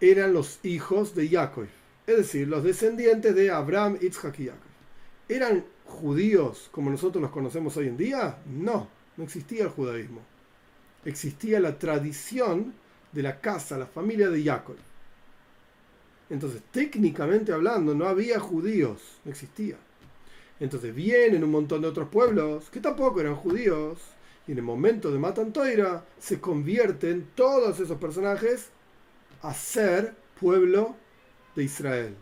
eran 0.01 0.33
los 0.33 0.59
hijos 0.63 1.15
de 1.15 1.29
Jacob, 1.29 1.67
es 2.05 2.17
decir, 2.17 2.49
los 2.49 2.61
descendientes 2.61 3.33
de 3.33 3.51
Abraham, 3.51 3.97
Isaac 4.01 4.37
y 4.39 4.47
Jacob. 4.47 4.59
¿Eran 5.29 5.63
judíos 5.85 6.67
como 6.73 6.89
nosotros 6.89 7.21
los 7.21 7.31
conocemos 7.31 7.77
hoy 7.77 7.87
en 7.87 7.95
día? 7.95 8.39
No, 8.45 8.89
no 9.15 9.23
existía 9.23 9.63
el 9.63 9.69
judaísmo. 9.69 10.19
Existía 11.05 11.61
la 11.61 11.79
tradición 11.79 12.73
de 13.13 13.23
la 13.23 13.39
casa, 13.39 13.77
la 13.77 13.87
familia 13.87 14.29
de 14.29 14.43
Jacob. 14.43 14.75
Entonces, 16.29 16.63
técnicamente 16.69 17.53
hablando, 17.53 17.95
no 17.95 18.09
había 18.09 18.41
judíos, 18.41 18.99
no 19.23 19.31
existía. 19.31 19.77
Entonces 20.59 20.93
vienen 20.93 21.45
un 21.45 21.51
montón 21.51 21.81
de 21.81 21.87
otros 21.87 22.09
pueblos 22.09 22.69
que 22.69 22.81
tampoco 22.81 23.21
eran 23.21 23.35
judíos 23.37 23.97
y 24.51 24.53
en 24.53 24.57
el 24.57 24.65
momento 24.65 25.13
de 25.13 25.17
Matan 25.17 25.53
Toira 25.53 26.03
se 26.19 26.41
convierten 26.41 27.29
todos 27.35 27.79
esos 27.79 27.97
personajes 27.97 28.67
a 29.43 29.53
ser 29.53 30.13
pueblo 30.41 30.97
de 31.55 31.63
Israel, 31.63 32.15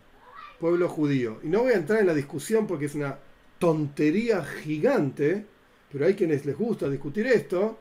pueblo 0.60 0.88
judío. 0.90 1.40
Y 1.42 1.48
no 1.48 1.64
voy 1.64 1.72
a 1.72 1.78
entrar 1.78 2.02
en 2.02 2.06
la 2.06 2.14
discusión 2.14 2.68
porque 2.68 2.86
es 2.86 2.94
una 2.94 3.18
tontería 3.58 4.46
gigante, 4.46 5.44
pero 5.92 6.06
hay 6.06 6.14
quienes 6.14 6.46
les 6.46 6.56
gusta 6.56 6.88
discutir 6.88 7.26
esto. 7.26 7.80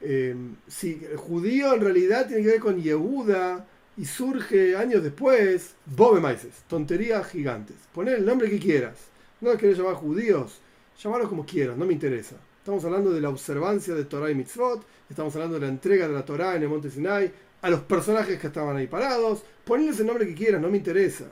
Eh, 0.00 0.34
si 0.66 1.06
el 1.08 1.16
judío 1.16 1.72
en 1.72 1.82
realidad 1.82 2.26
tiene 2.26 2.42
que 2.42 2.48
ver 2.48 2.60
con 2.60 2.82
Yehuda 2.82 3.64
y 3.96 4.06
surge 4.06 4.76
años 4.76 5.04
después, 5.04 5.76
Bobe 5.84 6.20
Maises, 6.20 6.64
tonterías 6.66 7.24
gigantes. 7.28 7.76
Poner 7.94 8.16
el 8.16 8.26
nombre 8.26 8.50
que 8.50 8.58
quieras. 8.58 8.96
No 9.40 9.52
es 9.52 9.58
querer 9.60 9.76
llamar 9.76 9.94
judíos, 9.94 10.58
llamarlos 11.00 11.28
como 11.28 11.46
quieras, 11.46 11.76
no 11.76 11.86
me 11.86 11.92
interesa. 11.92 12.34
Estamos 12.66 12.84
hablando 12.84 13.12
de 13.12 13.20
la 13.20 13.28
observancia 13.28 13.94
de 13.94 14.06
Torah 14.06 14.28
y 14.28 14.34
Mitzvot, 14.34 14.84
estamos 15.08 15.32
hablando 15.36 15.54
de 15.54 15.60
la 15.60 15.68
entrega 15.68 16.08
de 16.08 16.14
la 16.14 16.24
Torah 16.24 16.56
en 16.56 16.64
el 16.64 16.68
monte 16.68 16.90
Sinai, 16.90 17.32
a 17.62 17.70
los 17.70 17.82
personajes 17.82 18.40
que 18.40 18.48
estaban 18.48 18.76
ahí 18.76 18.88
parados, 18.88 19.44
ponles 19.64 20.00
el 20.00 20.06
nombre 20.08 20.26
que 20.26 20.34
quieras, 20.34 20.60
no 20.60 20.68
me 20.68 20.78
interesa. 20.78 21.26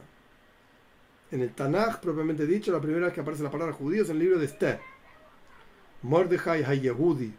En 1.33 1.41
el 1.41 1.53
Tanaj, 1.53 1.99
propiamente 1.99 2.47
dicho, 2.47 2.71
la 2.71 2.81
primera 2.81 3.07
vez 3.07 3.15
que 3.15 3.21
aparece 3.21 3.43
la 3.43 3.51
palabra 3.51 3.75
judío 3.75 4.05
es 4.05 4.11
en 4.11 4.15
el 4.15 4.23
libro 4.23 4.39
de 4.39 4.45
Esther. 4.45 4.79
Mordechai 6.03 6.63
Hayehudi. 6.63 7.35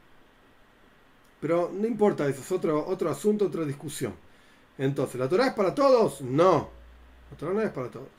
Pero 1.39 1.71
no 1.73 1.87
importa, 1.87 2.27
eso 2.27 2.41
es 2.41 2.51
otro, 2.51 2.85
otro 2.85 3.09
asunto, 3.09 3.45
otra 3.45 3.63
discusión. 3.63 4.13
Entonces, 4.77 5.17
¿la 5.17 5.29
Torah 5.29 5.47
es 5.47 5.53
para 5.53 5.73
todos? 5.73 6.19
No. 6.19 6.69
La 7.31 7.37
Torah 7.37 7.53
no 7.53 7.61
es 7.61 7.71
para 7.71 7.89
todos. 7.89 8.09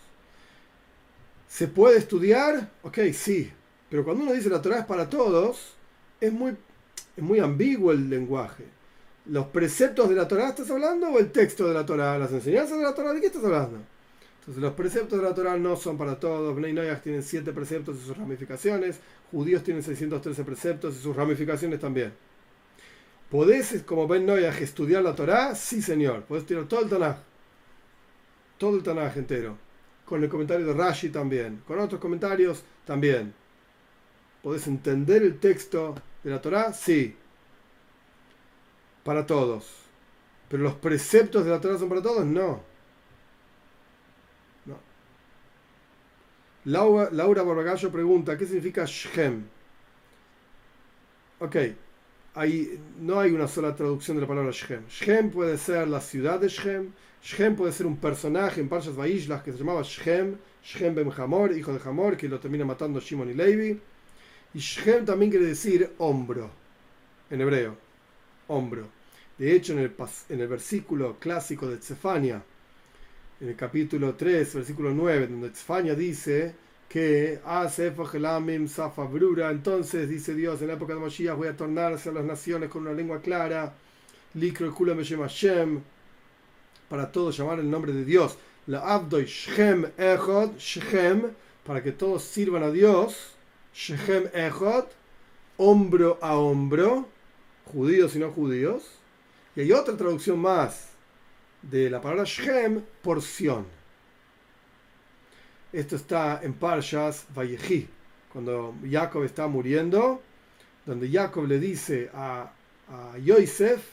¿Se 1.47 1.69
puede 1.69 1.99
estudiar? 1.99 2.71
Ok, 2.83 2.99
sí. 3.13 3.53
Pero 3.89 4.05
cuando 4.05 4.25
uno 4.25 4.33
dice 4.33 4.49
la 4.49 4.63
Torah 4.63 4.81
es 4.81 4.87
para 4.87 5.09
todos, 5.09 5.75
es 6.21 6.33
muy, 6.33 6.57
muy 7.17 7.39
ambiguo 7.39 7.93
el 7.93 8.11
lenguaje. 8.11 8.65
¿Los 9.27 9.47
preceptos 9.47 10.09
de 10.09 10.15
la 10.15 10.29
Torah 10.29 10.51
estás 10.51 10.71
hablando 10.71 11.09
o 11.09 11.19
el 11.19 11.33
texto 11.33 11.67
de 11.67 11.75
la 11.75 11.85
Torah? 11.85 12.19
¿Las 12.19 12.33
enseñanzas 12.33 12.79
de 12.79 12.85
la 12.85 12.95
Torah? 12.95 13.13
¿De 13.13 13.21
qué 13.21 13.27
estás 13.27 13.45
hablando? 13.45 13.79
Entonces, 14.41 14.63
los 14.63 14.75
preceptos 14.75 15.19
de 15.19 15.25
la 15.25 15.35
Torah 15.35 15.57
no 15.57 15.75
son 15.75 15.99
para 15.99 16.21
todos. 16.21 16.55
Bnei 16.55 16.73
Noyach 16.73 17.03
tienen 17.03 17.25
siete 17.25 17.53
preceptos 17.53 17.97
y 17.97 18.07
sus 18.07 18.17
ramificaciones. 18.17 19.01
Judíos 19.33 19.65
tienen 19.65 19.83
613 19.83 20.45
preceptos 20.45 20.95
y 20.97 21.03
sus 21.03 21.17
ramificaciones 21.17 21.81
también. 21.81 22.13
¿Podés, 23.29 23.83
como 23.85 24.07
Ben 24.07 24.25
Noyach, 24.25 24.61
estudiar 24.63 25.03
la 25.03 25.17
Torah? 25.17 25.57
Sí, 25.57 25.83
señor. 25.83 26.23
Podés 26.23 26.43
estudiar 26.45 26.69
todo 26.69 26.83
el 26.83 26.89
Tanaj. 26.89 27.17
Todo 28.57 28.77
el 28.77 28.85
Tanaj 28.85 29.17
entero. 29.17 29.59
Con 30.05 30.23
el 30.23 30.29
comentario 30.29 30.65
de 30.65 30.75
Rashi 30.75 31.09
también. 31.09 31.63
Con 31.67 31.81
otros 31.81 32.01
comentarios 32.01 32.63
también. 32.85 33.35
¿Podés 34.47 34.69
entender 34.69 35.25
el 35.25 35.41
texto 35.41 35.97
de 36.23 36.31
la 36.31 36.41
Torá? 36.41 36.73
Sí. 36.73 37.17
Para 39.03 39.27
todos. 39.27 39.67
Pero 40.49 40.63
los 40.63 40.75
preceptos 40.75 41.45
de 41.45 41.51
la 41.51 41.61
Torá 41.61 41.77
son 41.77 41.89
para 41.89 42.01
todos? 42.01 42.25
No. 42.25 42.63
no. 44.67 44.79
Laura, 46.67 47.09
Laura 47.11 47.75
pregunta, 47.91 48.39
¿qué 48.39 48.47
significa 48.47 48.85
Shem? 48.87 49.49
ok, 51.41 51.57
no 53.01 53.19
hay 53.19 53.33
una 53.33 53.49
sola 53.49 53.75
traducción 53.75 54.17
de 54.17 54.21
la 54.21 54.29
palabra 54.29 54.53
Shem. 54.53 54.87
Shem 54.87 55.29
puede 55.29 55.59
ser 55.59 55.89
la 55.89 56.01
ciudad 56.01 56.39
de 56.39 56.47
Shem, 56.47 56.93
Shem 57.21 57.57
puede 57.57 57.73
ser 57.73 57.87
un 57.87 57.97
personaje 57.97 58.61
en 58.61 58.69
Parshas 58.69 58.95
Vaishlas 58.95 59.43
que 59.43 59.51
se 59.51 59.59
llamaba 59.59 59.83
Shem, 59.83 60.37
Shem 60.63 60.95
ben 60.95 61.11
Hamor, 61.17 61.51
hijo 61.51 61.73
de 61.73 61.81
Hamor, 61.85 62.17
que 62.17 62.29
lo 62.29 62.39
termina 62.39 62.65
matando 62.65 63.01
Shimon 63.01 63.31
y 63.31 63.35
Levi. 63.35 63.81
Y 64.57 64.59
Shem 64.59 65.05
también 65.05 65.31
quiere 65.31 65.45
decir 65.45 65.93
hombro, 65.99 66.51
en 67.29 67.43
hebreo, 67.43 67.77
hombro. 68.49 68.89
De 69.37 69.55
hecho, 69.55 69.75
en 69.75 69.81
el, 69.81 69.93
en 70.31 70.41
el 70.41 70.49
versículo 70.49 71.19
clásico 71.19 71.69
de 71.69 71.77
Tzefania, 71.77 72.43
en 73.39 73.49
el 73.51 73.55
capítulo 73.55 74.15
3, 74.15 74.55
versículo 74.55 74.95
9, 74.95 75.27
donde 75.27 75.51
Tzefania 75.51 75.95
dice 75.95 76.55
que 76.89 77.39
entonces 79.51 80.09
dice 80.09 80.35
Dios, 80.35 80.63
en 80.63 80.69
la 80.69 80.73
época 80.73 80.95
de 80.95 81.01
Moshiach 81.01 81.37
voy 81.37 81.49
a 81.49 81.57
tornarse 81.57 82.09
a 82.09 82.13
las 82.13 82.25
naciones 82.25 82.71
con 82.71 82.81
una 82.81 82.95
lengua 82.95 83.21
clara, 83.21 83.75
Likro 84.33 84.73
me 84.95 85.05
llama 85.05 85.27
Shem, 85.29 85.83
para 86.89 87.13
todos 87.13 87.37
llamar 87.37 87.59
el 87.59 87.71
nombre 87.71 87.93
de 87.93 88.07
Dios. 88.07 88.39
La 88.69 88.95
Abdoi 88.95 89.27
Shem 89.27 89.85
Echod, 89.99 90.57
Shem, 90.57 91.25
para 91.63 91.83
que 91.83 91.93
todos 91.93 92.23
sirvan 92.23 92.63
a 92.63 92.71
Dios, 92.71 93.36
Shem 93.77 94.31
Echod, 94.33 94.87
hombro 95.59 96.19
a 96.23 96.35
hombro, 96.39 97.07
judíos 97.67 98.17
y 98.17 98.19
no 98.19 98.31
judíos. 98.31 98.85
Y 99.55 99.61
hay 99.61 99.73
otra 99.73 99.95
traducción 99.99 100.39
más 100.39 100.93
de 101.61 101.91
la 101.91 102.01
palabra 102.01 102.25
Shem, 102.25 102.83
porción. 103.03 103.67
Esto 105.75 105.97
está 105.97 106.41
en 106.43 106.55
Parshas 106.55 107.27
Vayechi, 107.35 107.87
cuando 108.33 108.75
Jacob 108.91 109.25
está 109.25 109.47
muriendo, 109.47 110.23
donde 110.87 111.11
Jacob 111.11 111.47
le 111.47 111.59
dice 111.59 112.11
a, 112.15 112.51
a 112.89 113.19
Yosef, 113.19 113.85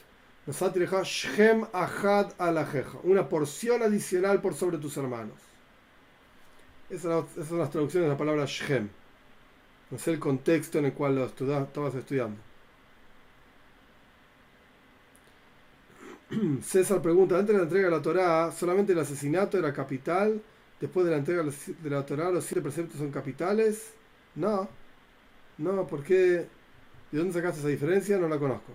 Shem 1.04 1.66
Ahad 1.74 2.32
una 3.04 3.28
porción 3.28 3.84
adicional 3.84 4.40
por 4.40 4.54
sobre 4.54 4.78
tus 4.78 4.96
hermanos. 4.96 5.40
Esas 6.90 7.26
son 7.50 7.58
las 7.58 7.70
traducciones 7.70 8.08
de 8.08 8.14
la 8.14 8.18
palabra 8.18 8.46
Shem. 8.46 8.90
No 9.94 10.00
sé 10.00 10.10
el 10.12 10.20
contexto 10.20 10.80
en 10.80 10.86
el 10.86 10.94
cual 10.94 11.16
lo 11.16 11.26
estabas 11.26 11.94
estudiando. 11.94 12.42
César 16.64 17.00
pregunta, 17.00 17.38
antes 17.38 17.54
de 17.54 17.60
la 17.60 17.66
entrega 17.66 17.86
de 17.86 17.92
la 17.92 18.02
Torá, 18.02 18.52
¿solamente 18.52 18.94
el 18.94 19.00
asesinato 19.00 19.60
era 19.60 19.72
capital? 19.72 20.42
Después 20.82 21.06
de 21.06 21.12
la 21.12 21.18
entrega 21.18 21.44
de 21.44 21.90
la 21.92 22.04
Torá, 22.04 22.32
¿los 22.32 22.44
siete 22.44 22.64
preceptos 22.64 22.98
son 22.98 23.12
capitales? 23.12 23.94
No. 24.34 24.68
No, 25.60 25.86
¿por 25.86 26.04
qué? 26.04 26.48
¿De 27.12 27.20
dónde 27.20 27.34
sacaste 27.34 27.60
esa 27.60 27.68
diferencia? 27.68 28.18
No 28.18 28.28
la 28.28 28.40
conozco. 28.40 28.74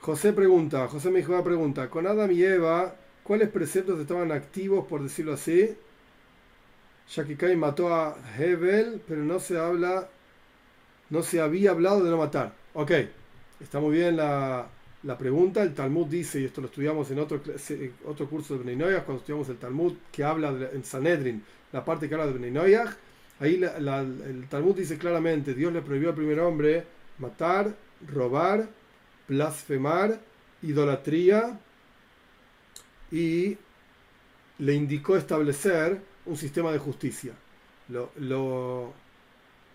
José 0.00 0.32
pregunta, 0.32 0.88
José 0.88 1.10
dijo 1.10 1.44
pregunta, 1.44 1.90
con 1.90 2.06
Adam 2.06 2.30
y 2.30 2.42
Eva, 2.42 2.94
¿cuáles 3.24 3.48
preceptos 3.48 3.98
estaban 3.98 4.30
activos, 4.30 4.86
por 4.86 5.02
decirlo 5.02 5.32
así? 5.32 5.74
Ya 7.14 7.24
que 7.24 7.36
Cain 7.36 7.58
mató 7.58 7.92
a 7.92 8.16
Hebel, 8.38 9.02
pero 9.08 9.22
no 9.22 9.40
se 9.40 9.58
habla, 9.58 10.08
no 11.10 11.22
se 11.22 11.40
había 11.40 11.72
hablado 11.72 12.04
de 12.04 12.10
no 12.10 12.18
matar. 12.18 12.54
Ok, 12.74 12.92
está 13.60 13.80
muy 13.80 13.96
bien 13.96 14.16
la, 14.16 14.68
pregunta. 15.18 15.62
El 15.62 15.74
Talmud 15.74 16.06
dice, 16.06 16.40
y 16.40 16.44
esto 16.44 16.60
lo 16.60 16.68
estudiamos 16.68 17.10
en 17.10 17.18
otro, 17.18 17.40
otro 18.06 18.28
curso 18.28 18.56
de 18.56 18.62
Bnei 18.62 18.94
cuando 19.02 19.16
estudiamos 19.16 19.48
el 19.48 19.58
Talmud, 19.58 19.94
que 20.12 20.24
habla 20.24 20.54
en 20.72 20.84
Sanedrin, 20.84 21.42
la 21.72 21.84
parte 21.84 22.08
que 22.08 22.14
habla 22.14 22.26
de 22.26 22.38
Bnei 22.38 22.74
ahí 23.40 23.62
el 23.62 24.46
Talmud 24.48 24.76
dice 24.76 24.96
claramente, 24.96 25.54
Dios 25.54 25.72
le 25.72 25.82
prohibió 25.82 26.10
al 26.10 26.14
primer 26.14 26.40
hombre 26.40 26.84
matar, 27.18 27.74
robar, 28.12 28.68
blasfemar, 29.28 30.20
idolatría 30.62 31.58
y 33.10 33.56
le 34.58 34.74
indicó 34.74 35.16
establecer 35.16 36.00
un 36.26 36.36
sistema 36.36 36.72
de 36.72 36.78
justicia. 36.78 37.32
Lo, 37.88 38.10
lo 38.16 38.92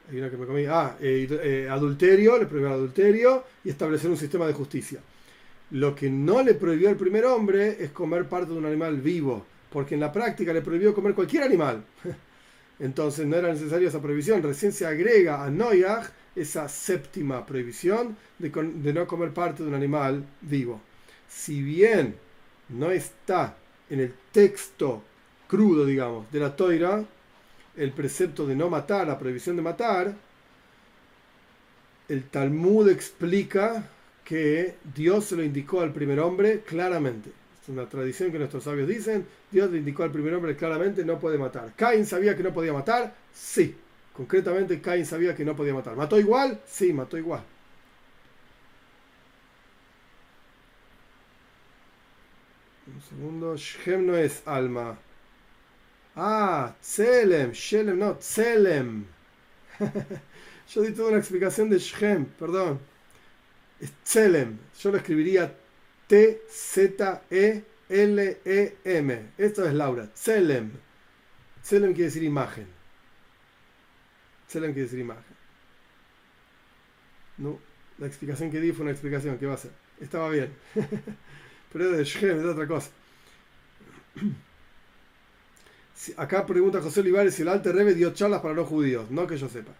hay 0.09 0.17
una 0.17 0.29
que 0.29 0.37
me 0.37 0.45
comí, 0.47 0.65
ah, 0.65 0.97
eh, 0.99 1.27
eh, 1.29 1.67
adulterio, 1.69 2.37
le 2.37 2.47
prohibió 2.47 2.69
el 2.69 2.73
adulterio 2.73 3.43
y 3.63 3.69
establecer 3.69 4.09
un 4.09 4.17
sistema 4.17 4.47
de 4.47 4.53
justicia. 4.53 4.99
Lo 5.71 5.93
que 5.93 6.09
no 6.09 6.41
le 6.41 6.55
prohibió 6.55 6.89
al 6.89 6.95
primer 6.95 7.25
hombre 7.25 7.77
es 7.79 7.91
comer 7.91 8.27
parte 8.27 8.51
de 8.51 8.57
un 8.57 8.65
animal 8.65 8.97
vivo, 8.97 9.45
porque 9.69 9.93
en 9.93 10.01
la 10.01 10.11
práctica 10.11 10.51
le 10.51 10.63
prohibió 10.63 10.95
comer 10.95 11.13
cualquier 11.13 11.43
animal. 11.43 11.83
Entonces 12.79 13.27
no 13.27 13.35
era 13.35 13.49
necesaria 13.49 13.89
esa 13.89 14.01
prohibición. 14.01 14.41
Recién 14.41 14.71
se 14.71 14.85
agrega 14.85 15.43
a 15.43 15.49
Noyag 15.51 16.11
esa 16.35 16.67
séptima 16.69 17.45
prohibición 17.45 18.15
de, 18.39 18.93
no 18.93 19.05
comer 19.05 19.31
parte 19.31 19.61
de 19.61 19.69
un 19.69 19.75
animal 19.75 20.23
vivo. 20.41 20.81
Si 21.27 21.61
bien 21.61 22.15
no 22.69 22.91
está 22.91 23.55
en 23.89 23.99
el 23.99 24.13
texto 24.31 25.03
crudo, 25.47 25.85
digamos, 25.85 26.31
de 26.31 26.39
la 26.39 26.55
toira, 26.55 27.03
el 27.75 27.91
precepto 27.91 28.45
de 28.45 28.55
no 28.55 28.69
matar, 28.69 29.07
la 29.07 29.17
prohibición 29.17 29.55
de 29.55 29.61
matar, 29.61 30.13
el 32.07 32.23
Talmud 32.25 32.89
explica 32.89 33.87
que 34.23 34.75
Dios 34.95 35.25
se 35.25 35.35
lo 35.35 35.43
indicó 35.43 35.81
al 35.81 35.93
primer 35.93 36.19
hombre 36.19 36.61
claramente. 36.61 37.31
Es 37.61 37.69
una 37.69 37.87
tradición 37.87 38.31
que 38.31 38.39
nuestros 38.39 38.63
sabios 38.63 38.87
dicen, 38.87 39.25
Dios 39.51 39.71
le 39.71 39.79
indicó 39.79 40.03
al 40.03 40.11
primer 40.11 40.33
hombre 40.33 40.55
claramente 40.55 41.03
no 41.05 41.19
puede 41.19 41.37
matar. 41.37 41.73
Cain 41.75 42.05
sabía 42.05 42.35
que 42.35 42.43
no 42.43 42.53
podía 42.53 42.73
matar, 42.73 43.15
sí, 43.33 43.75
Concretamente, 44.19 44.81
Cain 44.81 45.05
sabía 45.05 45.33
que 45.33 45.45
no 45.45 45.55
podía 45.55 45.73
matar. 45.73 45.95
¿Mató 45.95 46.19
igual? 46.19 46.59
Sí, 46.67 46.91
mató 46.91 47.17
igual. 47.17 47.41
Segundo. 53.09 53.57
Shem 53.57 54.05
no 54.05 54.15
es 54.15 54.41
alma. 54.45 54.97
Ah, 56.15 56.75
Tselem. 56.81 57.51
Shelem, 57.53 57.97
no, 57.97 58.15
Tselem. 58.15 59.05
Yo 60.69 60.81
di 60.83 60.91
toda 60.91 61.09
una 61.09 61.17
explicación 61.19 61.69
de 61.69 61.79
Shem, 61.79 62.25
perdón. 62.25 62.79
Es 63.79 63.91
Tselem. 64.03 64.59
Yo 64.79 64.91
lo 64.91 64.97
escribiría 64.97 65.55
T-Z-E-L-E-M. 66.07 67.63
Esto 69.37 69.65
es 69.65 69.73
Laura. 69.73 70.07
Tselem. 70.13 70.71
Tselem 71.63 71.93
quiere 71.93 72.09
decir 72.09 72.23
imagen. 72.23 72.67
Tselem 74.47 74.73
quiere 74.73 74.87
decir 74.87 74.99
imagen. 74.99 75.39
No, 77.37 77.59
la 77.97 78.07
explicación 78.07 78.51
que 78.51 78.59
di 78.59 78.73
fue 78.73 78.83
una 78.83 78.91
explicación, 78.91 79.37
¿qué 79.37 79.45
va 79.45 79.53
a 79.53 79.57
ser? 79.57 79.71
Estaba 80.01 80.29
bien. 80.29 80.53
Pero 81.71 81.91
es 81.91 81.97
de 81.97 82.03
Shem, 82.03 82.39
es 82.39 82.45
otra 82.45 82.67
cosa. 82.67 82.89
Acá 86.17 86.45
pregunta 86.45 86.81
José 86.81 87.01
Olivares 87.01 87.35
si 87.35 87.41
el 87.41 87.49
Alte 87.49 87.71
Rebe 87.71 87.93
dio 87.93 88.13
charlas 88.13 88.41
para 88.41 88.53
los 88.53 88.67
judíos. 88.67 89.09
No 89.11 89.27
que 89.27 89.37
yo 89.37 89.49
sepa. 89.49 89.73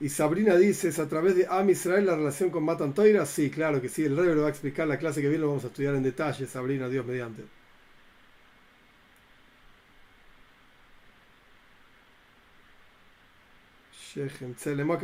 Y 0.00 0.08
Sabrina 0.10 0.56
dice, 0.56 0.88
¿es 0.88 0.98
a 0.98 1.08
través 1.08 1.36
de 1.36 1.46
Am 1.48 1.68
Israel 1.70 2.06
la 2.06 2.16
relación 2.16 2.50
con 2.50 2.64
Matan 2.64 2.94
Toira? 2.94 3.24
Sí, 3.26 3.50
claro 3.50 3.80
que 3.80 3.88
sí. 3.88 4.04
El 4.04 4.16
Rebe 4.16 4.34
lo 4.34 4.42
va 4.42 4.48
a 4.48 4.50
explicar 4.50 4.86
la 4.86 4.98
clase 4.98 5.20
que 5.22 5.28
viene, 5.28 5.42
lo 5.42 5.48
vamos 5.48 5.64
a 5.64 5.68
estudiar 5.68 5.94
en 5.94 6.02
detalle, 6.02 6.46
Sabrina, 6.46 6.88
Dios 6.88 7.04
mediante. 7.06 7.42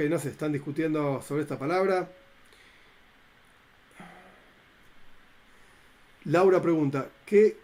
No 0.09 0.18
se 0.18 0.28
están 0.30 0.53
discutiendo 0.53 1.20
sobre 1.22 1.42
esta 1.42 1.59
palabra. 1.59 2.09
Laura 6.24 6.62
pregunta, 6.62 7.08
¿qué 7.26 7.56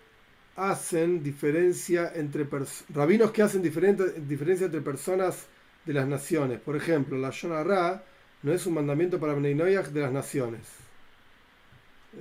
hacen 0.57 1.23
diferencia 1.23 2.13
entre 2.15 2.47
rabinos 2.89 3.31
que 3.31 3.43
hacen 3.43 3.63
diferencia 3.63 4.67
entre 4.67 4.81
personas 4.81 5.47
de 5.85 5.93
las 5.93 6.07
naciones? 6.07 6.61
Por 6.61 6.77
ejemplo, 6.77 7.17
la 7.19 7.31
Shona 7.31 7.63
Ra 7.63 8.03
no 8.43 8.53
es 8.53 8.67
un 8.67 8.75
mandamiento 8.75 9.19
para 9.19 9.35
Bnei 9.35 9.55
de 9.55 10.01
las 10.01 10.13
naciones. 10.13 10.63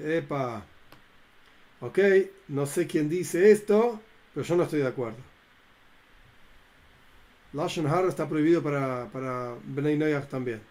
Epa. 0.04 0.64
Ok, 1.80 2.00
no 2.50 2.66
sé 2.66 2.88
quién 2.88 3.08
dice 3.08 3.52
esto, 3.52 4.00
pero 4.34 4.46
yo 4.46 4.56
no 4.56 4.64
estoy 4.64 4.80
de 4.80 4.88
acuerdo. 4.88 5.18
Lashon 7.54 7.88
Hara 7.88 8.08
está 8.08 8.28
prohibido 8.28 8.62
para, 8.62 9.08
para 9.12 9.56
Noyach 9.76 10.28
también. 10.28 10.62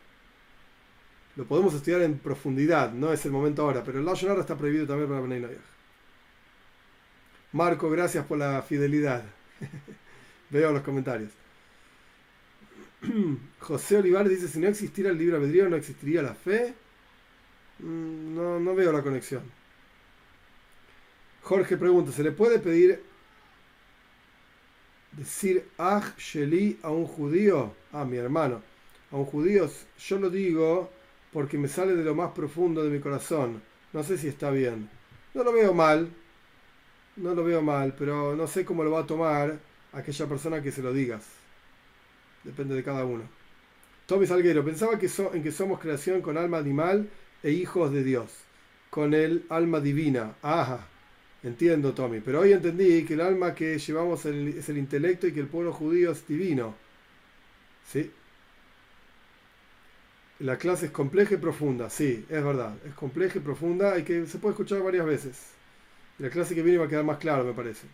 Lo 1.36 1.44
podemos 1.44 1.74
estudiar 1.74 2.02
en 2.02 2.18
profundidad, 2.18 2.92
no 2.92 3.12
es 3.12 3.24
el 3.26 3.32
momento 3.32 3.62
ahora, 3.62 3.84
pero 3.84 3.98
el 3.98 4.04
Lashon 4.04 4.40
está 4.40 4.56
prohibido 4.56 4.86
también 4.86 5.08
para 5.08 5.20
Noyach. 5.20 5.60
Marco, 7.52 7.90
gracias 7.90 8.24
por 8.26 8.38
la 8.38 8.62
fidelidad. 8.62 9.22
Veo 10.50 10.72
los 10.72 10.82
comentarios. 10.82 11.32
José 13.60 13.98
Olivares 13.98 14.30
dice, 14.30 14.48
si 14.48 14.58
no 14.58 14.68
existiera 14.68 15.10
el 15.10 15.18
libre 15.18 15.36
albedrío, 15.36 15.68
no 15.68 15.76
existiría 15.76 16.22
la 16.22 16.34
fe. 16.34 16.74
Mm, 17.80 18.34
no, 18.34 18.58
no 18.58 18.74
veo 18.74 18.90
la 18.90 19.02
conexión. 19.02 19.42
Jorge 21.42 21.76
pregunta, 21.76 22.12
¿se 22.12 22.22
le 22.22 22.32
puede 22.32 22.58
pedir 22.58 23.02
Decir 25.16 25.66
ah 25.78 26.12
sheli 26.18 26.78
a 26.82 26.90
un 26.90 27.06
judío, 27.06 27.74
a 27.90 28.04
mi 28.04 28.18
hermano, 28.18 28.62
a 29.10 29.16
un 29.16 29.24
judío, 29.24 29.70
yo 29.98 30.18
lo 30.18 30.28
digo 30.28 30.90
porque 31.36 31.58
me 31.58 31.68
sale 31.68 31.94
de 31.94 32.02
lo 32.02 32.14
más 32.14 32.32
profundo 32.32 32.82
de 32.82 32.88
mi 32.88 32.98
corazón. 32.98 33.60
No 33.92 34.02
sé 34.02 34.16
si 34.16 34.26
está 34.26 34.50
bien. 34.50 34.88
No 35.34 35.44
lo 35.44 35.52
veo 35.52 35.74
mal, 35.74 36.08
no 37.16 37.34
lo 37.34 37.44
veo 37.44 37.60
mal, 37.60 37.94
pero 37.98 38.34
no 38.34 38.46
sé 38.46 38.64
cómo 38.64 38.82
lo 38.82 38.92
va 38.92 39.00
a 39.00 39.06
tomar 39.06 39.58
aquella 39.92 40.26
persona 40.26 40.62
que 40.62 40.72
se 40.72 40.80
lo 40.80 40.94
digas. 40.94 41.26
Depende 42.42 42.74
de 42.74 42.82
cada 42.82 43.04
uno. 43.04 43.24
Tommy 44.06 44.26
Salguero, 44.26 44.64
pensaba 44.64 44.98
que 44.98 45.10
en 45.34 45.42
que 45.42 45.52
somos 45.52 45.78
creación 45.78 46.22
con 46.22 46.38
alma 46.38 46.56
animal 46.56 47.06
e 47.42 47.50
hijos 47.50 47.92
de 47.92 48.02
Dios, 48.02 48.30
con 48.88 49.12
el 49.12 49.44
alma 49.50 49.80
divina. 49.80 50.36
Ajá, 50.40 50.86
entiendo 51.42 51.92
Tommy, 51.92 52.20
pero 52.20 52.40
hoy 52.40 52.54
entendí 52.54 53.04
que 53.04 53.12
el 53.12 53.20
alma 53.20 53.54
que 53.54 53.78
llevamos 53.78 54.24
es 54.24 54.70
el 54.70 54.78
intelecto 54.78 55.26
y 55.26 55.32
que 55.32 55.40
el 55.40 55.48
pueblo 55.48 55.74
judío 55.74 56.12
es 56.12 56.26
divino. 56.26 56.74
¿Sí? 57.92 58.10
La 60.38 60.58
clase 60.58 60.86
es 60.86 60.92
compleja 60.92 61.34
y 61.34 61.38
profunda, 61.38 61.88
sí, 61.88 62.26
es 62.28 62.44
verdad, 62.44 62.74
es 62.86 62.94
compleja 62.94 63.38
y 63.38 63.40
profunda 63.40 63.98
y 63.98 64.02
que 64.04 64.26
se 64.26 64.38
puede 64.38 64.52
escuchar 64.52 64.82
varias 64.82 65.06
veces. 65.06 65.52
La 66.18 66.28
clase 66.28 66.54
que 66.54 66.62
viene 66.62 66.78
va 66.78 66.84
a 66.86 66.88
quedar 66.88 67.04
más 67.04 67.18
claro, 67.18 67.44
me 67.44 67.54
parece. 67.54 67.86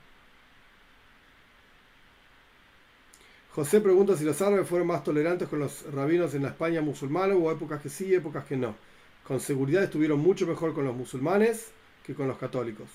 José 3.54 3.80
pregunta 3.80 4.16
si 4.16 4.24
los 4.24 4.40
árabes 4.42 4.66
fueron 4.66 4.88
más 4.88 5.04
tolerantes 5.04 5.46
con 5.48 5.60
los 5.60 5.84
rabinos 5.92 6.34
en 6.34 6.42
la 6.42 6.48
España 6.48 6.80
musulmana, 6.80 7.36
hubo 7.36 7.52
épocas 7.52 7.80
que 7.80 7.88
sí 7.88 8.06
y 8.06 8.14
épocas 8.14 8.44
que 8.44 8.56
no. 8.56 8.74
Con 9.26 9.40
seguridad 9.40 9.84
estuvieron 9.84 10.18
mucho 10.18 10.46
mejor 10.46 10.74
con 10.74 10.84
los 10.84 10.96
musulmanes 10.96 11.70
que 12.04 12.14
con 12.14 12.26
los 12.26 12.38
católicos. 12.38 12.88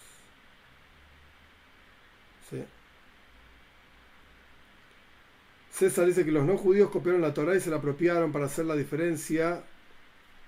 César 5.78 6.08
dice 6.08 6.26
que 6.26 6.32
los 6.32 6.44
no 6.44 6.58
judíos 6.58 6.90
copiaron 6.90 7.22
la 7.22 7.36
Torah 7.36 7.56
y 7.56 7.60
se 7.62 7.70
la 7.70 7.76
apropiaron 7.76 8.32
para 8.32 8.46
hacer 8.46 8.66
la 8.66 8.76
diferencia. 8.76 9.62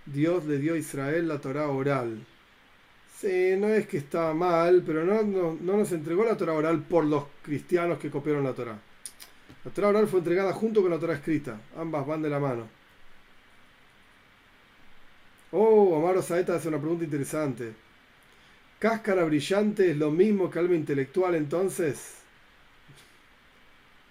Dios 0.07 0.45
le 0.45 0.57
dio 0.57 0.73
a 0.73 0.77
Israel 0.77 1.27
la 1.27 1.39
Torah 1.39 1.67
oral. 1.67 2.25
Sí, 3.15 3.53
no 3.55 3.67
es 3.67 3.85
que 3.85 3.97
está 3.97 4.33
mal, 4.33 4.81
pero 4.83 5.05
no, 5.05 5.21
no, 5.21 5.55
no 5.61 5.77
nos 5.77 5.91
entregó 5.91 6.25
la 6.25 6.35
Torah 6.35 6.53
oral 6.53 6.81
por 6.81 7.05
los 7.05 7.25
cristianos 7.43 7.99
que 7.99 8.09
copiaron 8.09 8.43
la 8.43 8.53
Torah. 8.53 8.79
La 9.65 9.71
Torah 9.71 9.89
oral 9.89 10.07
fue 10.07 10.17
entregada 10.17 10.51
junto 10.51 10.81
con 10.81 10.89
la 10.89 10.97
Torah 10.97 11.13
escrita. 11.13 11.61
Ambas 11.77 12.07
van 12.07 12.23
de 12.23 12.29
la 12.29 12.39
mano. 12.39 12.67
Oh, 15.51 15.95
Omar 15.95 16.17
Osaeta 16.17 16.55
hace 16.55 16.69
una 16.69 16.79
pregunta 16.79 17.03
interesante. 17.03 17.73
¿Cáscara 18.79 19.25
brillante 19.25 19.91
es 19.91 19.97
lo 19.97 20.09
mismo 20.09 20.49
que 20.49 20.57
alma 20.57 20.75
intelectual 20.75 21.35
entonces? 21.35 22.18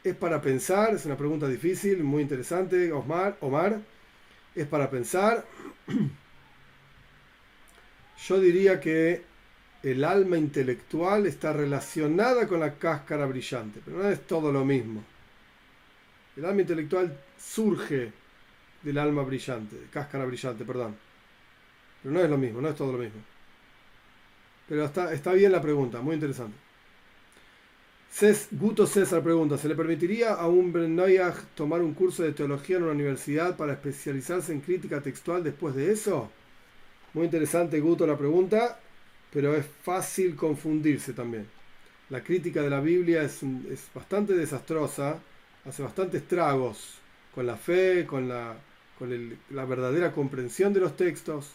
Es 0.09 0.17
para 0.17 0.41
pensar, 0.41 0.95
es 0.95 1.05
una 1.05 1.19
pregunta 1.19 1.47
difícil, 1.47 2.03
muy 2.03 2.23
interesante, 2.23 2.91
Omar. 2.93 3.37
Omar. 3.43 3.79
Es 4.55 4.67
para 4.67 4.89
pensar. 4.89 5.45
Yo 8.27 8.41
diría 8.41 8.81
que 8.81 9.23
el 9.83 10.05
alma 10.05 10.39
intelectual 10.39 11.27
está 11.27 11.53
relacionada 11.53 12.49
con 12.49 12.61
la 12.61 12.77
cáscara 12.77 13.27
brillante, 13.27 13.83
pero 13.85 13.99
no 13.99 14.09
es 14.09 14.27
todo 14.27 14.51
lo 14.51 14.65
mismo. 14.65 15.05
El 16.39 16.47
alma 16.47 16.63
intelectual 16.63 17.15
surge 17.39 18.11
del 18.83 18.97
alma 18.97 19.25
brillante, 19.25 19.77
cáscara 19.93 20.25
brillante, 20.25 20.65
perdón. 20.65 20.97
Pero 22.03 22.15
no 22.15 22.21
es 22.21 22.31
lo 22.31 22.39
mismo, 22.39 22.63
no 22.63 22.71
es 22.71 22.77
todo 22.77 22.93
lo 22.93 22.99
mismo. 22.99 23.21
Pero 24.71 24.87
está, 24.87 25.13
está 25.13 25.35
bien 25.35 25.53
la 25.53 25.61
pregunta, 25.61 26.01
muy 26.01 26.15
interesante. 26.15 26.68
Guto 28.51 28.87
César 28.87 29.23
pregunta, 29.23 29.57
¿se 29.59 29.69
le 29.69 29.77
permitiría 29.77 30.35
a 30.35 30.49
un 30.49 30.73
Brenoyag 30.73 31.41
tomar 31.55 31.83
un 31.83 31.95
curso 31.95 32.25
de 32.25 32.33
teología 32.33 32.79
en 32.79 32.83
una 32.83 32.93
universidad 32.93 33.57
para 33.57 33.75
especializarse 33.75 34.53
en 34.53 34.61
crítica 34.61 35.01
textual 35.01 35.45
después 35.45 35.75
de 35.77 35.93
eso? 35.93 36.31
Muy 37.15 37.27
interesante, 37.27 37.79
Guto, 37.79 38.07
la 38.07 38.19
pregunta, 38.19 38.81
pero 39.33 39.55
es 39.55 39.67
fácil 39.83 40.35
confundirse 40.35 41.13
también. 41.13 41.47
La 42.11 42.25
crítica 42.25 42.63
de 42.63 42.71
la 42.71 42.81
Biblia 42.81 43.23
es, 43.23 43.41
bastante 43.95 44.35
desastrosa 44.35 45.19
hace 45.65 45.83
bastantes 45.83 46.23
estragos 46.23 46.95
con 47.35 47.47
la 47.47 47.57
fe, 47.57 48.05
con, 48.07 48.29
la, 48.29 48.57
con 48.99 49.39
la 49.51 49.65
verdadera 49.65 50.13
comprensión 50.13 50.73
de 50.73 50.81
los 50.81 50.97
textos. 50.97 51.53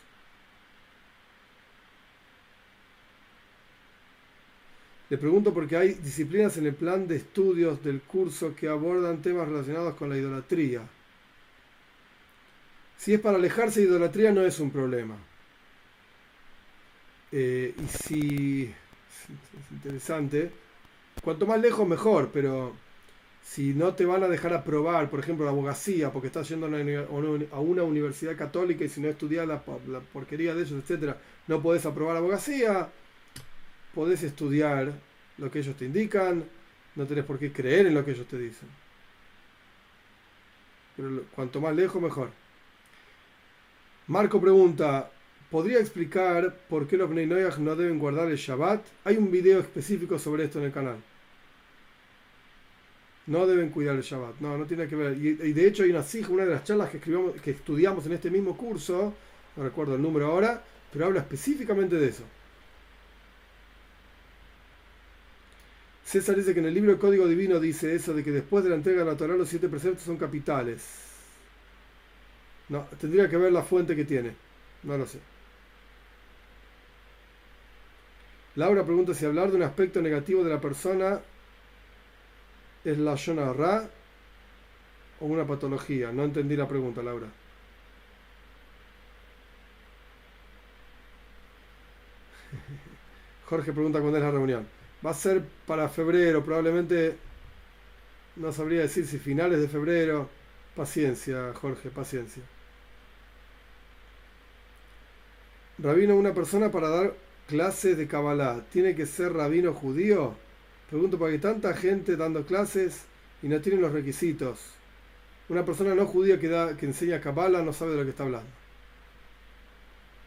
Le 5.13 5.19
pregunto 5.19 5.53
porque 5.53 5.77
hay 5.77 5.93
disciplinas 5.93 6.57
en 6.57 6.65
el 6.65 6.73
plan 6.73 7.07
de 7.07 7.17
estudios 7.17 7.83
del 7.83 8.01
curso 8.01 8.55
que 8.55 8.67
abordan 8.67 9.21
temas 9.21 9.47
relacionados 9.47 9.93
con 9.93 10.09
la 10.09 10.17
idolatría. 10.17 10.81
Si 12.97 13.13
es 13.13 13.19
para 13.19 13.37
alejarse 13.37 13.81
de 13.81 13.85
idolatría 13.85 14.31
no 14.31 14.41
es 14.43 14.59
un 14.59 14.71
problema. 14.71 15.15
Eh, 17.31 17.75
y 17.77 17.87
si... 17.87 18.63
Es 18.63 19.71
interesante. 19.71 20.49
Cuanto 21.23 21.45
más 21.45 21.61
lejos 21.61 21.87
mejor, 21.87 22.31
pero 22.33 22.73
si 23.43 23.75
no 23.75 23.93
te 23.93 24.07
van 24.07 24.23
a 24.23 24.27
dejar 24.27 24.55
aprobar, 24.55 25.11
por 25.11 25.19
ejemplo, 25.19 25.45
la 25.45 25.51
abogacía, 25.51 26.11
porque 26.11 26.29
estás 26.29 26.49
yendo 26.49 26.65
a 26.65 27.59
una 27.59 27.83
universidad 27.83 28.35
católica 28.35 28.83
y 28.83 28.89
si 28.89 28.99
no 28.99 29.09
estudias 29.09 29.47
la, 29.47 29.61
porquería 29.61 30.55
de 30.55 30.63
ellos, 30.63 30.81
etcétera, 30.81 31.17
no 31.47 31.61
podés 31.61 31.85
aprobar 31.85 32.15
la 32.15 32.19
abogacía, 32.19 32.89
podés 33.93 34.23
estudiar 34.23 34.93
lo 35.37 35.51
que 35.51 35.59
ellos 35.59 35.75
te 35.75 35.85
indican, 35.85 36.43
no 36.95 37.05
tenés 37.05 37.25
por 37.25 37.39
qué 37.39 37.51
creer 37.51 37.87
en 37.87 37.93
lo 37.93 38.05
que 38.05 38.11
ellos 38.11 38.27
te 38.27 38.37
dicen. 38.37 38.67
Pero 40.95 41.23
cuanto 41.35 41.59
más 41.59 41.75
lejos, 41.75 42.01
mejor. 42.01 42.29
Marco 44.07 44.39
pregunta, 44.39 45.09
¿podría 45.49 45.79
explicar 45.79 46.55
por 46.69 46.87
qué 46.87 46.97
los 46.97 47.09
Bnei 47.09 47.25
no 47.25 47.75
deben 47.75 47.99
guardar 47.99 48.29
el 48.29 48.37
Shabbat? 48.37 48.85
Hay 49.05 49.17
un 49.17 49.31
video 49.31 49.59
específico 49.59 50.19
sobre 50.19 50.45
esto 50.45 50.59
en 50.59 50.65
el 50.65 50.71
canal. 50.71 50.97
No 53.25 53.47
deben 53.47 53.69
cuidar 53.69 53.95
el 53.95 54.01
Shabbat. 54.01 54.39
No, 54.41 54.57
no 54.57 54.65
tiene 54.65 54.87
que 54.87 54.95
ver. 54.95 55.17
Y, 55.17 55.53
de 55.53 55.67
hecho 55.67 55.83
hay 55.83 55.91
una 55.91 56.03
una 56.29 56.45
de 56.45 56.51
las 56.51 56.63
charlas 56.63 56.89
que, 56.89 56.97
escribimos, 56.97 57.33
que 57.41 57.51
estudiamos 57.51 58.05
en 58.05 58.13
este 58.13 58.29
mismo 58.29 58.57
curso, 58.57 59.13
no 59.55 59.63
recuerdo 59.63 59.95
el 59.95 60.01
número 60.01 60.27
ahora, 60.27 60.61
pero 60.91 61.05
habla 61.05 61.21
específicamente 61.21 61.95
de 61.95 62.09
eso. 62.09 62.23
César 66.05 66.35
dice 66.35 66.53
que 66.53 66.59
en 66.59 66.67
el 66.67 66.73
libro 66.73 66.99
Código 66.99 67.27
Divino 67.27 67.59
dice 67.59 67.95
eso 67.95 68.13
de 68.13 68.23
que 68.23 68.31
después 68.31 68.63
de 68.63 68.69
la 68.69 68.75
entrega 68.75 68.99
de 68.99 69.05
la 69.05 69.17
Torah 69.17 69.35
los 69.35 69.49
siete 69.49 69.69
preceptos 69.69 70.03
son 70.03 70.17
capitales. 70.17 70.81
No, 72.69 72.85
tendría 72.99 73.29
que 73.29 73.37
ver 73.37 73.51
la 73.51 73.63
fuente 73.63 73.95
que 73.95 74.05
tiene. 74.05 74.33
No 74.83 74.97
lo 74.97 75.05
sé. 75.05 75.19
Laura 78.55 78.85
pregunta 78.85 79.13
si 79.13 79.25
hablar 79.25 79.49
de 79.49 79.57
un 79.57 79.63
aspecto 79.63 80.01
negativo 80.01 80.43
de 80.43 80.51
la 80.51 80.61
persona 80.61 81.19
¿Es 82.83 82.97
la 82.97 83.15
Shona 83.15 83.53
Ra 83.53 83.87
o 85.21 85.25
una 85.25 85.47
patología? 85.47 86.11
No 86.11 86.25
entendí 86.25 86.57
la 86.57 86.67
pregunta, 86.67 87.01
Laura. 87.01 87.27
Jorge 93.45 93.71
pregunta 93.71 94.01
cuándo 94.01 94.17
es 94.17 94.23
la 94.23 94.31
reunión. 94.31 94.67
Va 95.05 95.11
a 95.11 95.13
ser 95.13 95.43
para 95.67 95.89
febrero, 95.89 96.43
probablemente 96.43 97.17
no 98.35 98.51
sabría 98.51 98.81
decir 98.81 99.05
si 99.05 99.17
finales 99.17 99.59
de 99.59 99.67
febrero. 99.67 100.29
Paciencia, 100.75 101.53
Jorge, 101.53 101.89
paciencia. 101.89 102.41
Rabino, 105.77 106.15
una 106.15 106.33
persona 106.33 106.71
para 106.71 106.89
dar 106.89 107.13
clases 107.47 107.97
de 107.97 108.07
Kabbalah, 108.07 108.63
¿tiene 108.71 108.95
que 108.95 109.05
ser 109.05 109.33
rabino 109.33 109.73
judío? 109.73 110.35
Pregunto 110.89 111.17
por 111.17 111.31
qué 111.31 111.39
tanta 111.39 111.73
gente 111.73 112.15
dando 112.15 112.45
clases 112.45 113.01
y 113.41 113.47
no 113.47 113.59
tienen 113.61 113.81
los 113.81 113.91
requisitos. 113.91 114.59
Una 115.49 115.65
persona 115.65 115.93
no 115.93 116.05
judía 116.05 116.39
que, 116.39 116.47
da, 116.47 116.77
que 116.77 116.85
enseña 116.85 117.19
Kabbalah 117.19 117.61
no 117.61 117.73
sabe 117.73 117.91
de 117.91 117.97
lo 117.97 118.03
que 118.03 118.11
está 118.11 118.23
hablando. 118.23 118.49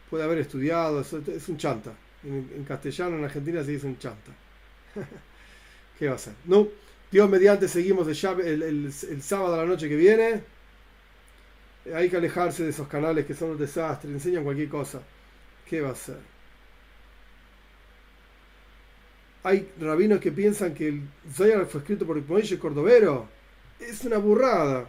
Puede 0.09 0.23
haber 0.23 0.37
estudiado, 0.37 1.01
es, 1.01 1.49
un 1.49 1.57
chanta. 1.57 1.93
En, 2.23 2.63
castellano, 2.65 3.17
en 3.17 3.25
Argentina 3.25 3.63
se 3.63 3.71
dice 3.71 3.87
un 3.87 3.97
chanta. 3.97 4.31
¿Qué 5.99 6.07
va 6.07 6.15
a 6.15 6.19
ser? 6.19 6.33
No, 6.45 6.67
Dios 7.11 7.29
mediante 7.29 7.67
seguimos 7.67 8.07
el, 8.07 8.63
el, 8.63 9.21
sábado 9.21 9.55
a 9.55 9.57
la 9.57 9.65
noche 9.65 9.89
que 9.89 9.95
viene. 9.95 10.43
Hay 11.93 12.09
que 12.09 12.17
alejarse 12.17 12.63
de 12.63 12.69
esos 12.69 12.87
canales 12.87 13.25
que 13.25 13.33
son 13.33 13.51
un 13.51 13.57
desastre, 13.57 14.11
enseñan 14.11 14.43
cualquier 14.43 14.69
cosa. 14.69 15.01
¿Qué 15.65 15.81
va 15.81 15.91
a 15.91 15.95
ser? 15.95 16.17
hay 19.47 19.71
rabinos 19.79 20.19
que 20.19 20.33
piensan 20.33 20.73
que 20.73 20.89
el 20.89 21.07
fue 21.31 21.65
escrito 21.79 22.05
por 22.05 22.21
Moisés 22.27 22.59
Cordovero. 22.59 23.29
Es 23.79 24.03
una 24.03 24.17
burrada. 24.17 24.85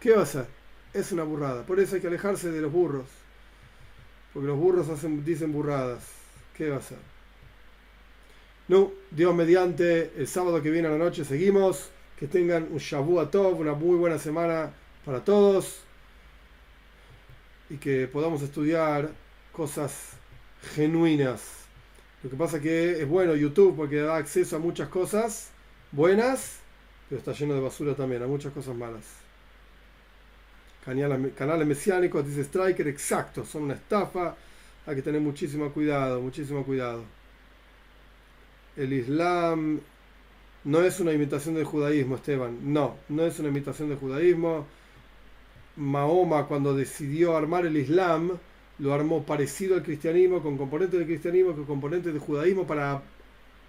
¿Qué 0.00 0.16
va 0.16 0.22
a 0.22 0.26
ser? 0.26 0.46
Es 0.92 1.12
una 1.12 1.22
burrada. 1.22 1.62
Por 1.64 1.78
eso 1.78 1.94
hay 1.94 2.00
que 2.00 2.08
alejarse 2.08 2.50
de 2.50 2.60
los 2.60 2.72
burros. 2.72 3.06
Porque 4.32 4.48
los 4.48 4.58
burros 4.58 4.88
hacen, 4.88 5.24
dicen 5.24 5.52
burradas. 5.52 6.02
¿Qué 6.56 6.70
va 6.70 6.78
a 6.78 6.82
ser? 6.82 6.98
No, 8.68 8.92
Dios 9.10 9.34
mediante, 9.34 10.12
el 10.16 10.26
sábado 10.26 10.60
que 10.60 10.70
viene 10.70 10.88
a 10.88 10.90
la 10.90 10.98
noche 10.98 11.24
seguimos. 11.24 11.90
Que 12.18 12.26
tengan 12.26 12.68
un 12.70 12.78
Shabu 12.78 13.24
Tov, 13.26 13.60
una 13.60 13.74
muy 13.74 13.96
buena 13.96 14.18
semana 14.18 14.72
para 15.04 15.22
todos. 15.24 15.80
Y 17.68 17.76
que 17.76 18.08
podamos 18.08 18.42
estudiar 18.42 19.10
cosas 19.52 20.12
genuinas. 20.74 21.42
Lo 22.22 22.30
que 22.30 22.36
pasa 22.36 22.60
que 22.60 23.02
es 23.02 23.08
bueno 23.08 23.36
YouTube 23.36 23.76
porque 23.76 24.00
da 24.00 24.16
acceso 24.16 24.56
a 24.56 24.58
muchas 24.58 24.88
cosas 24.88 25.50
buenas, 25.92 26.58
pero 27.08 27.18
está 27.18 27.32
lleno 27.32 27.54
de 27.54 27.60
basura 27.60 27.94
también, 27.94 28.22
a 28.22 28.26
muchas 28.26 28.52
cosas 28.52 28.74
malas. 28.74 29.04
Canales 30.84 31.66
mesiánicos, 31.66 32.26
dice 32.26 32.42
Striker, 32.42 32.88
exacto, 32.88 33.44
son 33.44 33.64
una 33.64 33.74
estafa. 33.74 34.36
Hay 34.86 34.96
que 34.96 35.02
tener 35.02 35.20
muchísimo 35.20 35.70
cuidado, 35.72 36.20
muchísimo 36.20 36.64
cuidado. 36.64 37.04
El 38.76 38.92
Islam 38.92 39.80
no 40.64 40.80
es 40.82 41.00
una 41.00 41.12
imitación 41.12 41.54
del 41.54 41.64
judaísmo, 41.64 42.16
Esteban. 42.16 42.72
No, 42.72 42.96
no 43.08 43.24
es 43.24 43.38
una 43.38 43.48
imitación 43.48 43.88
del 43.88 43.98
judaísmo. 43.98 44.66
Mahoma 45.76 46.46
cuando 46.46 46.74
decidió 46.74 47.36
armar 47.36 47.66
el 47.66 47.76
Islam, 47.76 48.32
lo 48.78 48.94
armó 48.94 49.22
parecido 49.24 49.76
al 49.76 49.82
cristianismo, 49.82 50.42
con 50.42 50.58
componentes 50.58 50.98
del 50.98 51.08
cristianismo, 51.08 51.54
con 51.54 51.64
componentes 51.64 52.12
del 52.12 52.20
judaísmo, 52.20 52.66
para, 52.66 53.02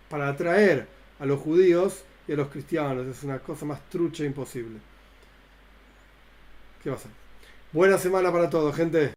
para 0.10 0.30
atraer 0.30 0.88
a 1.20 1.26
los 1.26 1.40
judíos 1.40 2.04
y 2.28 2.34
a 2.34 2.36
los 2.36 2.50
cristianos. 2.50 3.06
Es 3.08 3.24
una 3.24 3.40
cosa 3.40 3.66
más 3.66 3.88
trucha 3.90 4.24
imposible. 4.26 4.80
¿Qué 6.84 6.90
va 6.90 6.96
a 6.96 7.00
ser? 7.00 7.12
Buena 7.72 7.98
semana 7.98 8.32
para 8.32 8.50
todos, 8.50 8.76
gente. 8.76 9.06